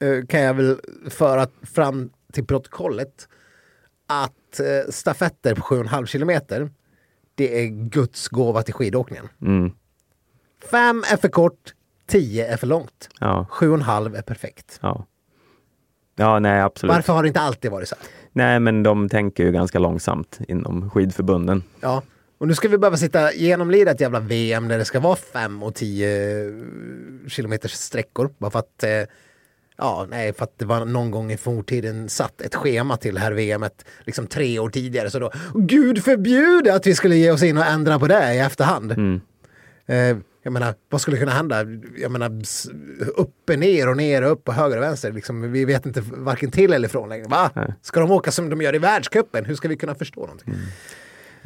eh, 0.00 0.26
kan 0.26 0.40
jag 0.40 0.54
väl 0.54 0.76
föra 1.10 1.46
fram 1.74 2.10
till 2.32 2.44
protokollet 2.44 3.28
att 4.06 4.60
uh, 4.60 4.90
stafetter 4.90 5.54
på 5.54 5.60
7,5 5.62 6.06
kilometer 6.06 6.70
det 7.34 7.62
är 7.62 7.66
Guds 7.66 8.28
gåva 8.28 8.62
till 8.62 8.74
skidåkningen. 8.74 9.28
Mm. 9.42 9.72
Fem 10.70 11.04
är 11.12 11.16
för 11.16 11.28
kort, 11.28 11.74
tio 12.06 12.46
är 12.52 12.56
för 12.56 12.66
långt. 12.66 13.08
Ja, 13.20 13.46
Sju 13.50 13.68
och 13.68 13.74
en 13.74 13.82
halv 13.82 14.16
är 14.16 14.22
perfekt. 14.22 14.78
ja. 14.82 15.06
Ja, 16.16 16.38
nej 16.38 16.60
absolut. 16.60 16.94
Varför 16.94 17.12
har 17.12 17.22
det 17.22 17.28
inte 17.28 17.40
alltid 17.40 17.70
varit 17.70 17.88
så? 17.88 17.96
Nej, 18.32 18.60
men 18.60 18.82
de 18.82 19.08
tänker 19.08 19.44
ju 19.44 19.52
ganska 19.52 19.78
långsamt 19.78 20.38
inom 20.48 20.90
skidförbunden. 20.90 21.62
Ja. 21.80 22.02
Och 22.38 22.48
nu 22.48 22.54
ska 22.54 22.68
vi 22.68 22.78
behöva 22.78 22.96
sitta 22.96 23.32
genomlida 23.32 23.90
ett 23.90 24.00
jävla 24.00 24.20
VM 24.20 24.68
där 24.68 24.78
det 24.78 24.84
ska 24.84 25.00
vara 25.00 25.16
fem 25.16 25.62
och 25.62 25.74
tio 25.74 26.08
kilometers 27.28 27.72
sträckor. 27.72 28.30
Bara 28.38 28.50
för 28.50 28.58
att, 28.58 28.82
eh, 28.82 28.90
ja, 29.78 30.06
nej, 30.10 30.32
för 30.32 30.44
att 30.44 30.58
det 30.58 30.64
var 30.64 30.84
någon 30.84 31.10
gång 31.10 31.32
i 31.32 31.36
forntiden 31.36 32.08
satt 32.08 32.40
ett 32.40 32.54
schema 32.54 32.96
till 32.96 33.18
här 33.18 33.32
VMet 33.32 33.84
liksom 34.04 34.26
tre 34.26 34.58
år 34.58 34.68
tidigare. 34.68 35.10
Så 35.10 35.18
då, 35.18 35.30
gud 35.54 36.04
förbjude 36.04 36.74
att 36.74 36.86
vi 36.86 36.94
skulle 36.94 37.16
ge 37.16 37.30
oss 37.30 37.42
in 37.42 37.58
och 37.58 37.66
ändra 37.66 37.98
på 37.98 38.06
det 38.06 38.34
i 38.34 38.38
efterhand. 38.38 38.92
Mm. 38.92 39.20
Eh, 39.86 40.16
jag 40.42 40.52
menar, 40.52 40.74
vad 40.88 41.00
skulle 41.00 41.16
kunna 41.16 41.32
hända? 41.32 41.64
Jag 41.96 42.10
menar, 42.10 42.42
upp 43.16 43.50
och 43.50 43.58
ner 43.58 43.88
och 43.88 43.96
ner 43.96 44.22
och 44.22 44.32
upp 44.32 44.48
och 44.48 44.54
höger 44.54 44.76
och 44.76 44.82
vänster. 44.82 45.12
Liksom, 45.12 45.52
vi 45.52 45.64
vet 45.64 45.86
inte 45.86 46.02
varken 46.06 46.50
till 46.50 46.72
eller 46.72 46.88
från 46.88 47.08
längre. 47.08 47.28
Va? 47.28 47.50
Ska 47.82 48.00
de 48.00 48.10
åka 48.10 48.30
som 48.30 48.50
de 48.50 48.62
gör 48.62 48.74
i 48.74 48.78
världscupen? 48.78 49.44
Hur 49.44 49.54
ska 49.54 49.68
vi 49.68 49.76
kunna 49.76 49.94
förstå 49.94 50.20
någonting? 50.20 50.54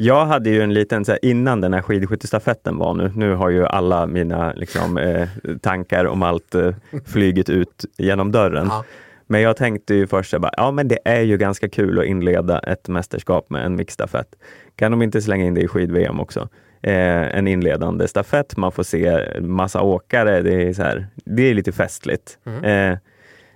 Jag 0.00 0.26
hade 0.26 0.50
ju 0.50 0.62
en 0.62 0.74
liten, 0.74 1.04
så 1.04 1.12
här, 1.12 1.24
innan 1.24 1.60
den 1.60 1.74
här 1.74 1.82
skidskyttestafetten 1.82 2.78
var 2.78 2.94
nu, 2.94 3.12
nu 3.14 3.34
har 3.34 3.50
ju 3.50 3.66
alla 3.66 4.06
mina 4.06 4.52
liksom, 4.52 4.98
eh, 4.98 5.28
tankar 5.60 6.04
om 6.04 6.22
allt 6.22 6.54
eh, 6.54 6.74
flygit 7.06 7.48
ut 7.48 7.84
genom 7.96 8.32
dörren. 8.32 8.66
Ja. 8.70 8.84
Men 9.26 9.40
jag 9.40 9.56
tänkte 9.56 9.94
ju 9.94 10.06
först, 10.06 10.38
bara, 10.38 10.52
ja 10.56 10.70
men 10.70 10.88
det 10.88 10.98
är 11.04 11.20
ju 11.20 11.36
ganska 11.36 11.68
kul 11.68 11.98
att 11.98 12.04
inleda 12.04 12.58
ett 12.58 12.88
mästerskap 12.88 13.50
med 13.50 13.64
en 13.64 13.76
mixstafett. 13.76 14.34
Kan 14.76 14.90
de 14.90 15.02
inte 15.02 15.22
slänga 15.22 15.44
in 15.44 15.54
det 15.54 15.60
i 15.60 15.68
skid-VM 15.68 16.20
också? 16.20 16.48
Eh, 16.82 17.36
en 17.36 17.48
inledande 17.48 18.08
stafett, 18.08 18.56
man 18.56 18.72
får 18.72 18.82
se 18.82 19.40
massa 19.40 19.82
åkare, 19.82 20.42
det 20.42 20.68
är, 20.68 20.72
så 20.72 20.82
här, 20.82 21.06
det 21.14 21.42
är 21.42 21.54
lite 21.54 21.72
festligt. 21.72 22.38
Eh, 22.62 22.92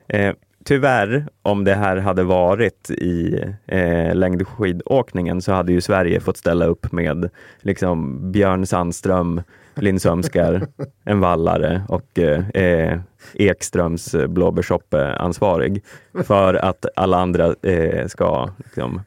eh, 0.08 0.34
tyvärr, 0.64 1.26
om 1.42 1.64
det 1.64 1.74
här 1.74 1.96
hade 1.96 2.22
varit 2.22 2.90
i 2.90 3.44
eh, 3.66 4.14
längdskidåkningen 4.14 5.42
så 5.42 5.52
hade 5.52 5.72
ju 5.72 5.80
Sverige 5.80 6.20
fått 6.20 6.36
ställa 6.36 6.64
upp 6.66 6.92
med 6.92 7.30
liksom 7.60 8.18
Björn 8.32 8.66
Sandström, 8.66 9.42
Linn 9.74 10.00
Sömskar, 10.00 10.66
en 11.04 11.20
vallare 11.20 11.82
och 11.88 12.18
eh, 12.18 12.48
eh, 12.48 12.98
Ekströms 13.34 14.14
eh, 14.14 14.26
blåbärssoppa-ansvarig 14.26 15.82
för 16.24 16.54
att 16.54 16.86
alla 16.96 17.16
andra 17.16 17.54
eh, 17.62 18.06
ska 18.06 18.50
liksom, 18.58 19.00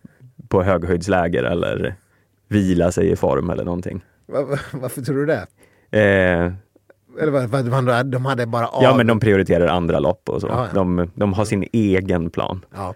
på 0.48 0.64
höghöjdsläger 0.64 1.44
eller 1.44 1.96
vila 2.48 2.92
sig 2.92 3.12
i 3.12 3.16
form 3.16 3.50
eller 3.50 3.64
någonting. 3.64 4.02
Va- 4.28 4.42
va- 4.44 4.58
Varför 4.74 5.02
tror 5.02 5.16
du 5.18 5.26
det? 5.26 5.46
Eh, 6.00 6.54
Eller 7.20 7.32
vad, 7.32 7.50
vad, 7.50 8.06
de 8.06 8.26
hade 8.26 8.46
bara 8.46 8.68
av... 8.68 8.84
ja, 8.84 8.98
men 8.98 9.08
de 9.08 9.20
prioriterar 9.20 9.68
andra 9.68 10.00
lopp 10.00 10.30
och 10.30 10.42
så. 10.42 10.48
Ja, 10.48 10.68
ja. 10.68 10.74
De, 10.74 11.12
de 11.16 11.34
har 11.34 11.46
sin 11.46 11.68
egen 11.74 12.30
plan. 12.30 12.66
Ja. 12.76 12.94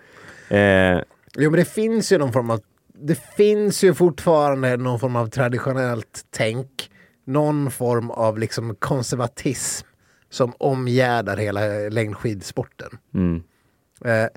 Eh, 0.58 1.01
Jo, 1.38 1.51
men 1.51 1.60
det 1.60 1.65
finns 1.65 2.12
ju 2.12 2.17
någon 2.17 2.34
form 2.34 2.49
av... 2.49 2.60
Det 3.01 3.19
finns 3.38 3.84
ju 3.84 3.93
fortfarande 3.93 4.77
någon 4.77 4.99
form 4.99 5.15
av 5.15 5.27
traditionellt 5.27 6.25
tänk. 6.29 6.89
Någon 7.25 7.71
form 7.71 8.12
av 8.12 8.39
liksom 8.39 8.75
konservatism 8.75 9.88
som 10.29 10.53
omgärdar 10.58 11.38
hela 11.38 11.62
längdskidsporten. 11.89 12.89
mm, 13.13 13.43
Eh, 14.05 14.27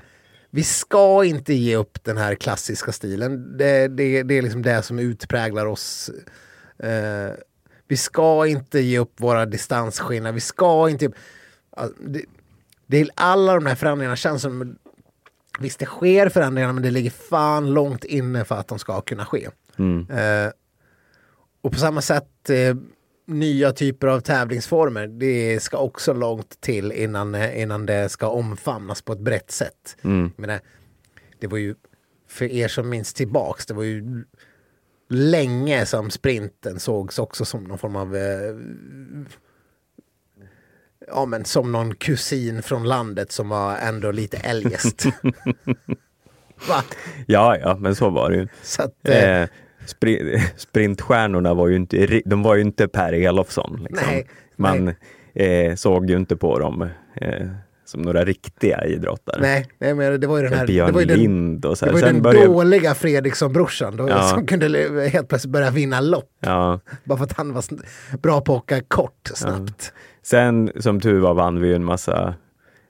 vi 0.50 0.62
ska 0.62 1.24
inte 1.24 1.54
ge 1.54 1.76
upp 1.76 2.04
den 2.04 2.16
här 2.16 2.34
klassiska 2.34 2.92
stilen. 2.92 3.56
Det, 3.58 3.88
det, 3.88 4.22
det 4.22 4.38
är 4.38 4.42
liksom 4.42 4.62
det 4.62 4.82
som 4.82 4.98
utpräglar 4.98 5.66
oss. 5.66 6.10
Eh, 6.78 7.32
vi 7.92 7.96
ska 7.96 8.46
inte 8.46 8.80
ge 8.80 8.98
upp 8.98 9.20
våra 9.20 9.46
distansskillnader. 9.46 10.34
Vi 10.34 10.40
ska 10.40 10.88
inte... 10.88 11.10
Det, 12.00 12.24
det 12.86 13.00
är 13.00 13.08
alla 13.14 13.54
de 13.54 13.66
här 13.66 13.74
förändringarna 13.74 14.16
känns 14.16 14.42
som... 14.42 14.76
Visst, 15.60 15.78
det 15.78 15.86
sker 15.86 16.28
förändringar, 16.28 16.72
men 16.72 16.82
det 16.82 16.90
ligger 16.90 17.10
fan 17.10 17.74
långt 17.74 18.04
inne 18.04 18.44
för 18.44 18.54
att 18.54 18.68
de 18.68 18.78
ska 18.78 19.00
kunna 19.00 19.24
ske. 19.24 19.48
mm, 19.76 20.06
Eh, 20.10 20.52
och 21.62 21.72
på 21.72 21.78
samma 21.78 22.00
sätt, 22.00 22.50
eh, 22.50 22.76
nya 23.26 23.72
typer 23.72 24.06
av 24.06 24.20
tävlingsformer, 24.20 25.06
det 25.06 25.62
ska 25.62 25.78
också 25.78 26.12
långt 26.12 26.60
till 26.60 26.92
innan, 26.92 27.34
innan 27.34 27.86
det 27.86 28.08
ska 28.08 28.28
omfamnas 28.28 29.02
på 29.02 29.12
ett 29.12 29.20
brett 29.20 29.50
sätt. 29.50 29.96
mm. 30.02 30.30
Jag 30.36 30.40
menar, 30.40 30.60
det 31.38 31.46
var 31.46 31.58
ju, 31.58 31.74
för 32.28 32.44
er 32.44 32.68
som 32.68 32.88
minns 32.88 33.14
tillbaks, 33.14 33.66
det 33.66 33.74
var 33.74 33.82
ju 33.82 34.24
länge 35.12 35.86
som 35.86 36.10
sprinten 36.10 36.80
sågs 36.80 37.18
också 37.18 37.44
som 37.44 37.64
någon 37.64 37.78
form 37.78 37.96
av 37.96 38.16
eh, 38.16 38.54
Ja 41.06 41.26
men 41.26 41.44
som 41.44 41.72
någon 41.72 41.94
kusin 41.94 42.62
från 42.62 42.84
landet 42.88 43.32
som 43.32 43.48
var 43.48 43.76
ändå 43.76 44.10
lite 44.10 44.36
eljest. 44.36 45.04
Va? 46.68 46.82
Ja, 47.26 47.56
ja, 47.56 47.76
men 47.80 47.94
så 47.94 48.10
var 48.10 48.30
det 48.30 48.36
ju. 48.36 48.48
Så 48.62 48.82
att, 48.82 49.08
eh, 49.08 49.42
Eh, 49.42 49.48
spri- 49.86 50.40
sprintstjärnorna 50.56 51.54
var 51.54 51.68
ju 51.68 51.76
inte, 51.76 52.20
de 52.24 52.42
var 52.42 52.54
ju 52.54 52.60
inte 52.62 52.88
Per 52.88 53.12
Elofsson. 53.12 53.86
Liksom. 53.90 54.08
Nej, 54.10 54.26
Man 54.56 54.94
eh, 55.34 55.74
såg 55.74 56.10
ju 56.10 56.16
inte 56.16 56.36
på 56.36 56.58
dem 56.58 56.88
eh, 57.14 57.46
som 57.92 58.02
några 58.02 58.24
riktiga 58.24 58.84
idrottare. 58.84 59.38
Nej, 59.40 59.66
nej 59.78 59.94
men 59.94 60.20
det 60.20 60.26
var 60.26 60.38
ju 60.38 60.44
den 60.48 60.58
här... 60.58 60.66
Björn 60.66 60.86
det 60.86 60.92
var 60.92 61.00
ju 61.00 61.06
den, 61.06 61.18
Lind 61.18 61.64
och 61.64 61.78
så 61.78 61.84
det 61.84 61.90
här. 61.90 62.00
var 62.00 62.06
ju 62.08 62.12
den 62.12 62.22
började, 62.22 62.46
dåliga 62.46 62.94
Fredriksson-brorsan 62.94 63.96
då, 63.96 64.08
Ja. 64.08 64.22
som 64.22 64.46
kunde 64.46 65.08
helt 65.12 65.28
plötsligt 65.28 65.52
börja 65.52 65.70
vinna 65.70 66.00
lopp. 66.00 66.30
ja, 66.40 66.80
Bara 67.04 67.18
för 67.18 67.24
att 67.24 67.32
han 67.32 67.52
var 67.52 67.64
bra 68.18 68.40
på 68.40 68.52
att 68.56 68.62
åka 68.62 68.80
kort 68.88 69.30
snabbt. 69.34 69.92
sen 70.22 70.70
som 70.80 71.00
tur 71.00 71.20
var 71.20 71.34
vann 71.34 71.60
vi 71.60 71.68
ju 71.68 71.74
en 71.74 71.84
massa 71.84 72.34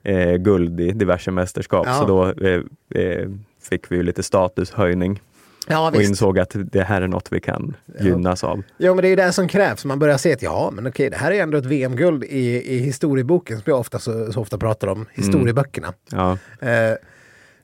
eh, 0.05 0.35
guld 0.37 0.81
i 0.81 0.91
diverse 0.93 1.31
mästerskap. 1.31 1.87
Ja. 1.87 1.95
Så 1.95 2.07
då 2.07 2.47
eh, 2.47 2.61
eh, 3.03 3.29
fick 3.71 3.93
vi 3.93 3.97
ju 3.97 4.03
lite 4.03 4.23
statushöjning 4.23 5.21
Ja, 5.69 5.89
och 5.89 5.95
visst. 5.95 6.09
insåg 6.11 6.39
att 6.39 6.57
det 6.73 6.83
här 6.83 7.03
är 7.03 7.09
något 7.09 7.33
vi 7.33 7.41
kan 7.41 7.77
gynnas 8.01 8.45
av. 8.45 8.63
Jo, 8.79 8.95
men 8.95 9.03
det 9.03 9.09
är 9.09 9.11
ju 9.11 9.17
det 9.17 9.33
som 9.33 9.49
krävs. 9.49 9.85
Man 9.85 9.99
börjar 9.99 10.19
se 10.19 10.33
att 10.33 10.43
ja, 10.43 10.71
men 10.73 10.87
okej, 10.87 11.11
det 11.11 11.17
här 11.17 11.33
är 11.33 11.43
ändå 11.43 11.59
ett 11.59 11.67
VM-guld 11.67 12.25
i, 12.25 12.75
i 12.75 12.79
historieboken 12.79 13.57
som 13.57 13.65
jag 13.67 13.81
ofta, 13.81 13.99
så, 13.99 14.33
så 14.33 14.41
ofta 14.41 14.59
pratar 14.59 14.89
om. 14.89 15.07
Historieböckerna. 15.13 15.93
Ja, 16.11 16.39
Eh, 16.61 16.95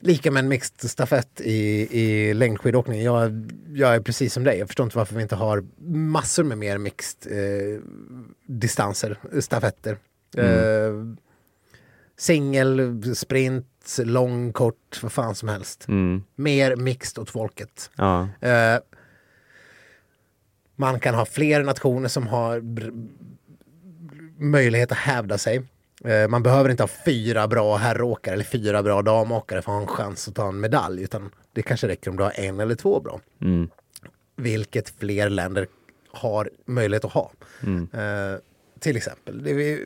lika 0.01 0.31
med 0.31 0.39
en 0.39 0.47
mixed 0.47 0.89
stafett 0.89 1.41
i, 1.41 1.87
i 2.01 2.33
längdskidåkning. 2.33 3.03
Jag, 3.03 3.51
jag 3.73 3.95
är 3.95 3.99
precis 3.99 4.33
som 4.33 4.43
dig. 4.43 4.59
Jag 4.59 4.67
förstår 4.67 4.83
inte 4.83 4.97
varför 4.97 5.15
vi 5.15 5.21
inte 5.21 5.35
har 5.35 5.63
massor 5.87 6.43
med 6.43 6.57
mer 6.57 6.77
mixed 6.77 7.31
eh, 7.31 7.79
distanser, 8.47 9.17
stafetter. 9.39 9.97
Eh, 10.37 10.93
Singel, 12.17 13.01
sprint, 13.15 13.65
lång, 14.03 14.53
kort, 14.53 14.99
vad 15.03 15.11
fan 15.11 15.35
som 15.35 15.49
helst. 15.49 15.87
mm, 15.87 16.23
Mer 16.35 16.75
mixed 16.75 17.21
åt 17.21 17.29
folket. 17.29 17.91
ja, 17.95 18.27
Eh, 18.41 18.79
man 20.75 20.99
kan 20.99 21.15
ha 21.15 21.25
fler 21.25 21.63
nationer 21.63 22.07
som 22.09 22.27
har 22.27 22.61
möjlighet 24.37 24.91
att 24.91 24.97
hävda 24.97 25.37
sig. 25.37 25.61
Eh, 26.05 26.27
man 26.27 26.43
behöver 26.43 26.69
inte 26.69 26.83
ha 26.83 26.89
fyra 27.05 27.47
bra 27.47 27.75
herråkare 27.77 28.33
eller 28.33 28.43
fyra 28.43 28.83
bra 28.83 29.01
damåkare 29.01 29.61
för 29.61 29.71
att 29.71 29.75
ha 29.75 29.81
en 29.81 29.87
chans 29.87 30.27
att 30.27 30.35
ta 30.35 30.47
en 30.47 30.59
medalj. 30.59 31.03
Utan 31.03 31.31
det 31.53 31.61
kanske 31.61 31.87
räcker 31.87 32.09
om 32.11 32.17
du 32.17 32.23
har 32.23 32.39
en 32.39 32.59
eller 32.59 32.75
två 32.75 32.99
bra. 32.99 33.19
mm, 33.41 33.69
Vilket 34.35 34.89
fler 34.99 35.29
länder 35.29 35.67
har 36.11 36.49
möjlighet 36.65 37.05
att 37.05 37.11
ha. 37.11 37.31
Eh, 37.93 38.39
till 38.79 38.97
exempel. 38.97 39.43
Det 39.43 39.51
är 39.51 39.79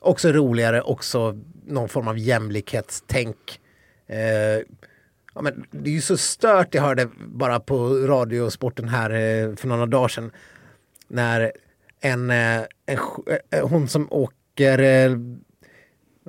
också 0.00 0.32
roligare, 0.32 0.82
också 0.82 1.38
någon 1.66 1.88
form 1.88 2.08
av 2.08 2.18
jämlikhetstänk. 2.18 3.60
Eh, 4.06 4.62
ja, 5.34 5.42
men 5.42 5.64
det 5.70 5.90
är 5.90 5.94
ju 5.94 6.00
så 6.00 6.16
stört, 6.16 6.74
jag 6.74 6.82
hörde 6.82 7.08
bara 7.26 7.60
på 7.60 7.88
radiosporten 7.88 8.88
här 8.88 9.10
eh, 9.10 9.56
för 9.56 9.68
några 9.68 9.86
dagar 9.86 10.08
sedan. 10.08 10.30
När 11.08 11.52
en, 12.00 12.30
eh, 12.30 12.36
en 12.36 12.66
eh, 12.86 13.38
eh, 13.50 13.68
hon 13.68 13.88
som 13.88 14.12
åker, 14.12 14.78
eh, 14.78 15.12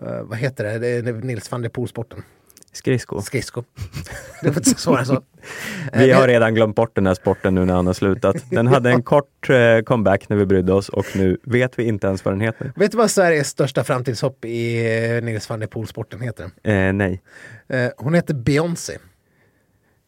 eh 0.02 0.24
vad 0.24 0.38
heter 0.38 0.80
det, 0.80 1.12
Nils 1.12 1.52
van 1.52 1.62
der 1.62 1.70
Poel-sporten 1.70 2.24
skridsko. 2.72 3.22
Skridsko. 3.22 3.64
det 4.42 4.50
var 4.50 4.58
inte 4.58 4.70
svårare 4.70 5.06
så. 5.06 5.22
Vi 5.94 6.12
Eh, 6.12 6.18
har 6.18 6.28
redan 6.28 6.54
glömt 6.56 6.76
bort 6.76 6.96
den 6.96 7.08
här 7.08 7.14
sporten 7.14 7.56
nu 7.56 7.66
när 7.66 7.74
han 7.74 7.88
har 7.88 7.94
slutat. 7.94 8.36
Den 8.52 8.68
hade 8.68 8.92
en 8.92 9.04
kort 9.14 9.50
eh, 9.50 9.80
comeback 9.86 10.30
när 10.30 10.38
vi 10.38 10.46
brydde 10.46 10.74
oss 10.74 10.90
och 10.90 11.06
nu 11.16 11.38
vet 11.44 11.80
vi 11.80 11.84
inte 11.84 12.08
ens 12.08 12.26
vad 12.26 12.34
den 12.34 12.42
heter. 12.42 12.72
Vet 12.76 12.92
du 12.92 12.98
vad 12.98 13.12
Sveriges 13.12 13.48
största 13.48 13.84
framtidshopp 13.84 14.46
i 14.46 14.86
eh, 15.18 15.24
Nils 15.24 15.50
van 15.50 15.60
der 15.60 15.68
Poel-sporten 15.68 16.22
heter? 16.22 16.46
Eh, 16.64 16.94
nej. 16.94 17.22
Eh, 17.68 17.90
hon 17.98 18.14
heter 18.14 18.34
Beyoncé. 18.34 18.98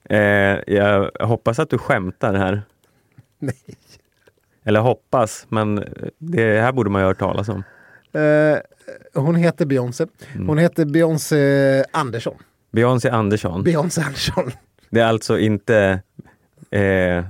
Eh, 0.09 0.19
jag 0.67 1.11
hoppas 1.19 1.59
att 1.59 1.69
du 1.69 1.77
skämtar 1.77 2.33
här. 2.33 2.61
Nej. 3.39 3.55
Eller 4.63 4.79
hoppas, 4.79 5.45
men 5.49 5.83
det 6.17 6.61
här 6.61 6.71
borde 6.71 6.89
man 6.89 7.01
ju 7.01 7.03
ha 7.03 7.09
hört 7.09 7.19
talas 7.19 7.49
om. 7.49 7.63
Eh, 8.13 8.57
hon 9.13 9.35
heter 9.35 9.65
Beyoncé. 9.65 10.05
Hon 10.47 10.57
heter 10.57 10.85
Beyoncé 10.85 11.83
Andersson. 11.91 12.35
Beyoncé 12.71 13.09
Andersson. 13.09 13.63
Beyoncé 13.63 14.01
Andersson. 14.01 14.51
Det 14.89 14.99
är 14.99 15.05
alltså 15.05 15.39
inte 15.39 16.01
eh, 16.71 17.23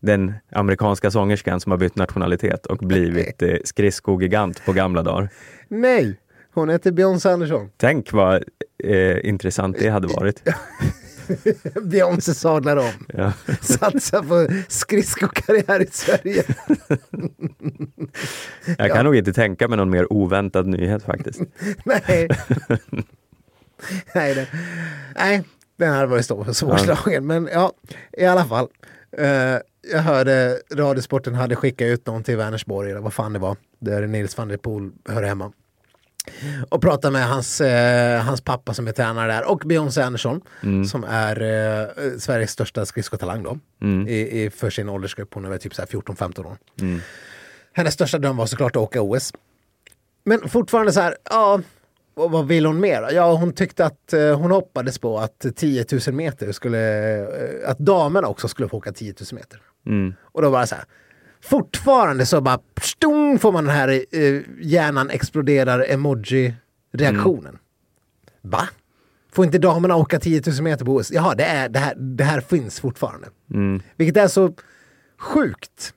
den 0.00 0.34
amerikanska 0.52 1.10
sångerskan 1.10 1.60
som 1.60 1.70
har 1.72 1.76
bytt 1.78 1.96
nationalitet 1.96 2.66
och 2.66 2.78
blivit 2.78 3.42
eh, 3.42 3.56
skridskogigant 3.64 4.64
på 4.64 4.72
gamla 4.72 5.02
dagar. 5.02 5.28
Nej, 5.68 6.16
hon 6.54 6.68
heter 6.68 6.92
Beyoncé 6.92 7.28
Andersson. 7.30 7.70
Tänk 7.76 8.12
vad 8.12 8.44
eh, 8.84 9.26
intressant 9.28 9.76
det 9.78 9.88
hade 9.88 10.08
varit. 10.08 10.42
Beyoncé 11.82 12.34
sadlar 12.34 12.76
om. 12.76 12.90
Ja. 13.08 13.32
Satsar 13.60 14.22
på 14.22 14.62
skridskokarriär 14.68 15.82
i 15.82 15.86
Sverige. 15.90 16.44
Jag 18.78 18.88
kan 18.88 18.96
Ja. 18.96 19.02
nog 19.02 19.16
inte 19.16 19.32
tänka 19.32 19.68
mig 19.68 19.76
någon 19.76 19.90
mer 19.90 20.12
oväntad 20.12 20.66
nyhet 20.66 21.02
faktiskt. 21.02 21.40
Nej. 21.84 22.28
Nej, 24.14 24.34
det, 24.34 24.46
nej, 25.16 25.42
den 25.76 25.92
hade 25.92 26.06
varit 26.06 26.24
stor- 26.24 26.52
svårslagen. 26.52 27.26
Men 27.26 27.48
ja, 27.52 27.72
i 28.12 28.24
alla 28.24 28.44
fall. 28.44 28.68
Eh, 29.18 29.56
jag 29.92 29.98
hörde 30.02 30.58
Radiosporten 30.74 31.34
hade 31.34 31.56
skickat 31.56 31.86
ut 31.86 32.06
någon 32.06 32.24
till 32.24 32.36
Vänersborg, 32.36 32.90
eller 32.90 33.00
vad 33.00 33.12
fan 33.14 33.32
det 33.32 33.38
var, 33.38 33.56
där 33.78 34.06
Nils 34.06 34.36
van 34.38 34.48
der 34.48 34.56
Poel 34.56 34.90
hör 35.08 35.22
hemma. 35.22 35.52
Och 36.68 36.80
pratade 36.82 37.12
med 37.12 37.28
hans, 37.28 37.60
eh, 37.60 38.20
hans 38.22 38.40
pappa 38.40 38.74
som 38.74 38.88
är 38.88 38.92
tränare 38.92 39.32
där 39.32 39.50
och 39.50 39.58
Beyoncé 39.58 40.02
Andersson 40.02 40.40
som 40.86 41.04
är 41.04 41.40
eh, 41.42 41.86
Sveriges 42.18 42.50
största 42.50 42.86
skridskotalang 42.86 43.42
då. 43.42 43.58
I, 44.08 44.42
i, 44.44 44.50
för 44.50 44.70
sin 44.70 44.88
åldersgrupp, 44.88 45.34
hon 45.34 45.44
är 45.44 45.48
väl 45.48 45.58
typ 45.60 45.74
så 45.74 45.82
här 45.82 45.86
14-15 45.88 46.46
år. 46.46 46.56
Hennes 47.72 47.94
största 47.94 48.18
dröm 48.18 48.36
var 48.36 48.46
såklart 48.46 48.76
att 48.76 48.82
åka 48.82 49.02
OS. 49.02 49.32
Men 50.24 50.48
fortfarande 50.48 50.92
så 50.92 51.00
här, 51.00 51.16
ja, 51.30 51.60
och 52.20 52.30
vad 52.30 52.46
vill 52.46 52.66
hon 52.66 52.80
mer? 52.80 53.08
Ja, 53.12 53.34
hon 53.34 53.52
tyckte 53.52 53.86
att 53.86 54.12
eh, 54.12 54.38
hon 54.38 54.50
hoppades 54.50 54.98
på 54.98 55.18
att 55.18 55.46
10 55.56 55.84
000 56.06 56.14
meter 56.14 56.52
skulle, 56.52 57.18
eh, 57.18 57.70
att 57.70 57.78
damerna 57.78 58.28
också 58.28 58.48
skulle 58.48 58.68
få 58.68 58.76
åka 58.76 58.92
10 58.92 59.14
000 59.32 59.40
meter. 59.40 59.62
Mm. 59.86 60.14
Och 60.22 60.42
då 60.42 60.50
bara 60.50 60.66
så 60.66 60.74
här, 60.74 60.84
fortfarande 61.40 62.26
så 62.26 62.40
bara 62.40 62.58
stung 62.82 63.38
får 63.38 63.52
man 63.52 63.64
den 63.64 63.74
här 63.74 63.88
eh, 63.88 64.40
hjärnan 64.60 65.10
exploderar 65.10 65.86
emoji-reaktionen. 65.88 67.58
Va? 68.42 68.68
Får 69.32 69.44
inte 69.44 69.58
damerna 69.58 69.96
åka 69.96 70.20
10 70.20 70.42
000 70.46 70.62
meter 70.62 70.84
på 70.84 70.94
OS? 70.94 71.12
Jaha, 71.12 71.34
det, 71.34 71.44
är, 71.44 71.68
det, 71.68 71.78
här, 71.78 71.94
det 71.94 72.24
här 72.24 72.40
finns 72.40 72.80
fortfarande. 72.80 73.28
Mm. 73.54 73.82
Vilket 73.96 74.16
är 74.16 74.28
så 74.28 74.54
sjukt. 75.18 75.94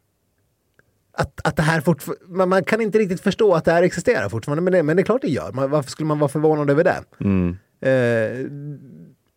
Att, 1.17 1.39
att 1.43 1.55
det 1.55 1.63
här 1.63 1.81
fortfarande, 1.81 2.45
man, 2.45 2.63
kan 2.63 2.81
inte 2.81 2.99
riktigt 2.99 3.21
förstå 3.21 3.53
att 3.53 3.65
det 3.65 3.71
här 3.71 3.83
existerar 3.83 4.29
fortfarande, 4.29 4.61
men 4.61 4.73
det, 4.73 4.83
men 4.83 4.95
det 4.95 5.01
är 5.01 5.05
klart 5.05 5.21
det 5.21 5.27
gör. 5.27 5.51
Man, 5.51 5.69
varför 5.69 5.91
skulle 5.91 6.07
man 6.07 6.19
vara 6.19 6.29
förvånad 6.29 6.69
över 6.69 6.83
det? 6.83 7.03
Mm. 7.19 7.57
Eh, 7.81 8.51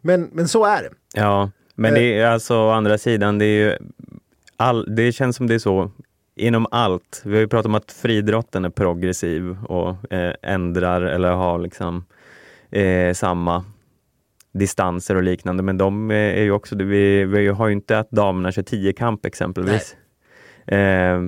men, 0.03 0.31
men 0.33 0.49
så 0.49 0.65
är 0.65 0.83
det. 0.83 0.91
Ja, 1.15 1.51
men 1.75 1.95
det 1.95 2.21
är 2.21 2.27
alltså 2.27 2.55
å 2.55 2.71
andra 2.71 2.99
sidan, 2.99 3.39
det 3.39 3.45
är 3.45 3.65
ju 3.65 3.77
all, 4.57 4.97
det 4.97 5.13
känns 5.13 5.37
som 5.37 5.47
det 5.47 5.55
är 5.55 5.59
så 5.59 5.91
inom 6.37 6.67
allt. 6.71 7.23
Vi 7.25 7.33
har 7.33 7.41
ju 7.41 7.49
pratat 7.49 7.67
om 7.67 7.75
att 7.75 7.93
friidrotten 7.93 8.65
är 8.65 8.71
progressiv 8.71 9.57
och 9.65 10.13
eh, 10.13 10.35
ändrar 10.43 11.03
eller 11.03 11.31
har 11.31 11.59
liksom 11.59 12.05
eh, 12.71 13.13
samma 13.13 13.65
distanser 14.53 15.15
och 15.15 15.23
liknande. 15.23 15.63
Men 15.63 15.79
de 15.79 16.11
eh, 16.11 16.17
är 16.17 16.43
ju 16.43 16.51
också, 16.51 16.77
vi, 16.77 17.25
vi 17.25 17.49
har 17.49 17.67
ju 17.67 17.73
inte 17.73 17.99
att 17.99 18.11
damerna 18.11 18.53
kör 18.53 18.63
10 18.63 18.93
kamp 18.93 19.25
exempelvis. 19.25 19.97
Eh, 20.67 21.21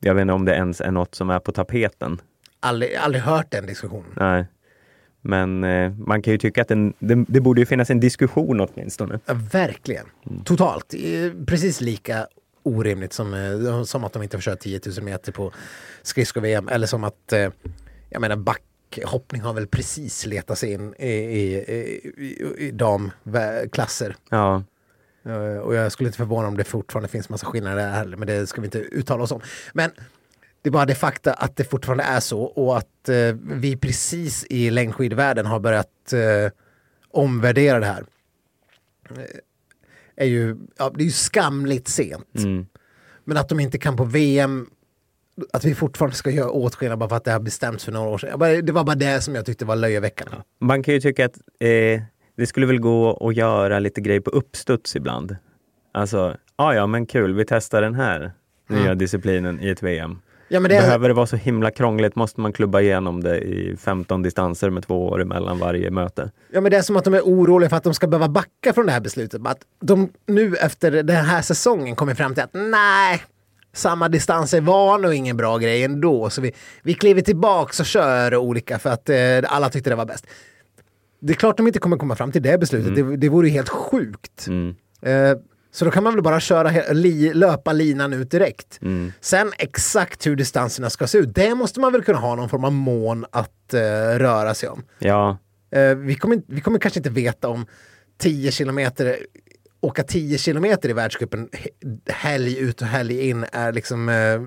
jag 0.00 0.14
vet 0.14 0.22
inte 0.22 0.32
om 0.32 0.44
det 0.44 0.54
ens 0.54 0.80
är 0.80 0.90
något 0.90 1.14
som 1.14 1.30
är 1.30 1.38
på 1.38 1.52
tapeten. 1.52 2.20
Aldrig, 2.60 2.94
aldrig 2.94 3.22
hört 3.22 3.50
den 3.50 3.66
diskussionen. 3.66 4.12
Nej. 4.16 4.46
Men 5.20 5.64
eh, 5.64 5.92
man 5.92 6.22
kan 6.22 6.32
ju 6.32 6.38
tycka 6.38 6.62
att 6.62 6.68
den, 6.68 6.94
det, 6.98 7.24
det 7.28 7.40
borde 7.40 7.60
ju 7.60 7.66
finnas 7.66 7.90
en 7.90 8.00
diskussion 8.00 8.60
åtminstone. 8.60 9.20
Ja, 9.26 9.34
verkligen. 9.52 10.06
Totalt. 10.44 10.94
Eh, 10.94 11.44
Precis 11.46 11.80
lika 11.80 12.26
orimligt 12.62 13.12
som, 13.12 13.34
eh, 13.34 13.82
som 13.82 14.04
att 14.04 14.12
de 14.12 14.22
inte 14.22 14.36
får 14.36 14.42
köra 14.42 14.56
10 14.56 14.80
000 14.86 15.04
meter 15.04 15.32
på 15.32 15.52
skridsko-VM. 16.02 16.68
Eller 16.68 16.86
som 16.86 17.04
att, 17.04 17.32
eh, 17.32 17.48
jag 18.10 18.20
menar 18.20 18.36
backhoppning 18.36 19.42
har 19.42 19.52
väl 19.52 19.66
precis 19.66 20.26
letat 20.26 20.58
sig 20.58 20.72
in 20.72 20.94
i, 20.98 21.08
i, 21.08 21.54
i, 22.16 22.54
i 22.58 22.70
damklasser. 22.70 24.16
Ja, 24.30 24.62
Och 25.62 25.74
jag 25.74 25.92
skulle 25.92 26.08
inte 26.08 26.16
förvåna 26.16 26.48
om 26.48 26.56
det 26.56 26.64
fortfarande 26.64 27.08
finns 27.08 27.28
massa 27.28 27.46
skillnader 27.46 27.76
där 27.76 27.90
heller, 27.90 28.16
men 28.16 28.26
det 28.26 28.46
ska 28.46 28.60
vi 28.60 28.66
inte 28.66 28.78
uttala 28.78 29.22
oss 29.22 29.32
om. 29.32 29.40
Men 29.72 29.90
det 30.62 30.68
är 30.68 30.70
bara 30.70 30.86
det 30.86 30.94
fakta 30.94 31.32
att 31.32 31.56
det 31.56 31.64
fortfarande 31.64 32.04
är 32.04 32.20
så 32.20 32.42
och 32.42 32.78
att 32.78 33.08
eh, 33.08 33.36
vi 33.42 33.76
precis 33.76 34.46
i 34.50 34.70
längdskidvärlden 34.70 35.46
har 35.46 35.60
börjat 35.60 36.12
eh, 36.12 36.52
omvärdera 37.10 37.80
det 37.80 37.86
här. 37.86 38.04
Eh, 39.10 39.24
är 40.16 40.26
ju, 40.26 40.56
ja, 40.78 40.92
det 40.94 41.02
är 41.02 41.04
ju 41.04 41.10
skamligt 41.10 41.88
sent. 41.88 42.36
mm. 42.36 42.66
Men 43.24 43.36
att 43.36 43.48
de 43.48 43.60
inte 43.60 43.78
kan 43.78 43.96
på 43.96 44.04
VM, 44.04 44.70
att 45.52 45.64
vi 45.64 45.74
fortfarande 45.74 46.16
ska 46.16 46.30
göra 46.30 46.50
åtskillnad 46.50 46.98
bara 46.98 47.08
för 47.08 47.16
att 47.16 47.24
det 47.24 47.32
har 47.32 47.40
bestämts 47.40 47.84
för 47.84 47.92
några 47.92 48.08
år 48.08 48.18
sedan. 48.18 48.66
Det 48.66 48.72
var 48.72 48.84
bara 48.84 48.96
det 48.96 49.20
som 49.20 49.34
jag 49.34 49.46
tyckte 49.46 49.64
var 49.64 49.76
löjeväckande. 49.76 50.36
Man 50.58 50.82
kan 50.82 50.94
ju 50.94 51.00
tycka 51.00 51.26
att 51.26 51.38
eh, 51.58 52.02
det 52.36 52.46
skulle 52.46 52.66
väl 52.66 52.80
gå 52.80 53.28
att 53.28 53.36
göra 53.36 53.78
lite 53.78 54.00
grejer 54.00 54.20
på 54.20 54.30
uppstuds 54.30 54.96
ibland. 54.96 55.36
Alltså, 55.92 56.36
ja 56.56 56.74
ja 56.74 56.86
men 56.86 57.06
kul, 57.06 57.34
vi 57.34 57.44
testar 57.44 57.82
den 57.82 57.94
här 57.94 58.32
nya 58.68 58.94
disciplinen 58.94 59.60
i 59.60 59.68
ett 59.68 59.82
VM. 59.82 60.18
Ja, 60.52 60.60
det 60.60 60.76
är, 60.76 60.80
Behöver 60.80 61.08
det 61.08 61.14
vara 61.14 61.26
så 61.26 61.36
himla 61.36 61.70
krångligt 61.70 62.16
måste 62.16 62.40
man 62.40 62.52
klubba 62.52 62.80
igenom 62.80 63.22
det 63.22 63.38
i 63.38 63.76
15 63.76 64.22
distanser 64.22 64.70
med 64.70 64.86
två 64.86 65.08
år 65.08 65.22
emellan 65.22 65.58
varje 65.58 65.90
möte. 65.90 66.30
Ja 66.52 66.60
men 66.60 66.70
det 66.70 66.76
är 66.76 66.82
som 66.82 66.96
att 66.96 67.04
de 67.04 67.14
är 67.14 67.20
oroliga 67.20 67.70
för 67.70 67.76
att 67.76 67.84
de 67.84 67.94
ska 67.94 68.06
behöva 68.06 68.28
backa 68.28 68.72
från 68.72 68.86
det 68.86 68.92
här 68.92 69.00
beslutet. 69.00 69.46
Att 69.46 69.60
de 69.80 70.08
nu 70.26 70.56
efter 70.56 70.90
den 70.90 71.24
här 71.24 71.42
säsongen 71.42 71.96
kommer 71.96 72.14
fram 72.14 72.34
till 72.34 72.42
att 72.42 72.50
nej, 72.52 73.22
samma 73.72 74.08
distanser 74.08 74.60
var 74.60 74.98
nog 74.98 75.14
ingen 75.14 75.36
bra 75.36 75.58
grej 75.58 75.84
ändå. 75.84 76.30
Så 76.30 76.40
vi, 76.40 76.52
vi 76.82 76.94
kliver 76.94 77.22
tillbaks 77.22 77.80
och 77.80 77.86
kör 77.86 78.36
olika 78.36 78.78
för 78.78 78.90
att 78.90 79.08
eh, 79.08 79.16
alla 79.44 79.68
tyckte 79.68 79.90
det 79.90 79.96
var 79.96 80.06
bäst. 80.06 80.26
Det 81.20 81.32
är 81.32 81.36
klart 81.36 81.56
de 81.56 81.66
inte 81.66 81.78
kommer 81.78 81.96
komma 81.96 82.16
fram 82.16 82.32
till 82.32 82.42
det 82.42 82.58
beslutet. 82.58 82.94
Det, 82.94 83.16
det 83.16 83.28
vore 83.28 83.48
ju 83.48 83.52
helt 83.54 83.68
sjukt. 83.68 84.46
Mm. 84.46 84.74
Eh, 85.02 85.38
så 85.72 85.84
då 85.84 85.90
kan 85.90 86.04
man 86.04 86.14
väl 86.14 86.22
bara 86.22 86.40
köra, 86.40 86.92
li, 86.92 87.34
löpa 87.34 87.72
linan 87.72 88.12
ut 88.12 88.30
direkt. 88.30 88.78
Mm. 88.82 89.12
Sen 89.20 89.52
exakt 89.58 90.26
hur 90.26 90.36
distanserna 90.36 90.90
ska 90.90 91.06
se 91.06 91.18
ut, 91.18 91.34
det 91.34 91.54
måste 91.54 91.80
man 91.80 91.92
väl 91.92 92.02
kunna 92.02 92.18
ha 92.18 92.34
någon 92.34 92.48
form 92.48 92.64
av 92.64 92.72
mån 92.72 93.24
att 93.32 93.74
eh, 93.74 93.80
röra 94.18 94.54
sig 94.54 94.68
om. 94.68 94.82
Ja, 94.98 95.38
Eh, 95.72 95.94
vi, 95.94 96.14
kommer, 96.14 96.42
vi 96.46 96.60
kommer 96.60 96.78
kanske 96.78 97.00
inte 97.00 97.10
veta 97.10 97.48
om 97.48 97.66
10 98.18 98.50
kilometer, 98.52 99.16
åka 99.80 100.02
10 100.02 100.38
kilometer 100.38 100.88
i 100.88 100.92
världscupen 100.92 101.48
he- 101.52 102.00
helg 102.12 102.58
ut 102.58 102.80
och 102.82 102.86
helg 102.86 103.28
in 103.28 103.44
är 103.52 103.72
liksom 103.72 104.08
eh, 104.08 104.40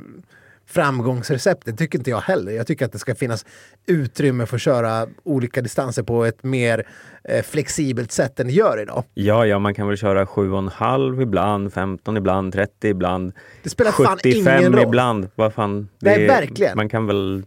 framgångsreceptet. 0.68 1.78
tycker 1.78 1.98
inte 1.98 2.10
jag 2.10 2.22
heller. 2.22 2.52
Jag 2.52 2.68
tycker 2.68 2.86
att 2.86 2.92
det 2.92 3.00
ska 3.00 3.16
finnas 3.16 3.46
utrymme 3.88 4.46
för 4.46 4.56
att 4.56 4.62
köra 4.62 5.08
olika 5.24 5.62
distanser 5.62 6.04
på 6.04 6.26
ett 6.26 6.44
mer 6.44 6.88
eh, 7.24 7.44
flexibelt 7.44 8.12
sätt 8.12 8.40
än 8.40 8.48
det 8.48 8.54
gör 8.54 8.82
idag. 8.82 9.04
ja, 9.14 9.46
ja, 9.46 9.60
man 9.60 9.74
kan 9.74 9.88
väl 9.88 9.98
köra 9.98 10.26
7,5 10.26 11.22
ibland, 11.22 11.74
15 11.74 12.18
ibland, 12.18 12.54
30 12.54 12.88
ibland, 12.88 13.34
Det 13.64 13.70
spelar 13.70 13.92
fan 13.92 14.18
75 14.24 14.60
ingen 14.60 14.74
roll. 14.74 14.84
ibland. 14.84 15.30
Vad 15.36 15.54
fan, 15.54 15.90
Nej, 16.00 16.28
verkligen. 16.28 16.78
Man 16.78 16.90
kan 16.90 17.08
väl 17.08 17.44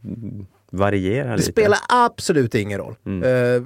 variera 0.70 1.28
Det 1.30 1.36
lite. 1.36 1.52
spelar 1.52 1.78
absolut 1.88 2.54
ingen 2.54 2.78
roll. 2.78 2.94
Eh, 3.06 3.62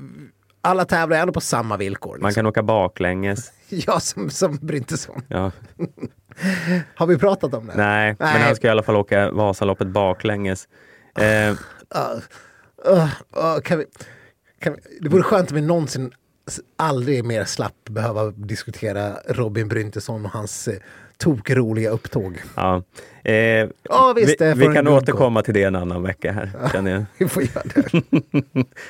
alla 0.62 0.84
tävlar 0.84 1.16
ändå 1.18 1.32
på 1.32 1.40
samma 1.40 1.76
villkor. 1.76 2.18
Man 2.18 2.28
Liksom. 2.28 2.34
kan 2.34 2.46
åka 2.46 2.62
baklänges. 2.62 3.52
Jag 3.68 4.02
som, 4.02 4.30
som 4.30 4.58
Bryntesson. 4.62 5.22
Ja. 5.28 5.50
Har 6.94 7.06
vi 7.06 7.18
pratat 7.18 7.54
om 7.54 7.66
det? 7.66 7.72
Nej, 7.76 8.16
men 8.18 8.32
Nej. 8.32 8.42
han 8.42 8.56
ska 8.56 8.66
i 8.66 8.70
alla 8.70 8.82
fall 8.82 8.96
åka 8.96 9.30
Vasaloppet 9.30 9.88
baklänges. 9.88 10.68
Eh, 11.18 11.54
Uh, 12.88 13.02
uh, 13.36 13.60
kan 13.60 13.78
vi, 13.78 13.84
kan 14.60 14.72
vi, 14.72 14.78
det 15.00 15.08
vore 15.08 15.22
skönt 15.22 15.50
om 15.50 15.54
vi 15.54 15.60
någonsin 15.60 16.12
aldrig 16.76 17.24
mer 17.24 17.44
slapp 17.44 17.84
behöva 17.90 18.30
diskutera 18.30 19.12
Robin 19.28 19.68
Bryntesson 19.68 20.24
och 20.24 20.32
hans 20.32 20.68
eh, 20.68 20.74
tokroliga 21.18 21.90
upptåg. 21.90 22.42
ja. 22.54 22.82
Eh, 23.24 23.68
Ja, 23.82 24.12
visst, 24.16 24.40
vi 24.40 24.54
vi 24.54 24.74
kan 24.74 24.88
återkomma 24.88 25.42
till 25.42 25.54
det 25.54 25.62
en 25.62 25.76
annan 25.76 26.02
vecka 26.02 26.32
här. 26.32 26.50
Jag. 26.74 27.04
Vi 27.18 27.28
får 27.28 27.42
göra 27.42 27.62
det. 27.74 28.04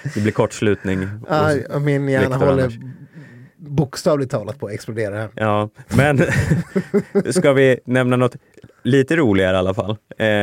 Det 0.14 0.20
blir 0.20 0.32
kortslutning. 0.32 1.08
Ja, 1.28 1.78
min 1.78 2.08
hjärna 2.08 2.36
håller 2.36 2.62
annars. 2.62 2.78
Bokstavligt 3.70 4.30
talat 4.30 4.58
på 4.58 4.66
att 4.66 4.72
explodera. 4.72 5.14
här. 5.16 5.30
Ja, 5.34 5.70
men 5.96 6.20
ska 7.32 7.52
vi 7.52 7.80
nämna 7.84 8.16
något 8.16 8.36
lite 8.82 9.16
roligare 9.16 9.56
i 9.56 9.58
alla 9.58 9.74
fall? 9.74 9.90
Eh, 9.90 9.96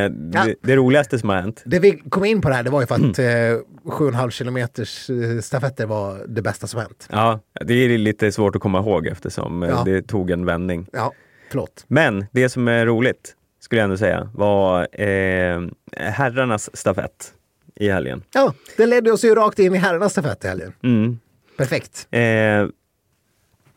det, 0.10 0.56
det 0.62 0.76
roligaste 0.76 1.20
som 1.20 1.30
har 1.30 1.36
hänt. 1.36 1.62
Det 1.66 1.80
vi 1.80 1.92
kom 2.10 2.26
in 2.26 2.42
på 2.42 2.50
det 2.50 2.56
här 2.56 2.64
det 2.64 2.70
var 2.70 2.82
ju 2.82 2.88
för 2.88 2.96
att 2.96 3.02
eh, 3.02 3.24
7,5 3.24 4.30
kilometers 4.30 5.10
eh, 5.10 5.40
stafetter 5.42 5.86
var 5.86 6.26
det 6.28 6.42
bästa 6.42 6.68
som 6.68 6.80
hänt. 6.80 7.08
Ja, 7.12 7.40
det 7.66 7.74
är 7.74 7.98
lite 7.98 8.32
svårt 8.32 8.56
att 8.56 8.62
komma 8.62 8.80
ihåg 8.80 9.08
eftersom 9.08 9.64
eh, 9.64 9.70
Ja. 9.70 9.82
det 9.86 10.02
tog 10.02 10.32
en 10.32 10.46
vändning. 10.46 10.88
Ja, 10.94 11.14
förlåt. 11.50 11.86
Men 11.88 12.26
det 12.32 12.50
som 12.50 12.68
är 12.68 12.86
roligt, 12.86 13.34
skulle 13.60 13.82
jag 13.82 13.84
ändå 13.84 13.98
säga, 13.98 14.30
var 14.34 15.02
eh, 15.02 15.62
herrarnas 15.98 16.78
stafett 16.78 17.34
i 17.76 17.90
helgen. 17.90 18.24
Ja, 18.34 18.54
det 18.78 18.86
ledde 18.86 19.12
oss 19.12 19.24
ju 19.24 19.36
rakt 19.36 19.60
in 19.60 19.76
i 19.76 19.78
herrarnas 19.78 20.12
stafett 20.12 20.46
i 20.46 20.48
helgen. 20.48 20.74
Mm. 20.84 21.20
Perfekt. 21.58 22.08
Eh, 22.12 22.22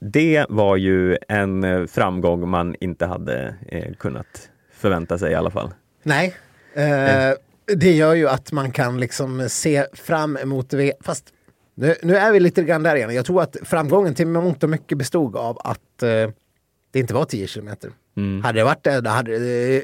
det 0.01 0.47
var 0.49 0.77
ju 0.77 1.19
en 1.29 1.65
eh, 1.65 1.87
framgång 1.87 2.49
man 2.49 2.77
inte 2.81 3.07
hade 3.07 3.55
eh, 3.69 3.95
kunnat 3.95 4.51
förvänta 4.73 5.19
sig 5.19 5.33
i 5.33 5.35
alla 5.35 5.51
fall. 5.51 5.71
Nej. 6.03 6.37
Eh, 6.75 7.35
det 7.77 7.93
gör 7.93 8.15
ju 8.15 8.29
att 8.29 8.53
man 8.53 8.71
kan 8.71 9.01
liksom 9.01 9.49
se 9.49 9.87
fram 9.93 10.37
emot 10.37 10.71
det. 10.71 10.93
Fast 11.01 11.25
nu, 11.75 11.95
nu 12.03 12.17
är 12.17 12.33
vi 12.33 12.41
lite 12.41 12.63
grann 12.63 12.83
där 12.83 12.97
igen. 12.97 13.15
Jag 13.15 13.25
tror 13.25 13.43
att 13.43 13.57
framgången 13.63 14.15
till 14.15 14.27
mångt 14.27 14.63
och 14.63 14.71
mycket 14.71 14.99
bestod 14.99 15.37
av 15.37 15.59
att 15.65 16.03
eh, 16.03 16.31
det 16.91 16.99
inte 16.99 17.15
var 17.15 17.25
10 17.25 17.47
kilometer. 17.47 17.91
Hade 18.43 18.61
det 18.61 18.65
varit 18.65 18.85
det, 18.85 19.01
då 19.01 19.11
hade 19.11 19.35
eh, 19.37 19.83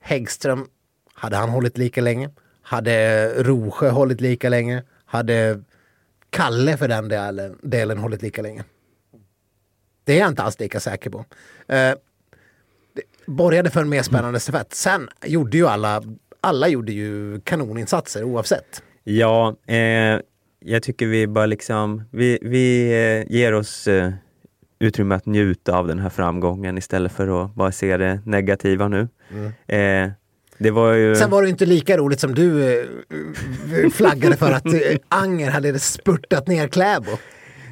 Häggström, 0.00 0.66
hade 1.14 1.36
han 1.36 1.48
hållit 1.48 1.78
lika 1.78 2.00
länge? 2.00 2.30
Hade 2.62 3.28
Rosjö 3.42 3.90
hållit 3.90 4.20
lika 4.20 4.48
länge? 4.48 4.82
Hade 5.04 5.62
Kalle 6.30 6.76
för 6.76 6.88
den 6.88 7.08
delen, 7.08 7.58
delen 7.62 7.98
hållit 7.98 8.22
lika 8.22 8.42
länge? 8.42 8.64
Det 10.06 10.12
är 10.12 10.18
jag 10.18 10.28
inte 10.28 10.42
alls 10.42 10.60
lika 10.60 10.80
säker 10.80 11.10
på. 11.10 11.18
Eh, 11.68 11.94
det 12.94 13.02
borgade 13.26 13.70
för 13.70 13.80
en 13.80 13.88
mer 13.88 14.02
spännande 14.02 14.40
stafett. 14.40 14.74
Sen 14.74 15.08
gjorde 15.24 15.56
ju 15.56 15.66
alla, 15.66 16.02
alla 16.40 16.68
gjorde 16.68 16.92
ju 16.92 17.40
kanoninsatser 17.40 18.24
oavsett. 18.24 18.82
Ja, 19.04 19.56
eh, 19.66 20.20
jag 20.60 20.82
tycker 20.82 21.06
vi 21.06 21.26
bara 21.26 21.46
liksom, 21.46 22.04
vi, 22.10 22.38
vi 22.42 22.92
eh, 22.92 23.32
ger 23.36 23.52
oss 23.54 23.88
eh, 23.88 24.12
utrymme 24.78 25.14
att 25.14 25.26
njuta 25.26 25.78
av 25.78 25.88
den 25.88 25.98
här 25.98 26.10
framgången 26.10 26.78
istället 26.78 27.12
för 27.12 27.44
att 27.44 27.54
bara 27.54 27.72
se 27.72 27.96
det 27.96 28.20
negativa 28.24 28.88
nu. 28.88 29.08
Eh, 29.66 30.10
det 30.58 30.70
var 30.70 30.92
ju... 30.92 31.16
Sen 31.16 31.30
var 31.30 31.42
det 31.42 31.48
inte 31.48 31.66
lika 31.66 31.96
roligt 31.96 32.20
som 32.20 32.34
du 32.34 32.78
eh, 32.80 33.90
flaggade 33.90 34.36
för 34.36 34.52
att 34.52 34.66
Anger 35.08 35.50
hade 35.50 35.78
spurtat 35.78 36.46
ner 36.46 36.68
Kläbo. 36.68 37.10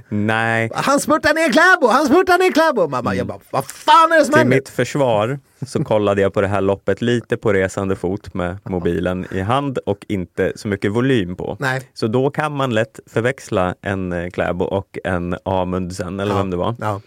Nej, 0.09 0.71
Han 0.75 1.01
spurtar 1.01 1.35
ner 1.35 1.53
Kläbo, 1.53 1.93
han 1.93 2.07
spurtar 2.07 2.39
ner 2.39 2.53
Kläbo. 2.53 2.89
Man 2.89 3.05
bara, 3.05 3.15
jag 3.15 3.27
bara, 3.27 3.39
vad 3.51 3.65
fan 3.67 4.13
är 4.13 4.19
det 4.19 4.25
som 4.25 4.33
till 4.33 4.39
händer? 4.39 4.57
mitt 4.57 4.69
försvar 4.69 5.39
så 5.67 5.85
kollade 5.85 6.23
jag 6.23 6.33
på 6.33 6.41
det 6.41 6.47
här 6.49 6.61
loppet 6.61 7.03
lite 7.03 7.37
på 7.37 7.53
resande 7.53 7.97
fot 7.97 8.35
med 8.35 8.57
mobilen 8.65 9.27
i 9.31 9.41
hand 9.41 9.79
och 9.79 9.99
inte 10.09 10.53
så 10.57 10.69
mycket 10.69 10.93
volym 10.93 11.37
på. 11.37 11.57
Nej. 11.61 11.91
Så 11.95 12.07
då 12.07 12.31
kan 12.31 12.53
man 12.57 12.75
lätt 12.75 13.01
förväxla 13.07 13.75
en 13.83 14.13
eh, 14.13 14.31
Kläbo 14.31 14.65
och 14.65 14.99
en 15.05 15.37
Amundsen 15.45 16.21
eller 16.21 16.35
vem 16.35 16.51
det 16.51 16.57
var. 16.57 16.75
Ja. 16.81 17.01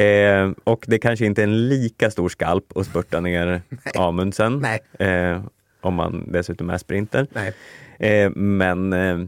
Eh, 0.00 0.50
och 0.64 0.84
det 0.88 0.98
kanske 0.98 1.26
inte 1.26 1.42
är 1.42 1.46
en 1.46 1.68
lika 1.68 2.10
stor 2.10 2.28
skalp 2.28 2.76
att 2.76 2.86
spurta 2.86 3.20
ner 3.20 3.62
Amundsen. 3.94 4.58
Nej. 4.58 5.08
Eh, 5.08 5.40
om 5.80 5.94
man 5.94 6.24
dessutom 6.32 6.70
är 6.70 6.78
sprinter. 6.78 7.26
Nej. 7.32 7.54
Eh, 7.98 8.30
men 8.30 8.92
eh, 8.92 9.18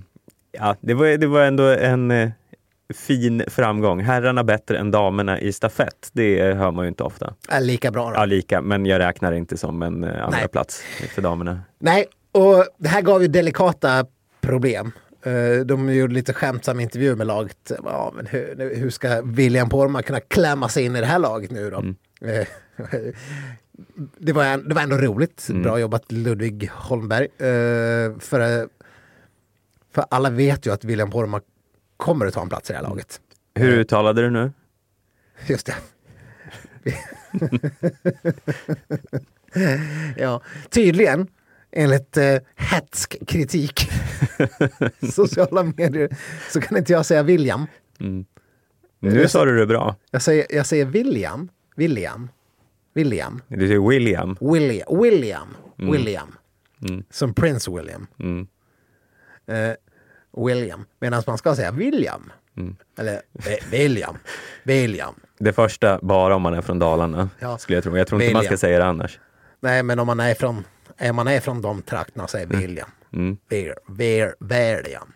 ja, 0.53 0.77
det, 0.81 0.95
var, 0.95 1.07
det 1.07 1.27
var 1.27 1.45
ändå 1.45 1.63
en 1.65 2.11
eh, 2.11 2.31
fin 2.95 3.43
framgång. 3.49 4.01
Herrarna 4.01 4.45
bättre 4.45 4.79
än 4.79 4.91
damerna 4.91 5.41
i 5.41 5.53
stafett. 5.53 6.11
Det 6.13 6.55
hör 6.55 6.71
man 6.71 6.85
ju 6.85 6.89
inte 6.89 7.03
ofta. 7.03 7.35
Är 7.49 7.61
lika 7.61 7.91
bra 7.91 8.11
då. 8.11 8.15
Ja, 8.17 8.25
lika, 8.25 8.61
men 8.63 8.87
jag 8.87 8.99
räknar 8.99 9.33
inte 9.33 9.57
som 9.57 9.83
en 9.83 10.05
eh, 10.05 10.25
andra 10.25 10.39
Nej. 10.39 10.49
plats 10.49 10.83
för 11.15 11.23
damerna. 11.23 11.61
Nej, 11.79 12.07
och 12.33 12.65
det 12.79 12.89
här 12.89 13.03
gav 13.03 13.23
ju 13.23 13.29
delikata 13.29 14.07
problem. 14.41 14.93
Eh, 15.23 15.65
De 15.67 15.95
gjorde 15.95 16.15
lite 16.15 16.33
skämtsam 16.33 16.81
intervju 16.81 17.17
med 17.17 17.27
laget. 17.27 17.73
Ja, 17.85 18.13
men 18.17 18.27
hur, 18.27 18.75
hur 18.77 18.91
ska 18.91 19.23
William 19.25 19.69
Porma 19.69 20.03
kunna 20.03 20.21
klämma 20.21 20.69
sig 20.69 20.85
in 20.85 20.97
i 20.97 21.01
det 21.01 21.07
här 21.07 21.19
laget 21.19 21.51
nu 21.51 21.71
då? 21.71 21.85
Eh, 22.29 22.47
Det 24.19 24.33
var, 24.33 24.69
det 24.69 24.75
var 24.75 24.83
ändå 24.83 24.97
roligt. 24.97 25.47
Bra 25.51 25.79
jobbat 25.79 26.13
Ludvig 26.13 26.71
Holmberg. 26.75 27.29
För, 28.21 28.69
för 29.95 30.05
alla 30.11 30.31
vet 30.31 30.67
ju 30.67 30.73
att 30.73 30.85
William 30.85 31.11
Porma 31.11 31.41
kommer 31.99 32.27
att 32.27 32.35
ta 32.35 32.43
en 32.43 32.49
plats 32.49 32.71
i 32.71 32.73
det 32.73 32.79
här 32.79 32.87
laget. 32.89 33.21
Hur 33.55 33.79
uttalade 33.79 34.23
du 34.23 34.31
nu? 34.31 34.53
Just 35.47 35.67
det. 35.67 35.75
ja, 40.17 40.43
tydligen 40.71 41.29
enligt 41.71 42.17
eh, 42.17 42.37
hätsk 42.57 43.17
kritik 43.27 43.91
sociala 45.13 45.63
medier 45.63 46.17
så 46.51 46.61
kan 46.61 46.79
inte 46.79 46.93
jag 46.93 47.07
säga 47.07 47.23
William. 47.23 47.67
Nu 49.01 49.29
sa 49.29 49.45
du 49.45 49.59
det 49.59 49.67
bra. 49.67 49.97
Jag 50.11 50.23
säger, 50.23 50.47
jag 50.51 50.67
säger 50.67 50.85
William, 50.85 51.49
William, 51.77 52.29
William, 52.95 53.43
Du 53.49 53.67
säger 53.67 53.89
William. 53.89 54.37
William, 54.41 55.01
William, 55.03 55.49
William. 55.77 56.35
Som 57.11 57.35
Prince 57.35 57.71
William. 57.71 58.07
Mm. 58.19 58.47
Eh, 59.47 59.75
William. 60.47 60.85
Medan 61.01 61.23
man 61.27 61.39
ska 61.39 61.57
säga 61.57 61.71
William. 61.73 62.33
Eller 62.99 63.13
eh, 63.15 63.71
William, 63.71 64.17
William. 64.63 65.15
Det 65.39 65.53
första 65.53 65.99
bara 66.03 66.37
om 66.37 66.43
man 66.43 66.55
är 66.55 66.61
från 66.63 66.79
Dalarna, 66.79 67.29
Ja. 67.39 67.59
skulle 67.59 67.77
jag 67.77 67.85
tro. 67.85 67.97
Jag 67.97 68.07
tror 68.09 68.23
inte 68.23 68.33
man 68.35 68.43
ska 68.43 68.49
William. 68.51 68.59
säga 68.59 68.79
det 68.79 68.85
annars. 68.87 69.21
Nej, 69.61 69.83
men 69.83 69.99
om 69.99 70.07
man 70.07 70.21
är 70.21 70.35
från, 70.35 70.65
är 70.97 71.13
man 71.13 71.29
är 71.29 71.41
från 71.41 71.63
de 71.63 71.83
trakterna 71.83 72.27
så 72.27 72.39
är 72.39 72.47
William. 72.47 72.91
Mm. 73.13 73.37
Ver, 73.49 73.75
ver, 73.89 74.35
William. 74.41 75.13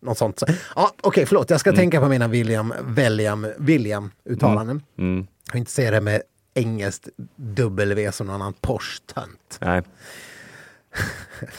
Något 0.00 0.18
sånt. 0.18 0.42
Ja, 0.76 0.90
Okej, 1.02 1.26
förlåt. 1.26 1.50
Jag 1.50 1.60
ska 1.60 1.72
tänka 1.72 2.00
på 2.00 2.08
mina 2.08 2.28
William, 2.28 2.74
William, 2.86 3.46
William-uttalanden. 3.58 4.82
Mm. 4.98 5.26
Och 5.52 5.56
inte 5.56 5.70
säga 5.70 5.90
det 5.90 6.00
med 6.00 6.22
engelskt 6.54 7.08
W 7.36 8.12
som 8.12 8.26
någon 8.26 8.34
annan 8.36 8.52
Porsche-tönt. 8.60 9.58
Nej. 9.60 9.82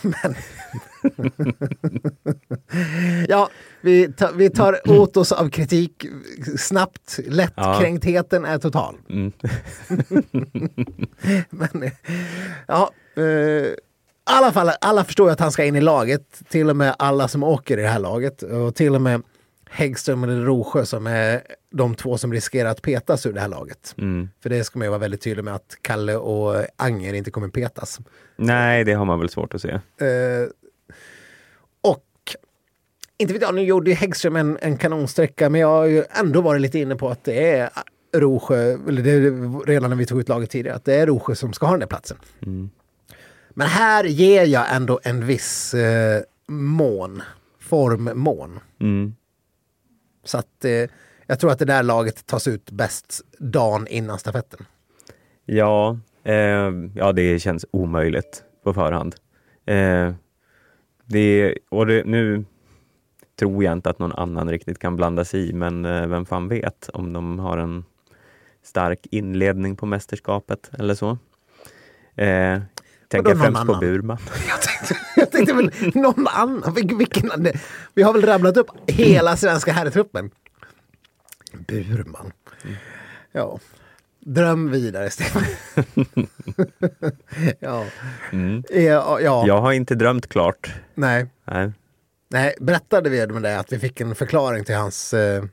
Ja, 3.28 3.50
vi, 3.82 4.14
ta, 4.14 4.32
vi 4.32 4.50
tar 4.50 4.90
åt 4.90 5.18
oss 5.18 5.32
av 5.32 5.50
kritik 5.50 6.06
snabbt. 6.58 7.20
Lättkränktheten 7.28 8.46
är 8.46 8.58
total. 8.58 8.96
Mm. 9.10 9.32
Men, 11.50 11.92
ja, 12.68 12.92
eh, 13.16 13.68
alla 14.24 14.52
fall, 14.52 14.72
alla 14.82 15.04
förstår 15.04 15.30
att 15.30 15.40
han 15.40 15.52
ska 15.52 15.66
in 15.66 15.76
i 15.76 15.82
laget. 15.82 16.42
Till 16.50 16.70
och 16.70 16.76
med 16.76 16.96
alla 17.00 17.28
som 17.28 17.44
åker 17.44 17.78
i 17.78 17.82
det 17.82 17.88
här 17.88 18.00
laget. 18.00 18.42
Och 18.42 18.76
till 18.76 18.96
och 18.96 19.02
med 19.02 19.22
Häggström 19.70 20.24
eller 20.24 20.42
Rosjö 20.42 20.86
som 20.86 21.08
är 21.08 21.42
de 21.72 21.96
två 21.96 22.18
som 22.18 22.34
riskerar 22.34 22.70
att 22.70 22.82
petas 22.82 23.26
ur 23.26 23.34
det 23.34 23.42
här 23.42 23.48
laget. 23.48 23.96
Mm. 23.98 24.30
För 24.44 24.50
det 24.50 24.64
ska 24.64 24.80
man 24.80 24.86
ju 24.86 24.90
vara 24.90 25.00
väldigt 25.00 25.22
tydlig 25.22 25.44
med 25.44 25.56
att 25.56 25.78
Kalle 25.82 26.16
och 26.16 26.66
Anger 26.76 27.14
inte 27.14 27.32
kommer 27.32 27.48
petas. 27.48 28.00
Nej, 28.36 28.84
det 28.84 28.94
har 28.94 29.06
man 29.06 29.20
väl 29.20 29.30
svårt 29.30 29.54
att 29.54 29.62
se. 29.62 29.70
Eh, 29.72 30.48
och 31.82 32.06
inte 33.18 33.34
vet 33.34 33.42
jag, 33.42 33.56
nu 33.56 33.62
gjorde 33.62 33.90
ju 33.90 33.96
Häggström 33.96 34.36
en, 34.36 34.58
en 34.62 34.78
kanonsträcka 34.78 35.50
men 35.50 35.62
jag 35.62 35.68
har 35.68 35.86
ju 35.86 36.04
ändå 36.10 36.42
varit 36.42 36.62
lite 36.62 36.80
inne 36.80 36.96
på 36.96 37.10
att 37.10 37.24
det 37.24 37.50
är 37.50 37.70
Rosjö, 38.14 38.78
eller 38.88 39.02
det 39.02 39.12
är 39.12 39.66
redan 39.66 39.90
när 39.90 39.98
vi 39.98 40.06
tog 40.06 40.20
ut 40.20 40.30
laget 40.30 40.50
tidigare, 40.50 40.76
att 40.76 40.86
det 40.86 40.96
är 40.96 41.08
Rosjö 41.08 41.36
som 41.36 41.54
ska 41.54 41.66
ha 41.66 41.74
den 41.74 41.80
där 41.80 41.88
platsen. 41.88 42.18
Men 43.50 43.68
här 43.68 44.04
ger 44.04 44.46
jag 44.46 44.76
ändå 44.76 45.00
en 45.04 45.26
viss 45.26 45.74
eh, 45.74 46.22
mån, 46.48 47.22
formmån. 47.60 48.60
Mm. 48.80 49.16
Så 50.28 50.38
att 50.38 50.66
eh, 50.66 50.90
jag 51.26 51.40
tror 51.40 51.52
att 51.52 51.60
det 51.60 51.66
där 51.66 51.84
laget 51.84 52.26
tas 52.26 52.48
ut 52.48 52.72
bäst 52.72 53.22
dagen 53.40 53.88
innan 53.88 54.20
stafetten. 54.20 54.66
Ja, 55.46 56.00
eh, 56.24 56.72
ja, 56.96 57.12
det 57.12 57.40
känns 57.40 57.66
omöjligt 57.72 58.44
på 58.64 58.74
förhand. 58.74 59.16
Eh, 59.66 60.14
det, 61.06 61.58
och 61.70 61.88
det, 61.88 62.06
nu 62.06 62.46
tror 63.40 63.64
jag 63.64 63.74
inte 63.74 63.90
att 63.90 64.00
någon 64.00 64.12
annan 64.12 64.50
riktigt 64.50 64.80
kan 64.80 64.96
blanda 64.96 65.26
sig 65.26 65.50
i, 65.50 65.54
men 65.54 65.86
eh, 65.86 66.08
vem 66.08 66.26
fan 66.26 66.48
vet 66.48 66.90
om 66.94 67.14
de 67.14 67.40
har 67.40 67.58
en 67.58 67.86
stark 68.64 69.08
inledning 69.12 69.76
på 69.76 69.86
mästerskapet 69.86 70.72
eller 70.80 70.96
så. 70.96 71.18
Eh, 72.16 72.60
tänker 73.08 73.36
främst 73.36 73.66
på? 73.66 73.76
Burman. 73.76 74.18
Jag 75.32 75.48
tänkte, 75.48 75.54
väl 75.54 75.72
någon 75.96 76.28
annan. 76.28 76.74
Vilken, 76.98 77.32
vi 77.94 78.04
har 78.04 78.14
väl 78.14 78.26
rabblat 78.26 78.58
upp 78.58 78.68
hela 78.88 79.38
svenska 79.38 79.72
herrtruppen. 79.72 80.32
Burman. 81.68 82.32
Ja. 83.32 83.60
Dröm 84.20 84.72
vidare, 84.72 85.10
Stefan. 85.10 85.44
ja. 87.60 87.86
Mm. 88.32 88.64
Ja, 88.70 89.20
ja. 89.22 89.48
Jag 89.48 89.62
har 89.62 89.72
inte 89.72 89.96
drömt 89.96 90.28
klart. 90.28 90.74
Nej. 90.96 91.28
Nej. 91.46 91.72
Nej, 92.30 92.56
berättade 92.60 93.10
vi 93.10 93.28
med 93.28 93.44
det 93.44 93.60
att 93.60 93.74
vi 93.74 93.80
fick 93.80 94.02
en 94.02 94.16
förklaring 94.16 94.64
till 94.64 94.76
hans 94.76 95.14
eh, 95.14 95.44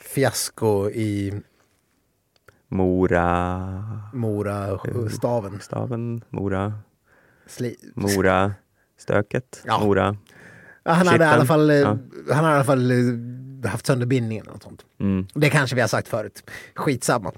fiasko 0.00 0.90
i 0.90 1.42
Mora, 2.68 4.10
Mora 4.12 4.78
staven. 5.10 5.60
staven, 5.60 6.24
Mora, 6.30 6.72
Sli. 7.46 7.76
Mora, 7.94 8.54
stöket, 9.04 9.62
Ja. 9.64 9.80
Mora. 9.84 10.16
Ja, 10.84 10.92
han, 10.92 11.06
hade 11.06 11.24
i 11.24 11.26
alla 11.28 11.44
fall, 11.46 11.70
eh, 11.70 11.76
Ja. 11.76 11.98
han 12.28 12.44
hade 12.44 12.50
i 12.50 12.54
alla 12.54 12.64
fall 12.64 12.90
eh, 12.90 13.70
haft 13.70 13.86
sönder 13.86 14.06
bindningen 14.06 14.46
och 14.48 14.62
sånt. 14.62 14.82
Mm. 15.00 15.26
Det 15.34 15.50
kanske 15.50 15.74
vi 15.76 15.80
har 15.80 15.88
sagt 15.88 16.08
förut. 16.08 16.50
Skitsamma. 16.74 17.32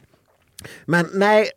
Men 0.85 1.07
nej, 1.15 1.49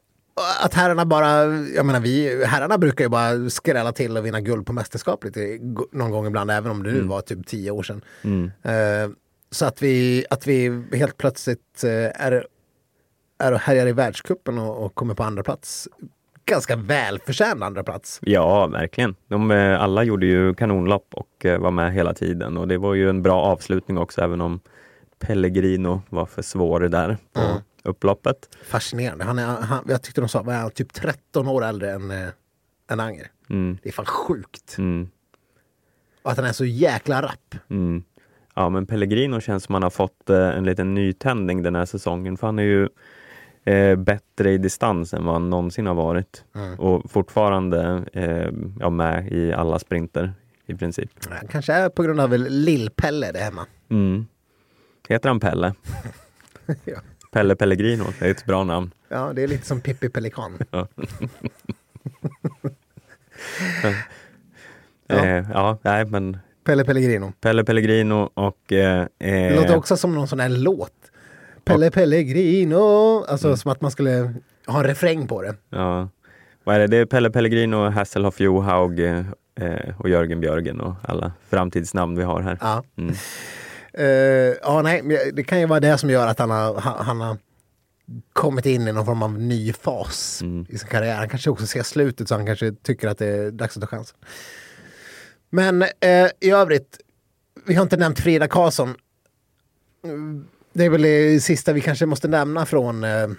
att 0.64 0.74
herrarna 0.74 1.06
bara, 1.06 1.44
jag 1.56 1.86
menar 1.86 2.00
vi, 2.00 2.46
herrarna 2.46 2.78
brukar 2.78 3.06
ju 3.06 3.10
bara 3.10 3.50
skrälla 3.50 3.92
till 3.92 4.18
och 4.18 4.26
vinna 4.26 4.42
guld 4.42 4.66
på 4.66 4.74
mästerskap 4.74 5.24
lite 5.24 5.58
go- 5.58 5.88
någon 5.92 6.12
gång 6.12 6.28
ibland, 6.28 6.52
även 6.52 6.72
om 6.72 6.84
det 6.84 6.92
nu 6.92 7.02
var 7.02 7.22
typ 7.22 7.48
tio 7.48 7.72
år 7.72 7.84
sedan. 7.84 8.02
Mm. 8.22 8.52
Eh, 8.64 9.10
Så 9.52 9.66
att 9.66 9.82
vi, 9.82 10.26
att 10.30 10.48
vi 10.48 10.84
helt 10.94 11.18
plötsligt 11.18 11.84
eh, 11.84 12.22
är, 12.26 12.46
är 13.40 13.52
och 13.52 13.60
härjar 13.60 13.88
i 13.88 13.92
världscupen 13.92 14.58
och, 14.58 14.86
och 14.86 14.96
kommer 14.96 15.14
på 15.14 15.24
andra 15.24 15.44
plats. 15.44 15.88
Ganska 16.50 16.76
välförtjänt 16.76 17.64
andra 17.64 17.84
plats. 17.84 18.20
Ja, 18.22 18.68
verkligen. 18.68 19.16
De 19.28 19.52
eh, 19.52 19.82
alla 19.82 20.04
gjorde 20.04 20.26
ju 20.26 20.54
kanonlopp 20.54 21.08
och 21.14 21.46
eh, 21.46 21.60
var 21.60 21.72
med 21.72 21.94
hela 21.94 22.14
tiden 22.14 22.58
och 22.58 22.68
det 22.68 22.78
var 22.78 22.94
ju 22.94 23.10
en 23.10 23.22
bra 23.22 23.42
avslutning 23.42 23.98
också 23.98 24.22
även 24.22 24.42
om 24.42 24.60
Pellegrino 25.20 26.02
var 26.10 26.26
för 26.26 26.42
svår 26.42 26.80
där 26.80 27.18
på 27.34 27.42
Mm. 27.42 27.58
upploppet. 27.84 28.50
Fascinerande. 28.64 29.24
Han 29.26 29.40
är, 29.40 29.46
han, 29.46 29.86
jag 29.88 30.02
tyckte 30.02 30.22
de 30.22 30.30
sa 30.30 30.42
var 30.44 30.54
han 30.54 30.72
typ 30.72 30.94
13 30.94 31.48
år 31.48 31.64
äldre 31.66 31.92
än, 31.92 32.12
eh, 32.12 32.28
än 32.92 33.00
Anger. 33.00 33.28
Mm, 33.50 33.78
Det 33.84 33.90
är 33.90 33.94
fan 33.94 34.06
sjukt. 34.06 34.76
mm, 34.78 35.10
Och 36.22 36.32
att 36.32 36.38
han 36.38 36.46
är 36.48 36.54
så 36.54 36.66
jäkla 36.66 37.22
rapp. 37.22 37.56
mm. 37.70 38.04
Ja, 38.56 38.70
men 38.70 38.86
Pellegrino 38.86 39.40
känns 39.40 39.64
som 39.64 39.74
han 39.74 39.84
har 39.84 39.90
fått 39.90 40.30
eh, 40.30 40.38
en 40.58 40.64
liten 40.64 40.94
nytändning 40.94 41.64
den 41.64 41.76
här 41.76 41.86
säsongen 41.86 42.38
för 42.38 42.48
han 42.48 42.60
är 42.60 42.64
ju 42.64 42.90
eh, 43.74 43.96
bättre 43.96 44.52
i 44.52 44.58
distans 44.58 45.14
än 45.14 45.26
vad 45.26 45.34
han 45.36 45.50
någonsin 45.50 45.88
har 45.88 45.94
varit 45.96 46.44
Mm. 46.56 46.80
och 46.80 47.12
fortfarande 47.12 48.04
eh, 48.14 48.50
ja, 48.80 48.90
med 48.90 49.32
i 49.32 49.54
alla 49.54 49.80
sprinter 49.80 50.34
i 50.66 50.76
princip. 50.76 51.10
Kanske 51.50 51.74
är 51.74 51.90
på 51.90 52.04
grund 52.04 52.20
av 52.22 52.34
Lill-Pelle 52.38 53.32
där 53.32 53.40
hemma. 53.42 53.66
Mm. 53.90 54.26
Heter 55.10 55.30
han 55.30 55.40
Pelle? 55.40 55.74
Ja. 56.86 57.00
Pelle 57.32 57.56
Pellegrino, 57.56 58.04
det 58.20 58.26
är 58.26 58.32
ett 58.32 58.46
bra 58.46 58.64
namn. 58.64 58.92
Ja, 59.10 59.34
det 59.34 59.44
är 59.44 59.48
lite 59.48 59.66
som 59.68 59.82
Pippi 59.82 60.10
Pelikan. 60.10 60.58
Ja. 60.72 60.88
Ja. 65.08 65.16
Eh, 65.26 65.46
ja, 65.54 65.78
nej 65.82 66.06
men 66.06 66.38
Pelle 66.64 66.84
Pellegrino. 66.84 67.34
Pelle 67.42 67.64
Pellegrino 67.64 68.30
och... 68.34 68.72
Eh, 68.72 69.06
Det 69.18 69.48
eh, 69.48 69.56
låter 69.56 69.76
också 69.76 69.98
som 69.98 70.16
någon 70.16 70.28
sån 70.28 70.40
här 70.40 70.50
låt. 70.50 71.09
Pelle 71.74 71.92
Pellegrino. 71.92 73.24
Alltså 73.28 73.58
som 73.58 73.72
att 73.72 73.82
man 73.82 73.92
skulle 73.92 74.34
ha 74.68 74.80
en 74.80 74.84
refräng 74.86 75.28
på 75.28 75.42
det. 75.42 75.56
ja, 75.70 76.10
vad 76.64 76.76
är 76.76 76.80
det? 76.80 76.88
Det 76.88 76.98
är 76.98 77.06
Pelle 77.06 77.30
Pellegrino, 77.30 77.90
Hasselhoff 77.90 78.40
Johaug 78.40 79.00
eh, 79.00 79.26
eh, 79.60 80.00
och 80.00 80.10
Jörgen 80.10 80.40
Björgen 80.42 80.82
och 80.82 80.94
alla 81.04 81.32
framtidsnamn 81.50 82.16
vi 82.18 82.24
har 82.24 82.42
här. 82.42 82.58
Ja. 82.62 82.84
Mm. 82.98 83.16
Eh, 83.94 84.06
ja, 84.62 84.82
nej, 84.82 85.32
det 85.34 85.44
kan 85.44 85.60
ju 85.60 85.66
vara 85.66 85.80
det 85.80 85.98
som 85.98 86.10
gör 86.10 86.28
att 86.28 86.40
han 86.40 86.50
har, 86.50 86.80
han 86.82 87.22
har 87.22 87.38
kommit 88.34 88.66
in 88.66 88.88
i 88.88 88.92
någon 88.92 89.06
form 89.06 89.24
av 89.24 89.40
ny 89.40 89.74
fas 89.74 90.42
Mm. 90.42 90.66
i 90.70 90.78
sin 90.78 90.90
karriär. 90.90 91.16
Han 91.16 91.30
kanske 91.30 91.50
också 91.50 91.68
ser 91.68 91.84
slutet 91.84 92.28
så 92.28 92.36
han 92.36 92.46
kanske 92.46 92.72
tycker 92.72 93.08
att 93.08 93.18
det 93.18 93.28
är 93.28 93.52
dags 93.52 93.78
att 93.78 93.82
ta 93.82 93.88
chansen. 93.88 94.18
Men 95.50 95.82
eh, 95.82 96.28
i 96.40 96.52
övrigt, 96.52 96.98
vi 97.66 97.76
har 97.76 97.84
inte 97.84 97.98
nämnt 97.98 98.20
Frida 98.20 98.48
Karlsson. 98.48 98.96
Det 100.74 100.86
är 100.86 100.90
väl 100.90 101.02
det 101.02 101.40
sista 101.44 101.74
vi 101.74 101.82
kanske 101.82 102.06
måste 102.06 102.28
nämna 102.28 102.66
från 102.66 103.04
eh, 103.04 103.22
eh, 103.24 103.30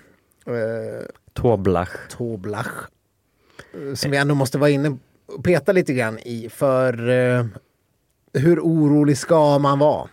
Toblach. 1.33 1.91
Toblach. 2.11 2.72
Eh, 3.74 3.95
Som 3.95 4.11
vi 4.11 4.16
ändå 4.16 4.35
måste 4.35 4.59
vara 4.59 4.70
inne 4.70 4.97
och 5.37 5.45
peta 5.45 5.72
lite 5.72 5.93
grann 5.95 6.18
i. 6.18 6.49
För 6.51 7.09
eh, 7.09 7.45
hur 8.33 8.61
orolig 8.61 9.18
ska 9.18 9.59
man 9.59 9.78
vara? 9.78 10.09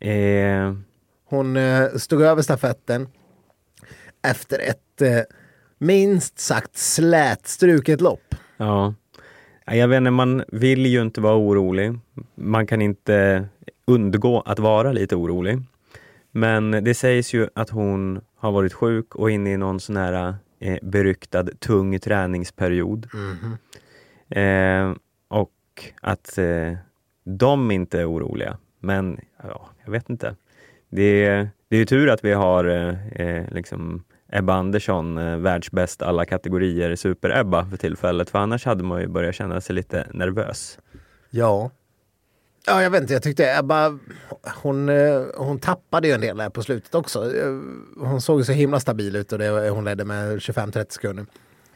Eh, 0.00 0.74
Hon 1.28 1.56
eh, 1.56 1.88
stod 1.96 2.22
över 2.22 2.42
stafetten 2.42 3.08
efter 4.22 4.58
ett 4.58 5.02
eh, 5.02 5.18
minst 5.78 6.38
sagt 6.38 6.76
slätstruket 6.76 8.00
lopp. 8.00 8.34
Ja, 8.56 8.94
Jag 9.66 9.88
vet 9.88 9.96
inte, 9.96 10.10
man 10.10 10.44
vill 10.48 10.86
ju 10.86 11.02
inte 11.02 11.20
vara 11.20 11.36
orolig. 11.36 11.98
Man 12.34 12.66
kan 12.66 12.82
inte 12.82 13.48
undgå 13.86 14.40
att 14.40 14.58
vara 14.58 14.92
lite 14.92 15.16
orolig. 15.16 15.62
Men 16.36 16.70
det 16.70 16.94
sägs 16.94 17.34
ju 17.34 17.48
att 17.54 17.70
hon 17.70 18.20
har 18.36 18.52
varit 18.52 18.72
sjuk 18.72 19.14
och 19.14 19.30
inne 19.30 19.52
i 19.52 19.56
någon 19.56 19.80
sån 19.80 19.96
här 19.96 20.34
eh, 20.60 20.78
beryktad 20.82 21.44
tung 21.44 21.98
träningsperiod. 21.98 23.06
Eh, 24.30 24.94
och 25.28 25.52
att 26.02 26.38
eh, 26.38 26.72
de 27.24 27.70
inte 27.70 28.00
är 28.00 28.10
oroliga. 28.10 28.58
Men 28.80 29.20
ja, 29.42 29.68
jag 29.84 29.92
vet 29.92 30.10
inte. 30.10 30.36
Det, 30.88 31.24
är- 31.26 31.48
det 31.68 31.76
är 31.76 31.80
ju 31.80 31.86
tur 31.86 32.08
att 32.10 32.24
vi 32.24 32.32
har 32.32 32.64
eh, 32.64 33.06
eh, 33.12 33.44
liksom 33.52 34.04
Ebba 34.28 34.54
Andersson, 34.54 35.18
eh, 35.18 35.36
världsbäst 35.36 36.02
alla 36.02 36.24
kategorier, 36.24 36.96
super-Ebba 36.96 37.66
för 37.70 37.76
tillfället. 37.76 38.30
För 38.30 38.38
annars 38.38 38.64
hade 38.64 38.84
man 38.84 39.00
ju 39.00 39.06
börjat 39.08 39.34
känna 39.34 39.60
sig 39.60 39.74
lite 39.76 40.06
nervös. 40.12 40.78
Ja. 41.30 41.70
Ja, 42.66 42.82
jag 42.82 42.90
vet 42.90 43.00
inte. 43.02 43.12
Jag 43.12 43.22
tyckte 43.22 43.56
Ebba, 43.58 43.98
hon, 44.62 44.88
eh, 44.88 45.22
hon 45.36 45.58
tappade 45.58 46.08
ju 46.08 46.14
en 46.14 46.20
del 46.20 46.36
där 46.36 46.50
på 46.50 46.62
slutet 46.62 46.94
också. 46.94 47.36
Eh, 47.36 47.60
Hon 47.96 48.20
såg 48.20 48.46
så 48.46 48.52
himla 48.52 48.80
stabil 48.80 49.16
ut 49.16 49.32
och 49.32 49.38
det, 49.38 49.68
hon 49.70 49.84
ledde 49.84 50.04
med 50.04 50.38
25-30 50.38 50.86
sekunder. 50.92 51.26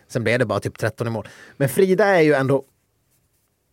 Sen 0.08 0.24
blev 0.24 0.38
det 0.38 0.46
bara 0.46 0.60
typ 0.60 0.78
13 0.78 1.06
i 1.06 1.10
mål. 1.10 1.28
Men 1.56 1.68
Frida 1.68 2.04
är 2.04 2.20
ju 2.20 2.34
ändå 2.34 2.64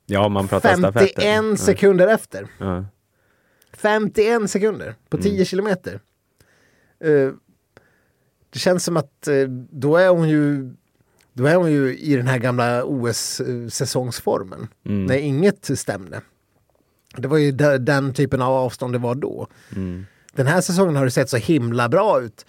Ja, 0.05 0.29
man 0.29 0.47
pratar 0.47 0.75
stafetter. 0.75 1.21
51 1.21 1.59
sekunder 1.59 2.07
efter. 2.07 2.47
Ja. 2.57 2.85
51 3.73 4.51
sekunder 4.51 4.95
på 5.09 5.17
10 5.17 5.45
kilometer. 5.45 5.99
Eh, 6.99 7.31
det 8.49 8.59
känns 8.59 8.83
som 8.83 8.97
att 8.97 9.27
eh, 9.27 9.47
då 9.71 9.97
är 9.97 10.09
hon 10.09 10.29
ju 10.29 10.73
då 11.33 11.45
är 11.45 11.55
hon 11.55 11.71
ju 11.71 11.97
i 11.97 12.15
den 12.15 12.27
här 12.27 12.37
gamla 12.37 12.83
OS-säsongsformen. 12.83 14.67
Mm. 14.85 15.05
När 15.05 15.15
inget 15.15 15.79
stämde. 15.79 16.21
Det 17.21 17.27
var 17.27 17.37
ju 17.37 17.51
de- 17.51 17.77
den 17.77 18.13
typen 18.13 18.41
av 18.41 18.53
avstånd 18.53 18.93
det 18.93 18.99
var 18.99 19.15
då. 19.15 19.47
Mm. 19.75 20.05
Den 20.33 20.47
här 20.47 20.61
säsongen 20.61 20.95
har 20.95 21.05
det 21.05 21.11
sett 21.11 21.29
så 21.29 21.37
himla 21.37 21.89
bra 21.89 22.21
ut. 22.21 22.45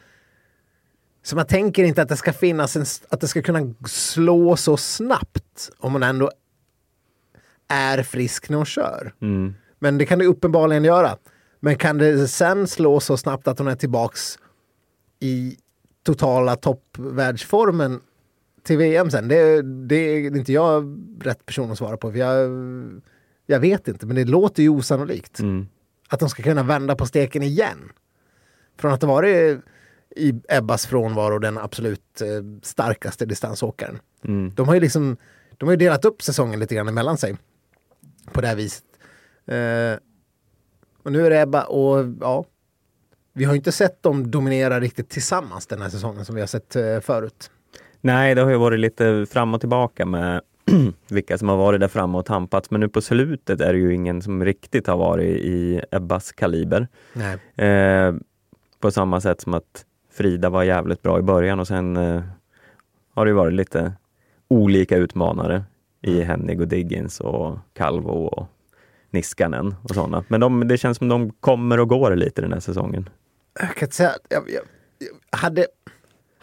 Så 1.22 1.36
man 1.36 1.46
tänker 1.46 1.84
inte 1.84 2.02
att 2.02 2.08
det 2.08 2.16
ska 2.16 2.32
finnas 2.32 2.76
en, 2.76 2.84
att 3.08 3.20
det 3.20 3.28
ska 3.28 3.42
kunna 3.42 3.74
slå 3.86 4.56
så 4.56 4.76
snabbt 4.76 5.70
om 5.78 5.92
man 5.92 6.02
ändå 6.02 6.30
är 7.68 8.02
frisk 8.02 8.48
när 8.48 8.56
hon 8.56 8.66
kör. 8.66 9.14
Mm. 9.22 9.54
Men 9.78 9.98
det 9.98 10.06
kan 10.06 10.18
det 10.18 10.26
uppenbarligen 10.26 10.84
göra. 10.84 11.16
Men 11.60 11.76
kan 11.76 11.98
det 11.98 12.28
sen 12.28 12.66
slå 12.66 13.00
så 13.00 13.16
snabbt 13.16 13.48
att 13.48 13.58
hon 13.58 13.68
är 13.68 13.74
tillbaks 13.76 14.38
i 15.20 15.56
totala 16.02 16.56
toppvärldsformen 16.56 18.00
till 18.62 18.78
VM 18.78 19.10
sen? 19.10 19.28
Det, 19.28 19.62
det 19.62 19.96
är 19.96 20.36
inte 20.36 20.52
jag 20.52 20.98
rätt 21.20 21.46
person 21.46 21.70
att 21.70 21.78
svara 21.78 21.96
på. 21.96 22.12
För 22.12 22.18
jag, 22.18 22.50
jag 23.46 23.60
vet 23.60 23.88
inte, 23.88 24.06
men 24.06 24.16
det 24.16 24.24
låter 24.24 24.62
ju 24.62 24.68
osannolikt. 24.68 25.40
Mm. 25.40 25.68
Att 26.08 26.20
de 26.20 26.28
ska 26.28 26.42
kunna 26.42 26.62
vända 26.62 26.96
på 26.96 27.06
steken 27.06 27.42
igen. 27.42 27.92
Från 28.78 28.92
att 28.92 29.00
det 29.00 29.06
varit 29.06 29.60
i 30.16 30.34
Ebbas 30.48 30.86
frånvaro 30.86 31.38
den 31.38 31.58
absolut 31.58 32.20
eh, 32.20 32.60
starkaste 32.62 33.26
distansåkaren. 33.26 33.98
Mm. 34.24 34.52
De 34.54 34.68
har 34.68 34.74
ju 34.74 34.80
liksom 34.80 35.16
de 35.56 35.66
har 35.66 35.72
ju 35.72 35.76
delat 35.76 36.04
upp 36.04 36.22
säsongen 36.22 36.60
lite 36.60 36.74
grann 36.74 36.88
emellan 36.88 37.18
sig. 37.18 37.36
På 38.32 38.40
det 38.40 38.46
här 38.46 38.56
viset. 38.56 38.84
Eh, 39.46 39.98
och 41.02 41.12
nu 41.12 41.26
är 41.26 41.30
det 41.30 41.40
Ebba 41.40 41.64
och 41.64 42.06
ja. 42.20 42.44
Vi 43.32 43.44
har 43.44 43.52
ju 43.52 43.56
inte 43.56 43.72
sett 43.72 44.02
dem 44.02 44.30
dominera 44.30 44.80
riktigt 44.80 45.08
tillsammans 45.08 45.66
den 45.66 45.82
här 45.82 45.88
säsongen 45.88 46.24
som 46.24 46.34
vi 46.34 46.40
har 46.40 46.48
sett 46.48 46.76
eh, 46.76 47.00
förut. 47.00 47.50
Nej, 48.00 48.34
det 48.34 48.42
har 48.42 48.50
ju 48.50 48.56
varit 48.56 48.80
lite 48.80 49.26
fram 49.30 49.54
och 49.54 49.60
tillbaka 49.60 50.06
med 50.06 50.40
vilka 51.08 51.38
som 51.38 51.48
har 51.48 51.56
varit 51.56 51.80
där 51.80 51.88
framme 51.88 52.18
och 52.18 52.26
tampats. 52.26 52.70
Men 52.70 52.80
nu 52.80 52.88
på 52.88 53.00
slutet 53.00 53.60
är 53.60 53.72
det 53.72 53.78
ju 53.78 53.94
ingen 53.94 54.22
som 54.22 54.44
riktigt 54.44 54.86
har 54.86 54.96
varit 54.96 55.40
i 55.40 55.80
Ebbas 55.90 56.32
kaliber. 56.32 56.88
Eh, 57.64 58.14
på 58.80 58.90
samma 58.90 59.20
sätt 59.20 59.40
som 59.40 59.54
att 59.54 59.84
Frida 60.12 60.50
var 60.50 60.62
jävligt 60.62 61.02
bra 61.02 61.18
i 61.18 61.22
början 61.22 61.60
och 61.60 61.66
sen 61.66 61.96
eh, 61.96 62.22
har 63.14 63.24
det 63.24 63.28
ju 63.28 63.34
varit 63.34 63.54
lite 63.54 63.92
olika 64.48 64.96
utmanare 64.96 65.64
i 66.02 66.22
Hennig 66.22 66.60
och 66.60 66.68
Diggins 66.68 67.20
och 67.20 67.58
Calvo 67.72 68.10
och 68.10 68.46
Niskanen 69.10 69.74
och 69.82 69.90
sådana. 69.90 70.24
Men 70.28 70.40
de, 70.40 70.68
det 70.68 70.78
känns 70.78 70.98
som 70.98 71.08
de 71.08 71.30
kommer 71.30 71.80
och 71.80 71.88
går 71.88 72.16
lite 72.16 72.40
den 72.40 72.52
här 72.52 72.60
säsongen. 72.60 73.08
Jag 73.60 73.74
kan 73.74 73.86
inte 73.86 73.96
säga, 73.96 74.12
jag, 74.28 74.42
jag, 74.50 74.62
jag, 74.98 75.38
hade, 75.38 75.66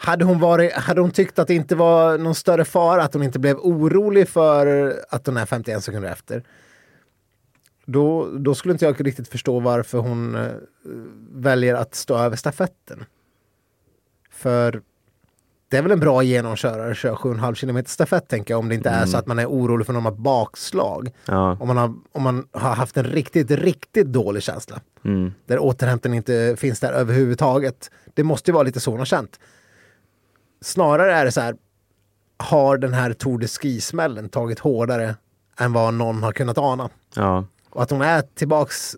hade, 0.04 0.24
hon 0.24 0.38
varit, 0.38 0.72
hade 0.72 1.00
hon 1.00 1.10
tyckt 1.10 1.38
att 1.38 1.48
det 1.48 1.54
inte 1.54 1.76
var 1.76 2.18
någon 2.18 2.34
större 2.34 2.64
fara, 2.64 3.02
att 3.02 3.14
hon 3.14 3.22
inte 3.22 3.38
blev 3.38 3.56
orolig 3.56 4.28
för 4.28 4.94
att 5.08 5.26
hon 5.26 5.36
är 5.36 5.46
51 5.46 5.84
sekunder 5.84 6.10
efter. 6.10 6.42
Då, 7.86 8.30
då 8.38 8.54
skulle 8.54 8.72
inte 8.72 8.84
jag 8.84 9.06
riktigt 9.06 9.28
förstå 9.28 9.60
varför 9.60 9.98
hon 9.98 10.34
eh, 10.34 10.50
väljer 11.30 11.74
att 11.74 11.94
stå 11.94 12.16
över 12.16 12.36
stafetten. 12.36 13.04
För 14.30 14.82
det 15.68 15.78
är 15.78 15.82
väl 15.82 15.92
en 15.92 16.00
bra 16.00 16.22
genomkörare, 16.22 16.94
köra 16.94 17.14
7,5 17.14 17.54
km 17.54 17.84
stafett 17.86 18.28
tänker 18.28 18.54
jag, 18.54 18.58
om 18.58 18.68
det 18.68 18.74
inte 18.74 18.90
är 18.90 19.06
så 19.06 19.16
att 19.16 19.26
man 19.26 19.38
är 19.38 19.46
orolig 19.46 19.86
för 19.86 19.92
någon 19.92 20.22
bakslag. 20.22 21.10
Ja, 21.26 21.56
Om 21.60 21.68
man, 21.68 21.76
har, 21.76 21.94
om 22.12 22.22
man 22.22 22.46
har 22.52 22.74
haft 22.74 22.96
en 22.96 23.04
riktigt, 23.04 23.50
riktigt 23.50 24.06
dålig 24.06 24.42
känsla 24.42 24.80
mm, 25.04 25.32
där 25.46 25.58
återhämtningen 25.58 26.16
inte 26.16 26.56
finns 26.58 26.80
där 26.80 26.92
överhuvudtaget. 26.92 27.90
Det 28.14 28.24
måste 28.24 28.50
ju 28.50 28.52
vara 28.52 28.62
lite 28.62 28.80
så 28.80 28.90
hon 28.90 28.98
har 28.98 29.06
känt. 29.06 29.38
Snarare 30.64 31.14
är 31.14 31.24
det 31.24 31.32
så 31.32 31.40
här, 31.40 31.56
har 32.36 32.78
den 32.78 32.92
här 32.94 33.12
Tour 33.12 33.38
de 33.38 33.46
Ski-smällen 33.48 34.28
tagit 34.28 34.58
hårdare 34.58 35.14
än 35.58 35.72
vad 35.72 35.94
någon 35.94 36.22
har 36.22 36.32
kunnat 36.32 36.58
ana? 36.58 36.90
ja, 37.16 37.44
Och 37.70 37.82
att 37.82 37.90
hon 37.90 38.02
är 38.02 38.22
tillbaks 38.34 38.96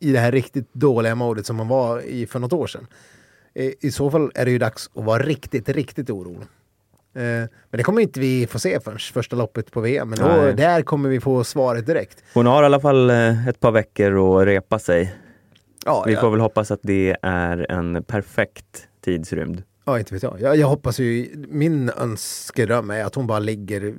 i 0.00 0.12
det 0.12 0.18
här 0.18 0.32
riktigt 0.32 0.74
dåliga 0.74 1.14
modet 1.14 1.46
som 1.46 1.56
man 1.56 1.68
var 1.68 2.00
i 2.00 2.26
för 2.26 2.38
något 2.38 2.52
år 2.52 2.66
sedan. 2.66 2.86
I, 3.54 3.74
I 3.86 3.90
så 3.90 4.10
fall 4.10 4.30
är 4.34 4.44
det 4.44 4.50
ju 4.50 4.58
dags 4.58 4.90
att 4.94 5.04
vara 5.04 5.22
riktigt, 5.22 5.68
riktigt 5.68 6.10
orolig. 6.10 6.40
Eh, 7.14 7.22
Men 7.22 7.48
det 7.70 7.82
kommer 7.82 8.02
inte 8.02 8.20
vi 8.20 8.46
få 8.46 8.58
se 8.58 8.80
förrän 8.80 8.98
första 8.98 9.36
loppet 9.36 9.70
på 9.70 9.80
VM. 9.80 10.08
Men 10.10 10.18
då, 10.18 10.52
där 10.52 10.82
kommer 10.82 11.08
vi 11.08 11.20
få 11.20 11.44
svaret 11.44 11.86
direkt. 11.86 12.22
Hon 12.34 12.46
har 12.46 12.62
i 12.62 12.66
alla 12.66 12.80
fall 12.80 13.10
eh, 13.10 13.48
ett 13.48 13.60
par 13.60 13.70
veckor 13.70 14.40
att 14.40 14.46
repa 14.46 14.78
sig. 14.78 15.14
Ja, 15.84 16.02
Vi 16.06 16.12
ja. 16.12 16.20
får 16.20 16.30
väl 16.30 16.40
hoppas 16.40 16.70
att 16.70 16.80
det 16.82 17.16
är 17.22 17.70
en 17.72 18.02
perfekt 18.02 18.88
tidsrymd. 19.04 19.62
Ja, 19.86 19.98
inte 19.98 20.14
vet 20.14 20.22
jag. 20.22 20.40
jag. 20.40 20.56
Jag 20.56 20.66
hoppas 20.66 20.98
ju, 21.00 21.28
min 21.48 21.90
önskedröm 21.90 22.90
är 22.90 23.04
att 23.04 23.14
hon 23.14 23.26
bara 23.26 23.38
ligger 23.38 23.94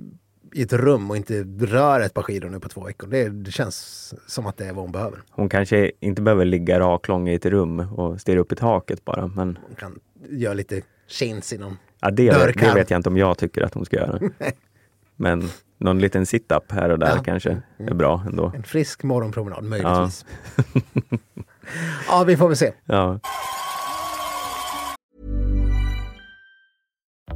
i 0.53 0.61
ett 0.61 0.73
rum 0.73 1.09
och 1.11 1.17
inte 1.17 1.43
rör 1.59 1.99
ett 1.99 2.13
par 2.13 2.21
skidor 2.23 2.49
nu 2.49 2.59
på 2.59 2.69
två 2.69 2.83
veckor. 2.83 3.07
Det, 3.07 3.29
det 3.29 3.51
känns 3.51 4.13
som 4.27 4.45
att 4.45 4.57
det 4.57 4.65
är 4.65 4.73
vad 4.73 4.83
hon 4.83 4.91
behöver. 4.91 5.19
Hon 5.29 5.49
kanske 5.49 5.91
inte 5.99 6.21
behöver 6.21 6.45
ligga 6.45 6.79
raklång 6.79 7.29
i 7.29 7.33
ett 7.33 7.45
rum 7.45 7.79
och 7.79 8.21
stirra 8.21 8.39
upp 8.39 8.51
i 8.51 8.55
taket 8.55 9.05
bara, 9.05 9.27
men 9.27 9.59
Hon 9.67 9.75
kan 9.75 9.99
göra 10.29 10.53
lite 10.53 10.81
chins 11.07 11.53
inom. 11.53 11.77
ja, 11.99 12.11
det, 12.11 12.31
Dörrkarm. 12.31 12.67
det 12.69 12.79
vet 12.79 12.89
jag 12.91 12.97
inte 12.99 13.09
om 13.09 13.17
jag 13.17 13.37
tycker 13.37 13.61
att 13.63 13.73
hon 13.73 13.85
ska 13.85 13.95
göra. 13.95 14.19
Men 15.19 15.49
någon 15.77 15.99
liten 15.99 16.25
sit-up 16.25 16.71
här 16.71 16.89
och 16.89 16.99
där 16.99 17.13
Ja. 17.15 17.23
kanske 17.23 17.61
är 17.77 17.93
bra 17.93 18.23
ändå. 18.27 18.51
En 18.55 18.63
frisk 18.63 19.03
morgonpromenad 19.03 19.63
möjligtvis. 19.63 20.25
Ja, 22.09 22.23
vi 22.27 22.37
får 22.37 22.47
väl 22.47 22.57
se. 22.57 22.73
Ja. 22.85 23.19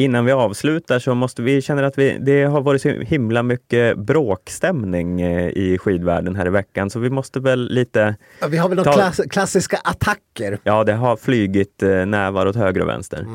Innan 0.00 0.24
vi 0.24 0.32
avslutar 0.32 0.98
så 0.98 1.14
måste 1.14 1.42
vi 1.42 1.62
känna 1.62 1.86
att 1.86 1.98
vi, 1.98 2.18
det 2.20 2.44
har 2.44 2.60
varit 2.60 2.82
så 2.82 2.88
himla 2.88 3.42
mycket 3.42 3.98
bråkstämning 3.98 5.20
eh, 5.20 5.48
i 5.48 5.78
skidvärlden 5.78 6.36
här 6.36 6.46
i 6.46 6.50
veckan, 6.50 6.90
så 6.90 6.98
vi 6.98 7.10
måste 7.10 7.40
väl 7.40 7.68
lite 7.70 8.16
Ja, 8.40 8.46
Vi 8.46 8.56
har 8.56 8.68
väl 8.68 8.84
Ta- 8.84 8.92
klass, 8.92 9.20
klassiska 9.30 9.76
attacker. 9.84 10.58
Ja, 10.62 10.84
det 10.84 10.92
har 10.92 11.16
flygit 11.16 11.82
eh, 11.82 12.06
nävar 12.06 12.46
åt 12.46 12.56
höger 12.56 12.82
och 12.82 12.88
vänster. 12.88 13.26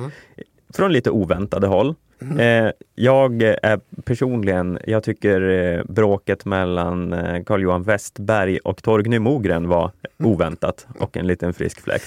Från 0.74 0.94
lite 0.94 1.10
oväntade 1.10 1.68
håll. 1.68 1.96
Eh, 2.40 2.72
jag 2.96 3.42
är 3.42 4.02
personligen, 4.06 4.80
jag 4.88 5.04
tycker 5.04 5.84
bråket 5.94 6.46
mellan 6.46 7.16
Carl-Johan 7.46 7.84
Westberg 7.84 8.58
och 8.58 8.84
Torgny 8.84 9.20
Mogren 9.20 9.68
var 9.68 9.92
oväntat 10.18 10.88
och 11.00 11.18
en 11.18 11.28
liten 11.28 11.54
frisk 11.54 11.82
fläkt. 11.82 12.06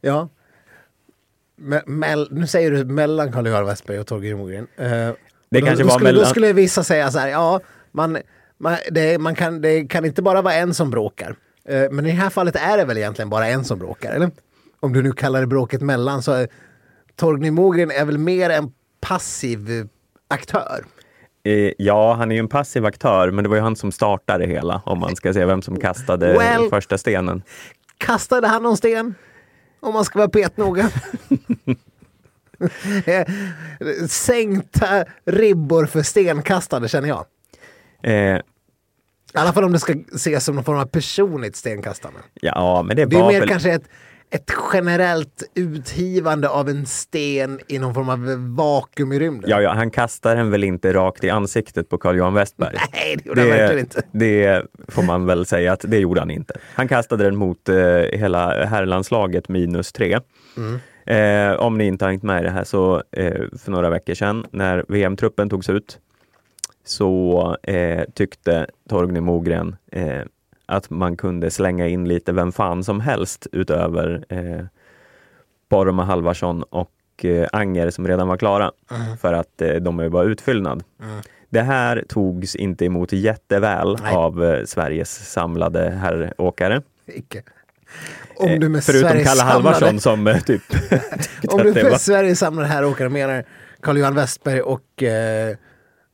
Ja. 0.00 0.28
Me- 1.60 1.84
mell- 1.86 2.28
nu 2.30 2.46
säger 2.46 2.70
du 2.70 2.84
mellan 2.84 3.32
Carl-Johan 3.32 3.66
Westberg 3.66 3.98
och 4.00 4.06
Torgny 4.06 4.34
Mogren. 4.34 4.66
Eh, 4.76 5.08
och 5.08 5.16
då, 5.50 5.60
kanske 5.60 5.82
då, 5.82 5.88
var 5.88 5.94
skulle, 5.94 6.10
då 6.10 6.14
mellan- 6.14 6.30
skulle 6.30 6.52
vissa 6.52 6.84
säga 6.84 7.10
så 7.10 7.18
här, 7.18 7.28
ja, 7.28 7.60
man, 7.92 8.18
man, 8.58 8.76
det, 8.90 9.18
man 9.18 9.34
kan, 9.34 9.60
det 9.60 9.84
kan 9.86 10.04
inte 10.04 10.22
bara 10.22 10.42
vara 10.42 10.54
en 10.54 10.74
som 10.74 10.90
bråkar. 10.90 11.36
Eh, 11.68 11.90
men 11.90 12.06
i 12.06 12.10
det 12.10 12.16
här 12.16 12.30
fallet 12.30 12.56
är 12.56 12.76
det 12.76 12.84
väl 12.84 12.98
egentligen 12.98 13.30
bara 13.30 13.46
en 13.46 13.64
som 13.64 13.78
bråkar, 13.78 14.12
eller? 14.12 14.30
Om 14.80 14.92
du 14.92 15.02
nu 15.02 15.12
kallar 15.12 15.40
det 15.40 15.46
bråket 15.46 15.80
mellan 15.80 16.22
så 16.22 16.32
är 16.32 16.48
Torgny 17.16 17.50
Mogren 17.50 17.90
är 17.90 18.04
väl 18.04 18.18
mer 18.18 18.50
en 18.50 18.72
passiv 19.00 19.70
eh, 19.70 19.84
aktör. 20.28 20.84
Ja, 21.76 22.14
han 22.14 22.30
är 22.30 22.34
ju 22.34 22.38
en 22.38 22.48
passiv 22.48 22.84
aktör, 22.86 23.30
men 23.30 23.42
det 23.44 23.48
var 23.50 23.56
ju 23.56 23.62
han 23.62 23.76
som 23.76 23.92
startade 23.92 24.46
det 24.46 24.52
hela, 24.52 24.82
om 24.86 24.98
man 24.98 25.16
ska 25.16 25.32
se 25.34 25.44
vem 25.44 25.62
som 25.62 25.76
kastade 25.80 26.38
Well- 26.38 26.70
första 26.70 26.98
stenen. 26.98 27.42
Kastade 27.98 28.46
han 28.46 28.62
någon 28.62 28.76
sten? 28.76 29.14
Om 29.80 29.94
man 29.94 30.04
ska 30.04 30.18
vara 30.18 30.28
petnoga. 30.28 30.90
Sänkta 34.08 35.04
ribbor 35.24 35.86
för 35.86 36.02
stenkastande 36.02 36.88
känner 36.88 37.08
jag. 37.08 37.26
Eh, 38.02 38.36
I 38.36 38.40
alla 39.32 39.52
fall 39.52 39.64
om 39.64 39.72
det 39.72 39.78
ska 39.78 39.94
ses 40.14 40.44
som 40.44 40.54
någon 40.54 40.64
form 40.64 40.78
av 40.78 40.86
personligt 40.86 41.56
stenkastande. 41.56 42.20
ja, 42.34 42.82
men 42.82 42.96
det 42.96 43.06
Det 43.06 43.16
är 43.16 43.26
mer 43.26 43.46
kanske 43.46 43.70
ett, 43.70 43.84
ett 44.30 44.50
generellt 44.72 45.42
uthivande 45.54 46.48
av 46.48 46.68
en 46.68 46.86
sten 46.86 47.60
i 47.68 47.78
någon 47.78 47.94
form 47.94 48.08
av 48.08 48.54
vakuum 48.56 49.12
i 49.12 49.18
rymden. 49.18 49.50
Ja, 49.50 49.60
ja, 49.60 49.72
han 49.72 49.90
kastar 49.90 50.36
den 50.36 50.50
väl 50.50 50.64
inte 50.64 50.92
rakt 50.92 51.24
i 51.24 51.30
ansiktet 51.30 51.88
på 51.88 51.98
Carl-Johan 51.98 52.34
Westberg. 52.34 52.76
Nej, 52.92 53.16
det 53.16 53.28
gjorde 53.28 53.40
han 53.40 53.50
verkligen 53.50 53.80
inte. 53.80 54.02
Det 54.12 54.66
får 54.88 55.02
man 55.02 55.26
väl 55.26 55.46
säga 55.46 55.72
att 55.72 55.84
det 55.88 55.98
gjorde 55.98 56.20
han 56.20 56.30
inte. 56.30 56.54
Han 56.74 56.88
kastade 56.88 57.24
den 57.24 57.36
mot 57.36 57.68
eh, 57.68 57.76
hela 58.12 58.64
herrlandslaget 58.64 59.48
minus 59.48 59.92
tre. 59.92 60.18
Eh, 61.06 61.52
om 61.52 61.78
ni 61.78 61.86
inte 61.86 62.04
har 62.04 62.10
hängt 62.10 62.22
med 62.22 62.40
i 62.40 62.44
det 62.44 62.50
här 62.50 62.64
så 62.64 63.02
eh, 63.12 63.42
för 63.58 63.70
några 63.70 63.90
veckor 63.90 64.14
sedan 64.14 64.46
när 64.50 64.84
VM-truppen 64.88 65.50
togs 65.50 65.70
ut 65.70 65.98
så 66.84 67.56
eh, 67.62 68.04
tyckte 68.14 68.66
Torgny 68.88 69.20
Mogren 69.20 69.76
eh, 69.92 70.22
att 70.70 70.90
man 70.90 71.16
kunde 71.16 71.50
slänga 71.50 71.88
in 71.88 72.08
lite 72.08 72.32
vem 72.32 72.52
fan 72.52 72.84
som 72.84 73.00
helst 73.00 73.46
utöver 73.52 74.24
eh, 74.28 74.64
Poromaa 75.68 76.06
Halvarsson 76.06 76.62
och 76.62 76.90
eh, 77.24 77.48
Anger 77.52 77.90
som 77.90 78.08
redan 78.08 78.28
var 78.28 78.36
klara 78.36 78.70
för 79.20 79.32
att 79.32 79.62
eh, 79.62 79.74
de 79.74 79.98
är 80.00 80.08
bara 80.08 80.24
utfyllnad. 80.24 80.82
Det 81.48 81.60
här 81.62 82.04
togs 82.08 82.56
inte 82.56 82.84
emot 82.84 83.12
jätteväl 83.12 83.96
Nej. 84.02 84.14
av 84.14 84.44
eh, 84.44 84.64
Sveriges 84.64 85.32
samlade 85.32 85.90
herråkare. 85.90 86.82
Icke. 87.06 87.42
Om 88.36 88.48
Eh, 88.48 88.58
du 88.58 88.68
med 88.68 88.84
Förutom 88.84 89.08
Sveriges 89.08 89.28
Kalle 89.28 89.40
samlade- 89.40 89.52
Halvarsson 89.76 90.00
som 90.00 90.26
eh, 90.26 90.38
typ 90.40 90.62
Om 91.48 91.58
du 91.62 91.72
med 91.74 91.84
var... 91.90 91.98
Sveriges 91.98 92.38
samlade 92.38 92.68
här 92.68 92.84
åkare 92.84 93.08
menar 93.08 93.44
Carl-Johan 93.82 94.14
Westberg 94.14 94.60
och 94.60 95.02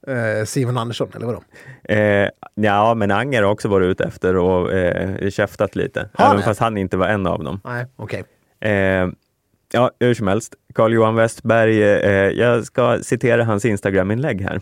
eh, 0.07 0.45
Simon 0.45 0.79
Andersson, 0.79 1.09
eller 1.15 1.27
vadå? 1.27 1.43
Eh, 1.85 2.29
ja, 2.55 2.95
men 2.95 3.11
Anger 3.11 3.43
har 3.43 3.51
också 3.51 3.69
varit 3.69 3.87
ute 3.87 4.05
efter 4.05 4.37
och 4.37 4.73
eh, 4.73 5.31
käftat 5.31 5.77
lite. 5.77 6.09
Har 6.15 6.25
även 6.27 6.37
han? 6.37 6.45
fast 6.45 6.61
han 6.61 6.77
inte 6.77 6.97
var 6.97 7.09
en 7.09 7.27
av 7.27 7.45
dem. 7.45 7.61
Nej, 7.65 7.87
okej. 7.97 8.25
Eh, 8.61 9.09
ja, 9.73 9.91
hur 10.01 10.15
som 10.15 10.29
helst. 10.29 10.55
Carl-Johan 10.75 11.15
Westberg, 11.15 11.83
eh, 11.83 12.31
jag 12.31 12.65
ska 12.65 12.99
citera 13.03 13.45
hans 13.45 13.65
Instagram-inlägg 13.65 14.41
här. 14.41 14.61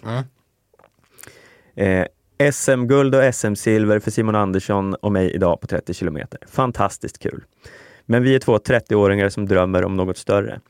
Eh, 1.77 2.07
SM-guld 2.53 3.15
och 3.15 3.35
SM-silver 3.35 3.99
för 3.99 4.11
Simon 4.11 4.35
Andersson 4.35 4.95
och 4.95 5.13
mig 5.13 5.31
idag 5.31 5.61
på 5.61 5.67
30 5.67 5.95
kilometer. 5.95 6.39
Fantastiskt 6.49 7.19
kul. 7.19 7.45
Men 8.07 8.23
vi 8.23 8.35
är 8.35 8.39
två 8.39 8.59
30-åringar 8.59 9.29
som 9.29 9.47
drömmer 9.47 9.85
om 9.85 9.97
något 9.97 10.19
större. 10.19 10.61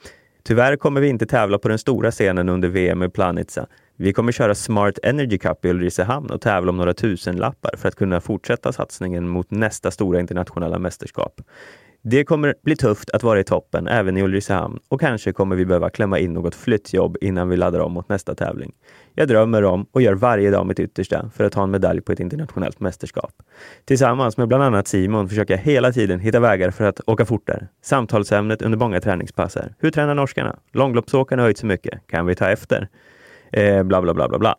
Tyvärr 0.43 0.77
kommer 0.77 1.01
vi 1.01 1.09
inte 1.09 1.27
tävla 1.27 1.59
på 1.59 1.69
den 1.69 1.79
stora 1.79 2.11
scenen 2.11 2.49
under 2.49 2.69
VM 2.69 3.03
i 3.03 3.09
Planica. 3.09 3.67
Vi 3.97 4.13
kommer 4.13 4.33
köra 4.33 4.55
Smart 4.55 4.99
Energy 5.03 5.39
Cup 5.39 5.65
i 5.65 5.69
Ulricehamn 5.69 6.31
och 6.31 6.41
tävla 6.41 6.71
om 6.71 6.77
några 6.77 6.95
tusen 6.95 7.37
lappar 7.37 7.77
för 7.77 7.89
att 7.89 7.95
kunna 7.95 8.21
fortsätta 8.21 8.73
satsningen 8.73 9.29
mot 9.29 9.51
nästa 9.51 9.91
stora 9.91 10.21
internationella 10.21 10.79
mästerskap. 10.79 11.41
Det 12.03 12.25
kommer 12.25 12.55
bli 12.63 12.77
tufft 12.77 13.11
att 13.11 13.23
vara 13.23 13.41
i 13.41 13.45
toppen 13.45 13.89
även 13.89 14.17
i 14.17 14.23
Ulricehamn 14.23 14.79
och 14.89 15.01
kanske 15.01 15.33
kommer 15.33 15.57
vi 15.57 15.67
behöva 15.67 15.91
klämma 15.91 16.19
in 16.19 16.33
något 16.33 16.55
flyttjobb 16.55 17.17
innan 17.21 17.49
vi 17.49 17.57
laddar 17.57 17.81
om 17.81 17.93
mot 17.93 18.09
nästa 18.09 18.35
tävling. 18.35 18.73
Jag 19.15 19.29
drömmer 19.29 19.65
om 19.65 19.87
och 19.93 20.03
gör 20.03 20.15
varje 20.15 20.51
dag 20.51 20.67
mitt 20.67 20.81
yttersta 20.81 21.31
för 21.35 21.45
att 21.45 21.53
ta 21.53 21.63
en 21.63 21.71
medalj 21.71 22.01
på 22.01 22.13
ett 22.13 22.21
internationellt 22.21 22.81
mästerskap. 22.81 23.33
Tillsammans 23.85 24.37
med 24.37 24.49
bland 24.49 24.63
annat 24.63 24.89
Simon 24.89 25.29
försöker 25.29 25.55
jag 25.55 25.63
hela 25.63 25.93
tiden 25.93 26.21
hitta 26.21 26.41
vägar 26.41 26.71
för 26.71 26.85
att 26.85 27.01
åka 27.07 27.25
fortare. 27.25 27.69
Samtalsämnet 27.83 28.63
under 28.63 28.79
många 28.79 29.01
träningspass 29.01 29.57
är 29.57 29.75
Hur 29.79 29.91
tränar 29.91 30.15
norskarna? 30.15 30.57
Långloppsåkarna 30.73 31.43
har 31.43 31.47
höjt 31.47 31.59
så 31.59 31.67
mycket. 31.67 32.07
Kan 32.07 32.27
vi 32.27 32.35
ta 32.35 32.51
efter? 32.51 32.89
Eh, 33.57 33.83
bla, 33.83 34.03
bla, 34.03 34.15
bla, 34.15 34.29
bla, 34.29 34.39
bla. 34.39 34.57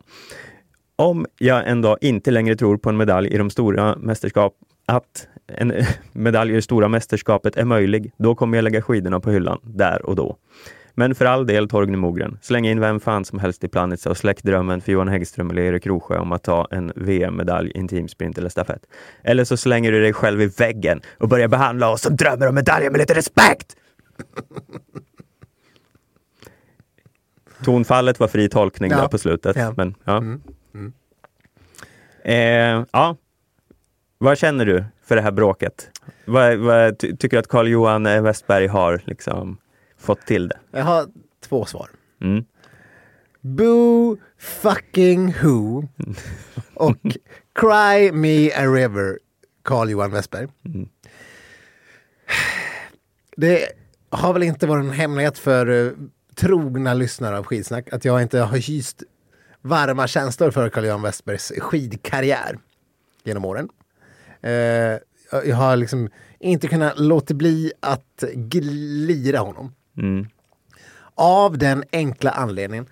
Om 0.96 1.26
jag 1.38 1.68
en 1.68 1.82
dag 1.82 1.98
inte 2.00 2.30
längre 2.30 2.56
tror 2.56 2.76
på 2.76 2.88
en 2.88 2.96
medalj 2.96 3.28
i 3.28 3.38
de 3.38 3.50
stora 3.50 3.96
mästerskap, 3.96 4.54
att 4.86 5.28
en 5.46 5.72
medalj 6.12 6.52
i 6.52 6.54
det 6.54 6.62
stora 6.62 6.88
mästerskapet 6.88 7.56
är 7.56 7.64
möjlig, 7.64 8.12
då 8.18 8.34
kommer 8.34 8.58
jag 8.58 8.62
lägga 8.62 8.82
skidorna 8.82 9.20
på 9.20 9.30
hyllan 9.30 9.58
där 9.62 10.06
och 10.06 10.16
då. 10.16 10.36
Men 10.94 11.14
för 11.14 11.24
all 11.24 11.46
del 11.46 11.68
Torgny 11.68 11.96
Mogren, 11.96 12.38
släng 12.42 12.66
in 12.66 12.80
vem 12.80 13.00
fan 13.00 13.24
som 13.24 13.38
helst 13.38 13.64
i 13.64 13.68
Planica 13.68 14.10
och 14.10 14.16
släck 14.16 14.42
drömmen 14.42 14.80
för 14.80 14.92
Johan 14.92 15.08
Häggström 15.08 15.50
eller 15.50 15.62
Erik 15.62 15.86
Rosjö 15.86 16.18
om 16.18 16.32
att 16.32 16.42
ta 16.42 16.68
en 16.70 16.92
VM-medalj 16.96 17.70
i 17.74 17.78
en 17.78 17.88
teamsprint 17.88 18.38
eller 18.38 18.48
stafett. 18.48 18.82
Eller 19.22 19.44
så 19.44 19.56
slänger 19.56 19.92
du 19.92 20.00
dig 20.00 20.12
själv 20.12 20.42
i 20.42 20.46
väggen 20.46 21.00
och 21.18 21.28
börjar 21.28 21.48
behandla 21.48 21.90
oss 21.90 22.02
som 22.02 22.16
drömmer 22.16 22.48
om 22.48 22.54
medaljer 22.54 22.90
med 22.90 22.98
lite 22.98 23.14
respekt! 23.14 23.76
Tonfallet 27.66 28.20
var 28.20 28.28
fri 28.28 28.48
tolkning 28.48 28.90
Ja. 28.90 29.00
där 29.00 29.08
på 29.08 29.18
slutet. 29.18 29.56
Ja. 29.56 29.74
Men, 29.76 29.94
ja. 30.04 30.16
Mm. 30.16 30.42
Eh, 32.24 32.84
ja, 32.92 33.16
vad 34.18 34.38
känner 34.38 34.66
du 34.66 34.84
för 35.04 35.16
det 35.16 35.22
här 35.22 35.30
bråket? 35.30 35.90
Vad, 36.24 36.56
vad, 36.58 36.98
ty, 36.98 37.16
tycker 37.16 37.36
du 37.36 37.38
att 37.38 37.48
Carl-Johan 37.48 38.22
Westberg 38.22 38.66
har 38.66 39.02
liksom 39.04 39.58
fått 39.98 40.20
till 40.26 40.48
det? 40.48 40.58
Jag 40.70 40.84
har 40.84 41.06
två 41.40 41.64
svar. 41.64 41.88
Mm. 42.20 42.44
Boo 43.40 44.16
fucking 44.38 45.34
who 45.42 45.82
och 46.74 46.96
Cry 47.54 48.12
me 48.12 48.52
a 48.52 48.66
river 48.66 49.18
Carl 49.64 49.90
Johan 49.90 50.10
Westberg. 50.10 50.48
Mm. 50.64 50.88
Det 53.36 53.68
har 54.10 54.32
väl 54.32 54.42
inte 54.42 54.66
varit 54.66 54.84
en 54.84 54.90
hemlighet 54.90 55.38
för 55.38 55.68
uh, 55.68 55.92
trogna 56.40 56.94
lyssnare 56.94 57.38
av 57.38 57.44
skidsnack 57.44 57.92
att 57.92 58.04
jag 58.04 58.22
inte 58.22 58.38
har 58.40 58.58
hyst 58.58 59.02
varma 59.62 60.06
känslor 60.06 60.50
för 60.50 60.68
Carl 60.68 60.84
Johan 60.84 61.02
Westbergs 61.02 61.52
skidkarriär 61.58 62.58
genom 63.24 63.44
åren. 63.44 63.68
Uh, 64.44 64.98
jag 65.44 65.56
har 65.56 65.76
liksom 65.76 66.08
inte 66.38 66.68
kunnat 66.68 66.98
låta 66.98 67.34
bli 67.34 67.72
att 67.80 68.24
glida 68.34 69.38
honom. 69.38 69.74
Mm. 69.96 70.26
Av 71.14 71.58
den 71.58 71.84
enkla 71.92 72.30
anledningen 72.30 72.86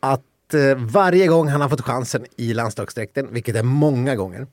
att 0.00 0.54
eh, 0.54 0.76
varje 0.76 1.26
gång 1.26 1.48
han 1.48 1.60
har 1.60 1.68
fått 1.68 1.80
chansen 1.80 2.26
i 2.36 2.54
landslagsdräkten, 2.54 3.28
vilket 3.30 3.56
är 3.56 3.62
många 3.62 4.16
gånger, 4.16 4.46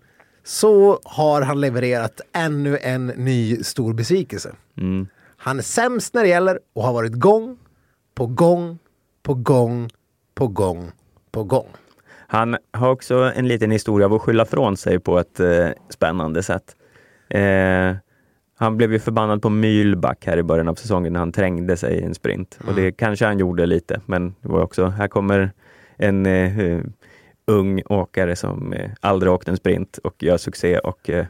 så 0.44 1.00
har 1.04 1.42
han 1.42 1.62
levererat 1.62 2.22
ännu 2.34 2.78
en 2.78 3.08
ny 3.08 3.64
stor 3.64 3.94
besvikelse. 3.94 4.56
Mm. 4.78 5.08
Han 5.38 5.58
är 5.58 5.64
sämst 5.64 6.14
när 6.14 6.24
det 6.24 6.30
gäller 6.30 6.60
och 6.74 6.84
har 6.84 6.94
varit 6.94 7.14
gång 7.14 7.58
på 8.18 8.26
gång 8.26 8.80
på 9.24 9.34
gång 9.34 9.90
på 10.34 10.48
gång 10.48 10.92
på 11.32 11.44
gång. 11.44 11.68
Han 12.28 12.58
har 12.72 12.90
också 12.90 13.32
en 13.36 13.48
liten 13.48 13.72
historia 13.72 14.06
av 14.06 14.14
att 14.14 14.22
skylla 14.22 14.46
från 14.46 14.78
sig 14.78 15.00
på 15.00 15.20
ett 15.20 15.40
eh, 15.40 15.68
spännande 15.90 16.44
sätt. 16.44 16.76
Eh, 17.30 17.96
han 18.56 18.78
blev 18.78 18.94
ju 18.94 19.00
förbannad 19.00 19.42
på 19.42 19.50
Mylback 19.50 20.26
här 20.26 20.38
i 20.38 20.44
början 20.44 20.68
av 20.68 20.76
säsongen 20.76 21.14
när 21.14 21.20
han 21.20 21.32
trängde 21.32 21.78
sig 21.78 21.94
i 21.94 22.04
en 22.04 22.16
sprint. 22.16 22.60
Och 22.68 22.76
det 22.76 22.92
kanske 22.92 23.26
han 23.26 23.40
gjorde 23.40 23.66
lite, 23.66 24.02
men 24.06 24.36
det 24.42 24.48
var 24.48 24.62
också, 24.62 24.86
här 24.86 25.08
kommer 25.08 25.52
en 25.98 26.26
eh, 26.26 26.82
ung 27.46 27.82
åkare 27.86 28.36
som 28.36 28.74
eh, 28.74 28.92
aldrig 29.02 29.32
åkt 29.32 29.48
en 29.48 29.58
sprint 29.58 29.98
och 29.98 30.24
gör 30.24 30.38
succé 30.38 30.80
och 30.80 31.10
eh, 31.10 31.26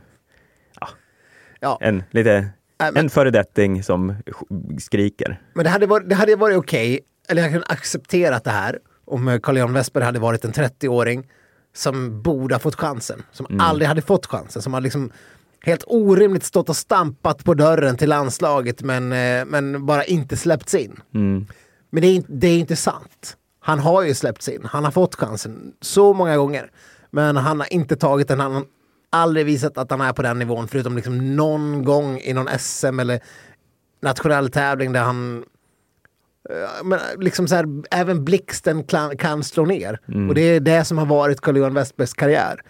Ja, 1.59 1.77
en 1.81 2.03
lite 2.11 2.49
Nej, 2.79 2.91
men- 2.91 3.03
en 3.05 3.09
föredetting 3.09 3.83
som 3.83 4.11
sk- 4.11 4.79
skriker. 4.79 5.41
men 5.53 5.63
det 5.63 5.69
hade 5.69 5.85
varit, 5.87 6.09
det 6.09 6.15
hade 6.15 6.35
varit 6.35 6.57
okej, 6.57 6.99
eller 7.29 7.41
jag 7.41 7.51
kunde 7.51 7.67
accepterat 7.67 8.43
det 8.43 8.51
här 8.51 8.79
om 9.05 9.39
Carl-Johan 9.43 9.73
Westberg 9.73 10.03
hade 10.03 10.19
varit 10.19 10.45
en 10.45 10.51
30-åring 10.51 11.27
som 11.75 12.21
borde 12.21 12.55
ha 12.55 12.59
fått 12.59 12.75
chansen, 12.75 13.23
som 13.31 13.45
aldrig 13.61 13.87
hade 13.87 14.01
fått 14.01 14.25
chansen, 14.25 14.61
som 14.61 14.73
hade 14.73 14.83
liksom 14.83 15.11
helt 15.61 15.83
orimligt 15.87 16.43
stått 16.43 16.69
och 16.69 16.75
stampat 16.75 17.43
på 17.43 17.53
dörren 17.53 17.97
till 17.97 18.09
landslaget 18.09 18.81
men, 18.81 19.11
eh, 19.11 19.45
men 19.45 19.85
bara 19.85 20.03
inte 20.03 20.37
släppts 20.37 20.73
in. 20.75 20.99
Mm. 21.13 21.45
Men 21.89 22.01
det 22.01 22.07
är, 22.07 22.15
inte- 22.15 22.31
det 22.31 22.47
är 22.47 22.59
inte 22.59 22.75
sant. 22.75 23.37
Han 23.59 23.79
har 23.79 24.03
ju 24.03 24.13
släppts 24.13 24.49
in, 24.49 24.61
han 24.65 24.83
har 24.83 24.91
fått 24.91 25.15
chansen 25.15 25.73
så 25.81 26.13
många 26.13 26.37
gånger. 26.37 26.71
Men 27.11 27.37
han 27.37 27.59
har 27.59 27.73
inte 27.73 27.95
tagit 27.95 28.27
den, 28.27 28.39
han 28.39 28.65
aldrig 29.09 29.45
visat 29.45 29.77
att 29.77 29.91
han 29.91 30.01
är 30.01 30.13
på 30.13 30.21
den 30.21 30.39
nivån 30.39 30.67
förutom 30.67 30.95
liksom 30.95 31.35
någon 31.35 31.83
gång 31.83 32.19
i 32.19 32.33
någon 32.33 32.59
SM 32.59 32.99
eller 32.99 33.19
nationell 34.01 34.49
tävling 34.49 34.93
där 34.93 35.03
han 35.03 35.43
eh, 36.49 36.83
men 36.83 36.99
liksom 37.17 37.47
så 37.47 37.55
här, 37.55 37.65
även 37.91 38.25
blixten 38.25 38.83
kan, 39.17 39.43
slå 39.43 39.65
ner. 39.65 39.99
Och 40.29 40.35
det 40.35 40.41
är 40.41 40.59
det 40.59 40.85
som 40.85 40.97
har 40.97 41.05
varit 41.05 41.41
Carl-Johan 41.41 41.73
Westbergs 41.73 42.13
karriär. 42.13 42.61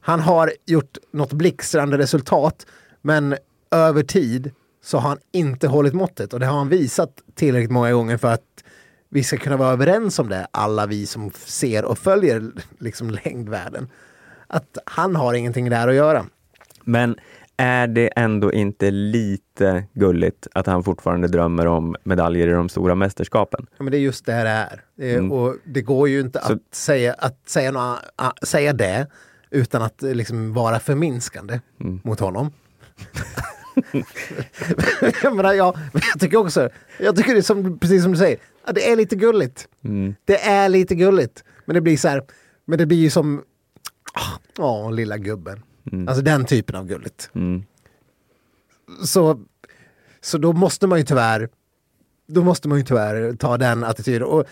Han 0.00 0.20
har 0.20 0.52
gjort 0.66 0.98
något 1.12 1.32
blixtrande 1.32 1.98
resultat, 1.98 2.66
men 3.02 3.36
över 3.70 4.02
tid 4.02 4.50
så 4.84 4.98
har 4.98 5.08
han 5.08 5.18
inte 5.32 5.68
hållit 5.68 5.94
måttet. 5.94 6.32
Och 6.32 6.40
det 6.40 6.46
har 6.46 6.58
han 6.58 6.68
visat 6.68 7.10
tillräckligt 7.34 7.70
många 7.70 7.92
gånger 7.92 8.16
för 8.16 8.28
att 8.28 8.64
vi 9.08 9.24
ska 9.24 9.36
kunna 9.36 9.56
vara 9.56 9.72
överens 9.72 10.18
om 10.18 10.28
det, 10.28 10.46
alla 10.50 10.86
vi 10.86 11.06
som 11.06 11.30
ser 11.30 11.84
och 11.84 11.98
följer 11.98 12.50
liksom 12.78 13.10
längdvärlden. 13.24 13.88
Att 14.52 14.78
han 14.86 15.16
har 15.16 15.34
ingenting 15.34 15.70
där 15.70 15.88
att 15.88 15.94
göra. 15.94 16.24
Men 16.84 17.16
är 17.56 17.86
det 17.86 18.08
ändå 18.16 18.52
inte 18.52 18.90
lite 18.90 19.84
gulligt 19.92 20.46
att 20.52 20.66
han 20.66 20.84
fortfarande 20.84 21.28
drömmer 21.28 21.66
om 21.66 21.96
medaljer 22.04 22.48
i 22.48 22.50
de 22.50 22.68
stora 22.68 22.94
mästerskapen? 22.94 23.66
Ja, 23.78 23.82
men 23.84 23.90
det 23.90 23.96
är 23.98 24.00
just 24.00 24.26
det 24.26 24.32
här 24.32 24.44
det 24.44 24.50
är. 24.50 24.82
Det 24.96 25.14
Mm. 25.14 25.32
Och 25.32 25.56
det 25.64 25.82
går 25.82 26.08
ju 26.08 26.20
inte 26.20 26.40
Så- 26.46 26.52
att, 26.52 26.58
säga, 26.74 27.14
att 27.18 27.48
säga, 27.48 27.70
nå- 27.70 27.98
a- 28.16 28.32
säga 28.42 28.72
det 28.72 29.06
utan 29.50 29.82
att 29.82 30.02
eh, 30.02 30.14
liksom 30.14 30.52
vara 30.52 30.78
förminskande 30.78 31.60
Mm. 31.80 32.00
mot 32.04 32.20
honom. 32.20 32.52
jag, 35.22 35.36
menar, 35.36 35.52
ja, 35.52 35.74
men 35.92 36.02
jag 36.12 36.20
tycker 36.20 36.36
också, 36.36 36.68
jag 37.00 37.16
tycker 37.16 37.32
det 37.32 37.40
är 37.40 37.42
som, 37.42 37.78
precis 37.78 38.02
som 38.02 38.12
du 38.12 38.18
säger, 38.18 38.38
att 38.64 38.74
det 38.74 38.90
är 38.92 38.96
lite 38.96 39.16
gulligt. 39.16 39.68
Mm. 39.84 40.14
Det 40.24 40.42
är 40.44 40.68
lite 40.68 40.94
gulligt. 40.94 41.44
Men 41.64 41.74
det 41.74 41.80
blir 41.80 41.96
så 41.96 42.08
här, 42.08 42.22
men 42.64 42.78
det 42.78 42.86
blir 42.86 42.98
ju 42.98 43.10
som, 43.10 43.42
åh, 44.58 44.92
lilla 44.92 45.18
gubben. 45.18 45.62
Alltså 46.08 46.22
den 46.22 46.44
typen 46.44 46.76
av 46.76 46.86
gulligt. 46.86 47.30
Mm. 47.34 47.64
Så, 49.04 49.44
så 50.20 50.38
då 50.38 50.52
måste 50.52 50.86
man 50.86 50.98
ju 50.98 51.04
tyvärr 51.04 51.48
då 52.26 52.42
måste 52.42 52.68
man 52.68 52.78
ju 52.78 52.84
tyvärr 52.84 53.36
ta 53.36 53.56
den 53.56 53.84
attityden. 53.84 54.22
Och 54.22 54.44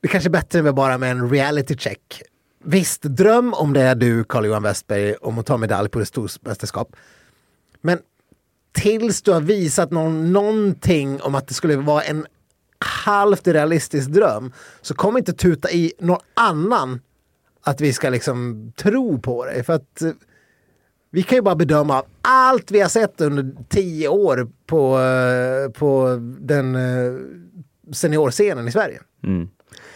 det 0.00 0.08
kanske 0.08 0.28
är 0.28 0.30
bättre 0.30 0.62
med 0.62 0.74
bara 0.74 0.98
med 0.98 1.10
en 1.10 1.30
reality 1.30 1.76
check. 1.76 2.22
Visst, 2.64 3.02
dröm 3.02 3.54
om 3.54 3.72
det 3.72 3.80
är 3.80 3.94
du, 3.94 4.24
Carl-Johan 4.24 4.62
Westberg, 4.62 5.14
om 5.14 5.38
att 5.38 5.46
ta 5.46 5.56
medalj 5.56 5.88
på 5.88 5.98
det 5.98 6.06
stormästerskap. 6.06 6.96
Men 7.80 7.98
tills 8.72 9.22
du 9.22 9.32
har 9.32 9.40
visat 9.40 9.90
någon, 9.90 10.32
någonting 10.32 11.22
om 11.22 11.34
att 11.34 11.48
det 11.48 11.54
skulle 11.54 11.76
vara 11.76 12.02
en 12.02 12.26
halvt 12.78 13.46
realistisk 13.46 14.10
dröm 14.10 14.52
så 14.80 14.94
kom 14.94 15.16
inte 15.16 15.32
tuta 15.32 15.70
i 15.70 15.92
någon 15.98 16.20
annan 16.34 17.00
att 17.64 17.80
vi 17.80 17.92
ska 17.92 18.10
liksom 18.10 18.72
tro 18.76 19.18
på 19.18 19.44
dig. 19.44 19.62
För 19.62 19.72
att 19.72 20.02
eh, 20.02 20.12
vi 21.10 21.22
kan 21.22 21.36
ju 21.36 21.42
bara 21.42 21.54
bedöma 21.54 22.02
allt 22.22 22.70
vi 22.70 22.80
har 22.80 22.88
sett 22.88 23.20
under 23.20 23.50
tio 23.68 24.08
år 24.08 24.48
på, 24.66 25.00
eh, 25.00 25.70
på 25.70 26.18
den 26.40 26.74
eh, 26.74 27.14
seniorscenen 27.92 28.68
i 28.68 28.72
Sverige. 28.72 29.00
Mm. 29.24 29.48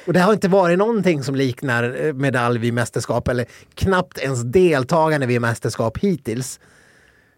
Och 0.07 0.13
det 0.13 0.21
har 0.21 0.33
inte 0.33 0.49
varit 0.49 0.79
någonting 0.79 1.23
som 1.23 1.35
liknar 1.35 2.13
medalj 2.13 2.59
vid 2.59 2.75
mästerskap 2.75 3.29
eller 3.29 3.47
knappt 3.75 4.19
ens 4.19 4.43
deltagande 4.43 5.27
vid 5.27 5.41
mästerskap 5.41 5.99
hittills. 5.99 6.61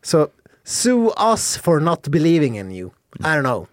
Så 0.03 0.29
sue 0.65 1.11
us 1.33 1.59
for 1.59 1.81
not 1.81 2.09
believing 2.09 2.59
in 2.59 2.73
you. 2.73 2.91
I 3.19 3.23
don't 3.23 3.43
know. 3.43 3.67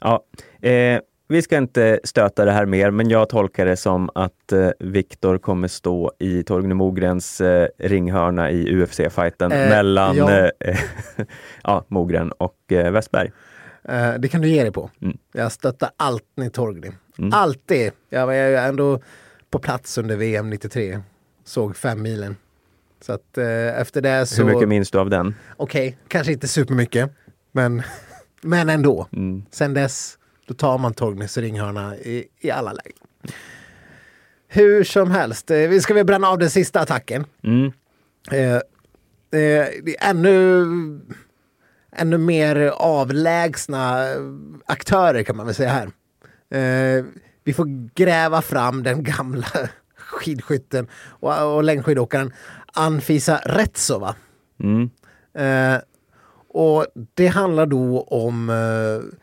Ja, 0.00 0.24
eh, 0.68 1.00
vi 1.28 1.42
ska 1.42 1.56
inte 1.56 2.00
stöta 2.04 2.44
det 2.44 2.52
här 2.52 2.66
mer, 2.66 2.90
men 2.90 3.08
jag 3.08 3.28
tolkar 3.28 3.66
det 3.66 3.76
som 3.76 4.10
att 4.14 4.52
eh, 4.52 4.70
Viktor 4.78 5.38
kommer 5.38 5.68
stå 5.68 6.12
i 6.18 6.42
Torgny 6.42 6.74
Mogrens 6.74 7.40
eh, 7.40 7.68
ringhörna 7.78 8.50
i 8.50 8.74
UFC-fighten 8.74 9.52
Eh, 9.52 9.68
mellan 9.68 10.16
ja. 10.16 10.50
eh, 10.60 10.78
ja, 11.62 11.84
Mogren 11.88 12.32
och 12.32 12.72
eh, 12.72 12.92
Westberg. 12.92 13.32
Eh, 13.84 14.14
det 14.14 14.28
kan 14.28 14.40
du 14.40 14.48
ge 14.48 14.62
dig 14.62 14.72
på. 14.72 14.90
Mm. 15.02 15.18
Jag 15.32 15.52
stöttar 15.52 15.90
alltid 15.96 16.52
Torgny. 16.52 16.90
Alltid. 17.32 17.92
Jag 18.08 18.26
var 18.26 18.32
ju 18.32 18.56
ändå 18.56 19.00
på 19.50 19.58
plats 19.58 19.98
under 19.98 20.16
VM 20.16 20.50
93. 20.50 21.00
Såg 21.44 21.76
fem 21.76 22.02
milen. 22.02 22.36
Så 23.00 23.12
att 23.12 23.38
eh, 23.38 23.80
efter 23.80 24.00
det 24.00 24.26
så... 24.26 24.42
Hur 24.42 24.54
mycket 24.54 24.68
minns 24.68 24.90
du 24.90 24.98
av 24.98 25.10
den? 25.10 25.34
Okej, 25.56 25.98
kanske 26.08 26.32
inte 26.32 26.48
supermycket. 26.48 27.10
Men, 27.52 27.82
men 28.42 28.68
ändå. 28.68 29.06
Mm. 29.12 29.42
Sen 29.50 29.74
dess, 29.74 30.17
då 30.48 30.54
tar 30.54 30.78
man 30.78 30.94
Torgnys 30.94 31.36
ringhörna 31.36 31.96
i, 31.96 32.24
i 32.40 32.50
alla 32.50 32.72
lägen. 32.72 32.98
Hur 34.48 34.84
som 34.84 35.10
helst, 35.10 35.50
eh, 35.50 35.56
vi 35.56 35.80
ska 35.80 35.94
väl 35.94 36.06
bränna 36.06 36.28
av 36.28 36.38
den 36.38 36.50
sista 36.50 36.80
attacken. 36.80 37.24
Mm. 37.42 37.72
Eh, 38.30 38.56
eh, 39.40 39.68
ännu, 40.00 40.64
ännu 41.92 42.18
mer 42.18 42.56
avlägsna 42.76 44.04
aktörer 44.66 45.22
kan 45.22 45.36
man 45.36 45.46
väl 45.46 45.54
säga 45.54 45.70
här. 45.70 45.90
Eh, 46.58 47.04
vi 47.44 47.52
får 47.52 47.94
gräva 47.94 48.42
fram 48.42 48.82
den 48.82 49.02
gamla 49.02 49.46
skidskytten 49.96 50.86
och, 50.92 51.56
och 51.56 51.64
längdskidåkaren 51.64 52.32
Anfisa 52.72 53.40
Retsova. 53.44 54.14
Mm. 54.60 54.90
Eh, 55.34 55.80
och 56.48 56.86
det 57.14 57.26
handlar 57.26 57.66
då 57.66 58.00
om 58.00 58.50
eh, 58.50 59.18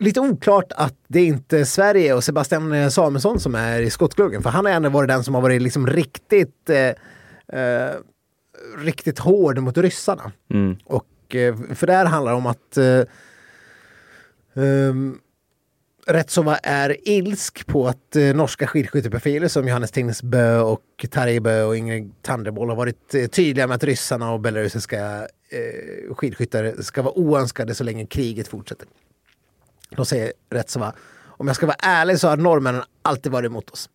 lite 0.00 0.20
oklart 0.20 0.72
att 0.76 0.94
det 1.08 1.20
är 1.20 1.26
inte 1.26 1.64
Sverige 1.64 2.14
och 2.14 2.24
Sebastian 2.24 2.90
Samuelsson 2.90 3.40
som 3.40 3.54
är 3.54 3.80
i 3.80 3.90
skottgluggen. 3.90 4.42
För 4.42 4.50
han 4.50 4.64
har 4.64 4.72
ändå 4.72 4.88
varit 4.88 5.08
den 5.08 5.24
som 5.24 5.34
har 5.34 5.42
varit 5.42 5.62
liksom 5.62 5.86
riktigt, 5.86 6.70
eh, 6.70 7.60
eh, 7.60 7.94
riktigt 8.78 9.18
hård 9.18 9.58
mot 9.58 9.78
ryssarna. 9.78 10.32
Retsova 16.06 16.56
är 16.56 17.08
ilsk 17.08 17.66
på 17.66 17.88
att 17.88 18.16
eh, 18.16 18.34
norska 18.34 18.66
skidskytteprofiler 18.66 19.48
som 19.48 19.68
Johannes 19.68 19.90
Tingnes 19.90 20.22
Bö 20.22 20.60
och 20.60 21.06
Tarjei 21.10 21.40
Bö 21.40 21.62
och 21.62 21.76
Ingrid 21.76 22.12
Tandeboll 22.22 22.68
har 22.68 22.76
varit 22.76 23.14
eh, 23.14 23.26
tydliga 23.26 23.66
med 23.66 23.74
att 23.74 23.84
ryssarna 23.84 24.32
och 24.32 24.40
belarusiska 24.40 25.28
eh, 25.50 26.14
skidskyttar 26.14 26.82
ska 26.82 27.02
vara 27.02 27.18
oönskade 27.18 27.74
så 27.74 27.84
länge 27.84 28.06
kriget 28.06 28.48
fortsätter. 28.48 28.88
Då 29.90 30.04
säger 30.04 30.32
Retsova, 30.50 30.92
om 31.26 31.46
jag 31.46 31.56
ska 31.56 31.66
vara 31.66 31.76
ärlig 31.82 32.20
så 32.20 32.28
har 32.28 32.36
norrmännen 32.36 32.82
alltid 33.02 33.32
varit 33.32 33.46
emot 33.46 33.70
oss. 33.70 33.90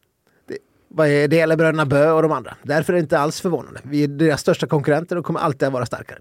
Det, 0.98 1.34
gäller 1.34 1.58
bröderna 1.58 1.86
Bö 1.86 2.12
och 2.12 2.22
de 2.22 2.32
andra. 2.32 2.58
Därför 2.64 2.94
är 2.94 2.98
det 2.98 3.02
inte 3.02 3.20
alls 3.20 3.42
förvånande. 3.42 3.80
Vi 3.84 4.04
är 4.04 4.08
deras 4.08 4.42
största 4.42 4.68
konkurrenter 4.68 5.18
och 5.18 5.26
kommer 5.26 5.40
alltid 5.40 5.68
att 5.68 5.74
vara 5.74 5.86
starkare. 5.86 6.20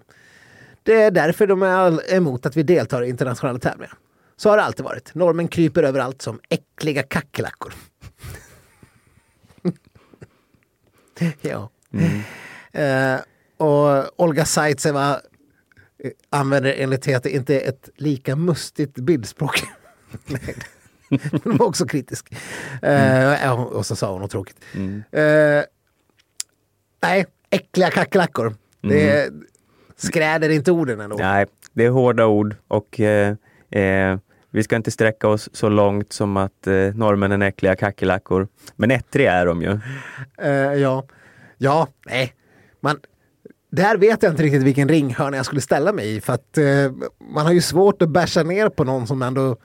Det 0.83 1.03
är 1.03 1.11
därför 1.11 1.47
de 1.47 1.63
är 1.63 2.15
emot 2.15 2.47
att 2.47 2.57
vi 2.57 2.63
deltar 2.63 3.03
i 3.03 3.09
internationella 3.09 3.59
tävlingar. 3.59 3.95
Så 4.37 4.51
har 4.51 4.57
det 4.57 4.63
alltid 4.63 4.85
varit. 4.85 5.15
Norrmän 5.15 5.49
kryper 5.49 5.83
överallt 5.83 6.23
som 6.23 6.41
äckliga 6.49 7.03
kackerlackor. 7.03 7.73
ja. 11.41 11.71
Eh, 12.73 13.21
och 13.57 14.21
Olga 14.23 14.45
Zaitseva 14.45 15.11
eh, 15.11 15.21
använder 16.31 16.75
enligt 16.79 17.03
TT 17.03 17.31
inte 17.31 17.59
ett 17.61 17.89
lika 17.97 18.37
mustigt 18.37 18.95
bildspråk. 18.95 19.63
Hon 21.45 21.57
var 21.57 21.67
också 21.67 21.87
kritisk. 21.87 22.35
Eh, 22.83 23.45
ja, 23.45 23.53
och 23.53 23.87
så 23.87 23.97
sa 23.97 24.13
hon 24.13 24.21
något 24.21 24.31
tråkigt. 24.31 24.57
Eh, 25.11 25.63
nej, 27.03 27.27
äckliga 27.51 27.91
kackerlackor. 27.91 28.55
Det 28.81 29.33
skräder 29.97 30.51
inte 30.51 30.73
orden 30.73 31.01
ändå. 31.01 31.17
Nej, 31.17 31.47
det 31.73 31.85
är 31.85 31.91
hårda 31.91 32.27
ord 32.27 32.57
och 32.69 33.01
eh, 33.01 33.37
eh, 33.71 34.19
vi 34.51 34.63
ska 34.63 34.77
inte 34.77 34.91
sträcka 34.91 35.29
oss 35.29 35.49
så 35.53 35.69
långt 35.69 36.13
som 36.13 36.37
att 36.37 36.67
eh, 36.67 36.75
norrmännen 36.75 37.43
är 37.43 37.47
äckliga 37.47 37.77
kackerlackor. 37.77 38.49
Men 38.77 38.91
ettriga 38.91 39.33
är 39.33 39.47
de 39.47 39.63
ju. 39.63 39.79
Eh, 40.39 40.51
ja. 40.53 41.05
ja, 41.59 41.89
nej. 42.07 42.35
Man, 42.81 43.01
där 43.75 43.97
vet 43.97 44.23
jag 44.23 44.33
inte 44.33 44.43
riktigt 44.43 44.63
vilken 44.63 44.89
ringhörna 44.89 45.37
jag 45.37 45.47
skulle 45.47 45.61
ställa 45.61 45.93
mig 45.93 46.17
i. 46.17 46.21
För 46.21 46.33
att 46.33 46.59
eh, 46.59 46.65
man 47.35 47.47
har 47.47 47.53
ju 47.53 47.61
svårt 47.61 48.03
att 48.03 48.09
bärsa 48.09 48.43
ner 48.43 48.69
på 48.69 48.85
någon 48.85 49.07
som 49.07 49.23
ändå 49.23 49.57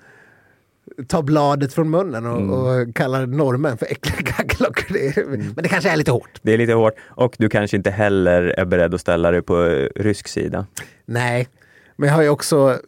tar 1.08 1.22
bladet 1.24 1.74
från 1.74 1.90
munnen 1.90 2.26
och, 2.26 2.68
och 2.68 2.96
kallar 2.96 3.26
norrmän 3.26 3.78
för 3.78 3.86
äckliga 3.86 4.18
kackerlackor. 4.32 4.98
Är- 4.98 5.26
Men 5.28 5.56
det 5.56 5.70
kanske 5.70 5.90
är 5.90 5.98
lite 5.98 6.12
hårt. 6.12 6.40
Det 6.42 6.54
är 6.54 6.58
lite 6.58 6.74
hårt 6.74 6.94
och 7.02 7.36
du 7.40 7.50
kanske 7.50 7.78
inte 7.78 7.92
heller 7.92 8.42
är 8.42 8.66
beredd 8.66 8.94
att 8.94 9.02
ställa 9.02 9.32
dig 9.32 9.42
på 9.42 9.66
eh, 9.66 9.88
rysk 9.96 10.28
sida. 10.28 10.66
Nej, 11.06 11.48
men 11.96 12.10
jag 12.10 12.16
har 12.16 12.24
ju 12.24 12.30
också 12.30 12.80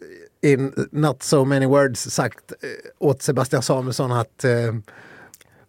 in 0.41 0.73
not 0.91 1.23
so 1.23 1.45
many 1.45 1.65
words 1.65 1.99
sagt 2.09 2.51
eh, 2.51 2.67
åt 3.07 3.21
Sebastian 3.21 3.61
Samuelsson 3.61 4.11
att 4.11 4.43
eh, 4.43 4.51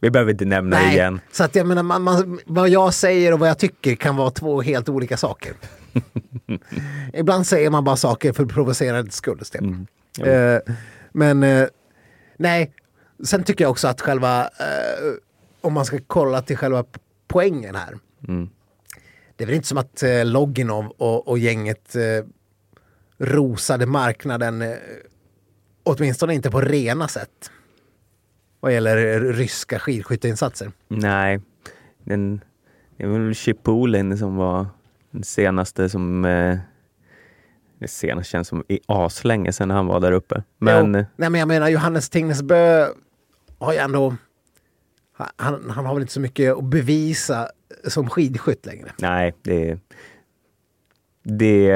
Vi 0.02 0.10
behöver 0.10 0.32
inte 0.32 0.44
nämna 0.44 0.76
det 0.76 0.82
Nej, 0.82 0.94
igen. 0.94 1.20
så 1.32 1.44
att 1.44 1.54
jag 1.54 1.66
menar, 1.66 1.82
man, 1.82 2.02
man, 2.02 2.40
vad 2.46 2.68
jag 2.68 2.94
säger 2.94 3.32
och 3.32 3.38
vad 3.38 3.48
jag 3.48 3.58
tycker 3.58 3.94
kan 3.94 4.16
vara 4.16 4.30
två 4.30 4.62
helt 4.62 4.88
olika 4.88 5.16
saker. 5.16 5.52
Ibland 7.12 7.46
säger 7.46 7.70
man 7.70 7.84
bara 7.84 7.96
saker 7.96 8.32
för 8.32 8.44
provocerandets 8.44 9.16
skull. 9.16 9.38
Stefan. 9.42 9.86
Eh, 10.20 10.58
men 11.12 11.42
eh, 11.42 11.66
nej, 12.36 12.72
sen 13.24 13.44
tycker 13.44 13.64
jag 13.64 13.70
också 13.70 13.88
att 13.88 14.00
själva, 14.00 14.42
eh, 14.42 15.12
om 15.60 15.72
man 15.72 15.84
ska 15.84 15.98
kolla 16.06 16.42
till 16.42 16.56
själva 16.56 16.84
poängen 17.28 17.74
här. 17.74 17.98
Det 19.36 19.44
är 19.44 19.46
väl 19.46 19.54
inte 19.54 19.68
som 19.68 19.78
att 19.78 20.02
eh, 20.02 20.24
Loginov 20.24 20.86
och, 20.86 21.28
och 21.28 21.38
gänget 21.38 21.96
eh, 21.96 22.24
rosade 23.18 23.86
marknaden, 23.86 24.62
eh, 24.62 24.76
åtminstone 25.82 26.34
inte 26.34 26.50
på 26.50 26.60
rena 26.60 27.08
sätt. 27.08 27.50
Vad 28.62 28.72
gäller 28.72 29.20
ryska 29.20 29.78
skidskytteinsatser. 29.78 30.72
Nej, 30.88 31.40
den, 32.04 32.40
det 32.96 33.06
var 33.06 33.18
väl 33.18 33.34
Chipulin 33.34 34.18
som 34.18 34.36
var 34.36 34.66
den 35.10 35.22
senaste 35.22 35.88
som 35.88 36.24
eh, 36.24 36.58
det 37.78 37.88
senaste 37.88 38.30
känns 38.30 38.48
som 38.48 38.64
i 38.68 38.80
aslänge 38.86 39.52
sedan 39.52 39.70
han 39.70 39.86
var 39.86 40.00
där 40.00 40.12
uppe. 40.12 40.42
Men 40.58 40.94
Jo. 40.94 41.04
Nej 41.16 41.30
men 41.30 41.34
jag 41.34 41.48
menar 41.48 41.68
Johannes 41.68 42.10
Tingnesbö 42.10 42.86
har 43.58 43.72
ju 43.72 43.78
ändå 43.78 44.16
han, 45.36 45.70
han 45.70 45.86
har 45.86 45.94
väl 45.94 46.02
inte 46.02 46.12
så 46.12 46.20
mycket 46.20 46.52
att 46.52 46.64
bevisa 46.64 47.48
som 47.86 48.10
skidskytt 48.10 48.66
längre. 48.66 48.92
nej, 48.98 49.34
det, 49.42 49.78
det 51.22 51.70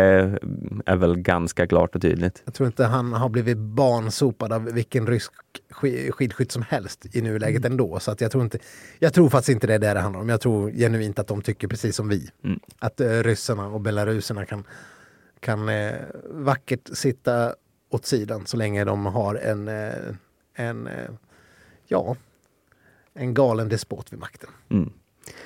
är 0.87 0.97
väl 0.97 1.17
ganska 1.19 1.67
klart 1.67 1.95
och 1.95 2.03
tydligt. 2.03 2.43
Jag 2.45 2.55
tror 2.55 2.67
inte 2.67 2.85
han 2.85 3.13
har 3.13 3.29
blivit 3.29 3.57
barnsopad 3.59 4.53
av 4.53 4.65
vilken 4.65 5.07
rysk 5.07 5.33
sk- 5.71 6.11
skidskytt 6.11 6.53
som 6.53 6.63
helst 6.63 7.17
i 7.17 7.23
nuläget 7.23 7.65
ändå. 7.65 8.01
Så 8.01 8.11
att 8.11 8.21
jag 8.21 8.31
tror 8.31 8.45
inte, 8.45 8.59
jag 8.99 9.15
tror 9.15 9.29
faktiskt 9.29 9.49
inte 9.49 9.67
det 9.67 9.75
är 9.75 9.79
det 9.79 9.95
det 9.95 10.01
handlar 10.01 10.21
om. 10.21 10.29
Jag 10.29 10.41
tror 10.41 10.71
genuint 10.71 11.19
att 11.19 11.27
de 11.27 11.43
tycker 11.43 11.69
precis 11.69 11.97
som 11.97 12.09
vi. 12.09 12.31
Att 12.79 13.01
eh, 13.01 13.09
ryssarna 13.11 13.67
och 13.67 13.81
belaruserna 13.81 14.45
kan, 14.47 14.65
kan 15.41 15.69
eh, 15.69 15.93
vackert 16.31 16.89
sitta 16.93 17.55
åt 17.91 18.07
sidan 18.07 18.47
så 18.47 18.57
länge 18.57 18.85
de 18.85 19.07
har 19.07 19.35
en, 19.35 19.69
eh, 19.69 19.93
en 20.55 20.87
eh, 20.87 21.09
ja, 21.89 22.17
en 23.15 23.35
galen 23.35 23.69
despot 23.69 24.13
vid 24.13 24.21
makten. 24.21 24.51
Mm. 24.69 24.93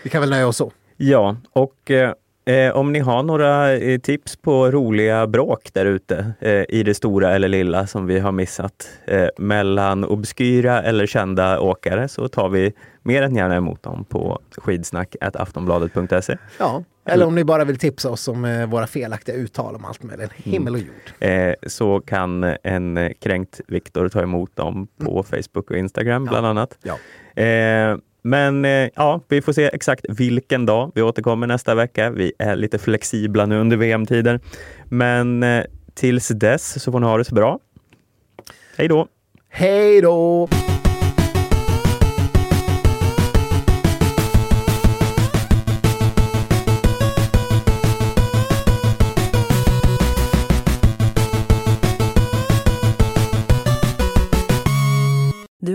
Vi 0.05 0.11
kan 0.11 0.21
väl 0.21 0.31
nöja 0.31 0.47
oss 0.47 0.57
så. 0.57 0.73
Ja, 0.97 1.37
och 1.53 1.91
eh, 2.51 2.77
om 2.77 2.93
ni 2.93 2.99
har 2.99 3.23
några 3.23 3.73
eh, 3.73 3.99
tips 3.99 4.37
på 4.37 4.71
roliga 4.71 5.27
bråk 5.27 5.71
där 5.73 5.87
ute 5.87 6.33
eh, 6.41 6.65
i 6.69 6.83
det 6.83 6.95
stora 6.95 7.35
eller 7.35 7.49
lilla 7.49 7.87
som 7.87 8.07
vi 8.07 8.19
har 8.19 8.33
missat 8.33 8.89
eh, 9.05 9.29
mellan 9.39 10.05
obskyra 10.05 10.83
eller 10.83 11.07
kända 11.07 11.61
åkare 11.61 12.09
så 12.09 12.29
tar 12.29 12.49
vi 12.49 12.73
mer 13.03 13.23
än 13.23 13.37
gärna 13.37 13.57
emot 13.57 13.83
dem 13.83 14.05
på 14.05 14.39
skidsnack.aftonbladet.se. 14.57 16.37
Ja. 16.59 16.85
Eller 17.05 17.27
om 17.27 17.35
ni 17.35 17.45
bara 17.45 17.65
vill 17.65 17.79
tipsa 17.79 18.11
oss 18.11 18.29
om 18.29 18.45
eh, 18.45 18.67
våra 18.67 18.87
felaktiga 18.87 19.35
uttal 19.35 19.77
om 19.77 19.85
allt 19.85 20.03
möjligt. 20.03 20.33
Himmel 20.33 20.75
och 20.75 20.81
jord. 20.81 21.31
Eh, 21.31 21.55
så 21.67 22.01
kan 22.01 22.57
en 22.63 23.15
kränkt 23.21 23.61
Viktor 23.69 24.09
ta 24.09 24.23
emot 24.23 24.57
dem 24.57 24.89
på 24.99 25.23
Facebook 25.23 25.71
och 25.71 25.77
Instagram 25.77 26.25
bland 26.25 26.47
annat. 26.47 26.79
Ja. 26.83 26.97
Men 28.23 28.64
eh, 28.64 28.89
ja, 28.95 29.21
vi 29.29 29.43
får 29.43 29.53
se 29.53 29.71
exakt 29.73 30.05
vilken 30.09 30.66
dag. 30.66 30.93
Vi 30.95 31.03
återkommer 31.03 31.47
nästa 31.47 31.75
vecka. 31.75 32.11
Vi 32.11 32.33
är 32.39 32.57
lite 32.57 32.79
flexibla 32.79 33.47
nu 33.47 33.61
under 33.61 33.77
VM-tider. 33.77 34.41
Men 34.85 35.43
eh, 35.43 35.64
tills 35.95 36.29
dess 36.29 36.83
så 36.83 36.93
får 36.93 37.01
ni 37.01 37.07
ha 37.07 37.18
det 37.18 37.25
så 37.25 37.35
bra. 37.35 37.59
Hej 38.77 38.89
då! 38.89 39.07
Hej 39.49 40.01
då! 40.01 40.49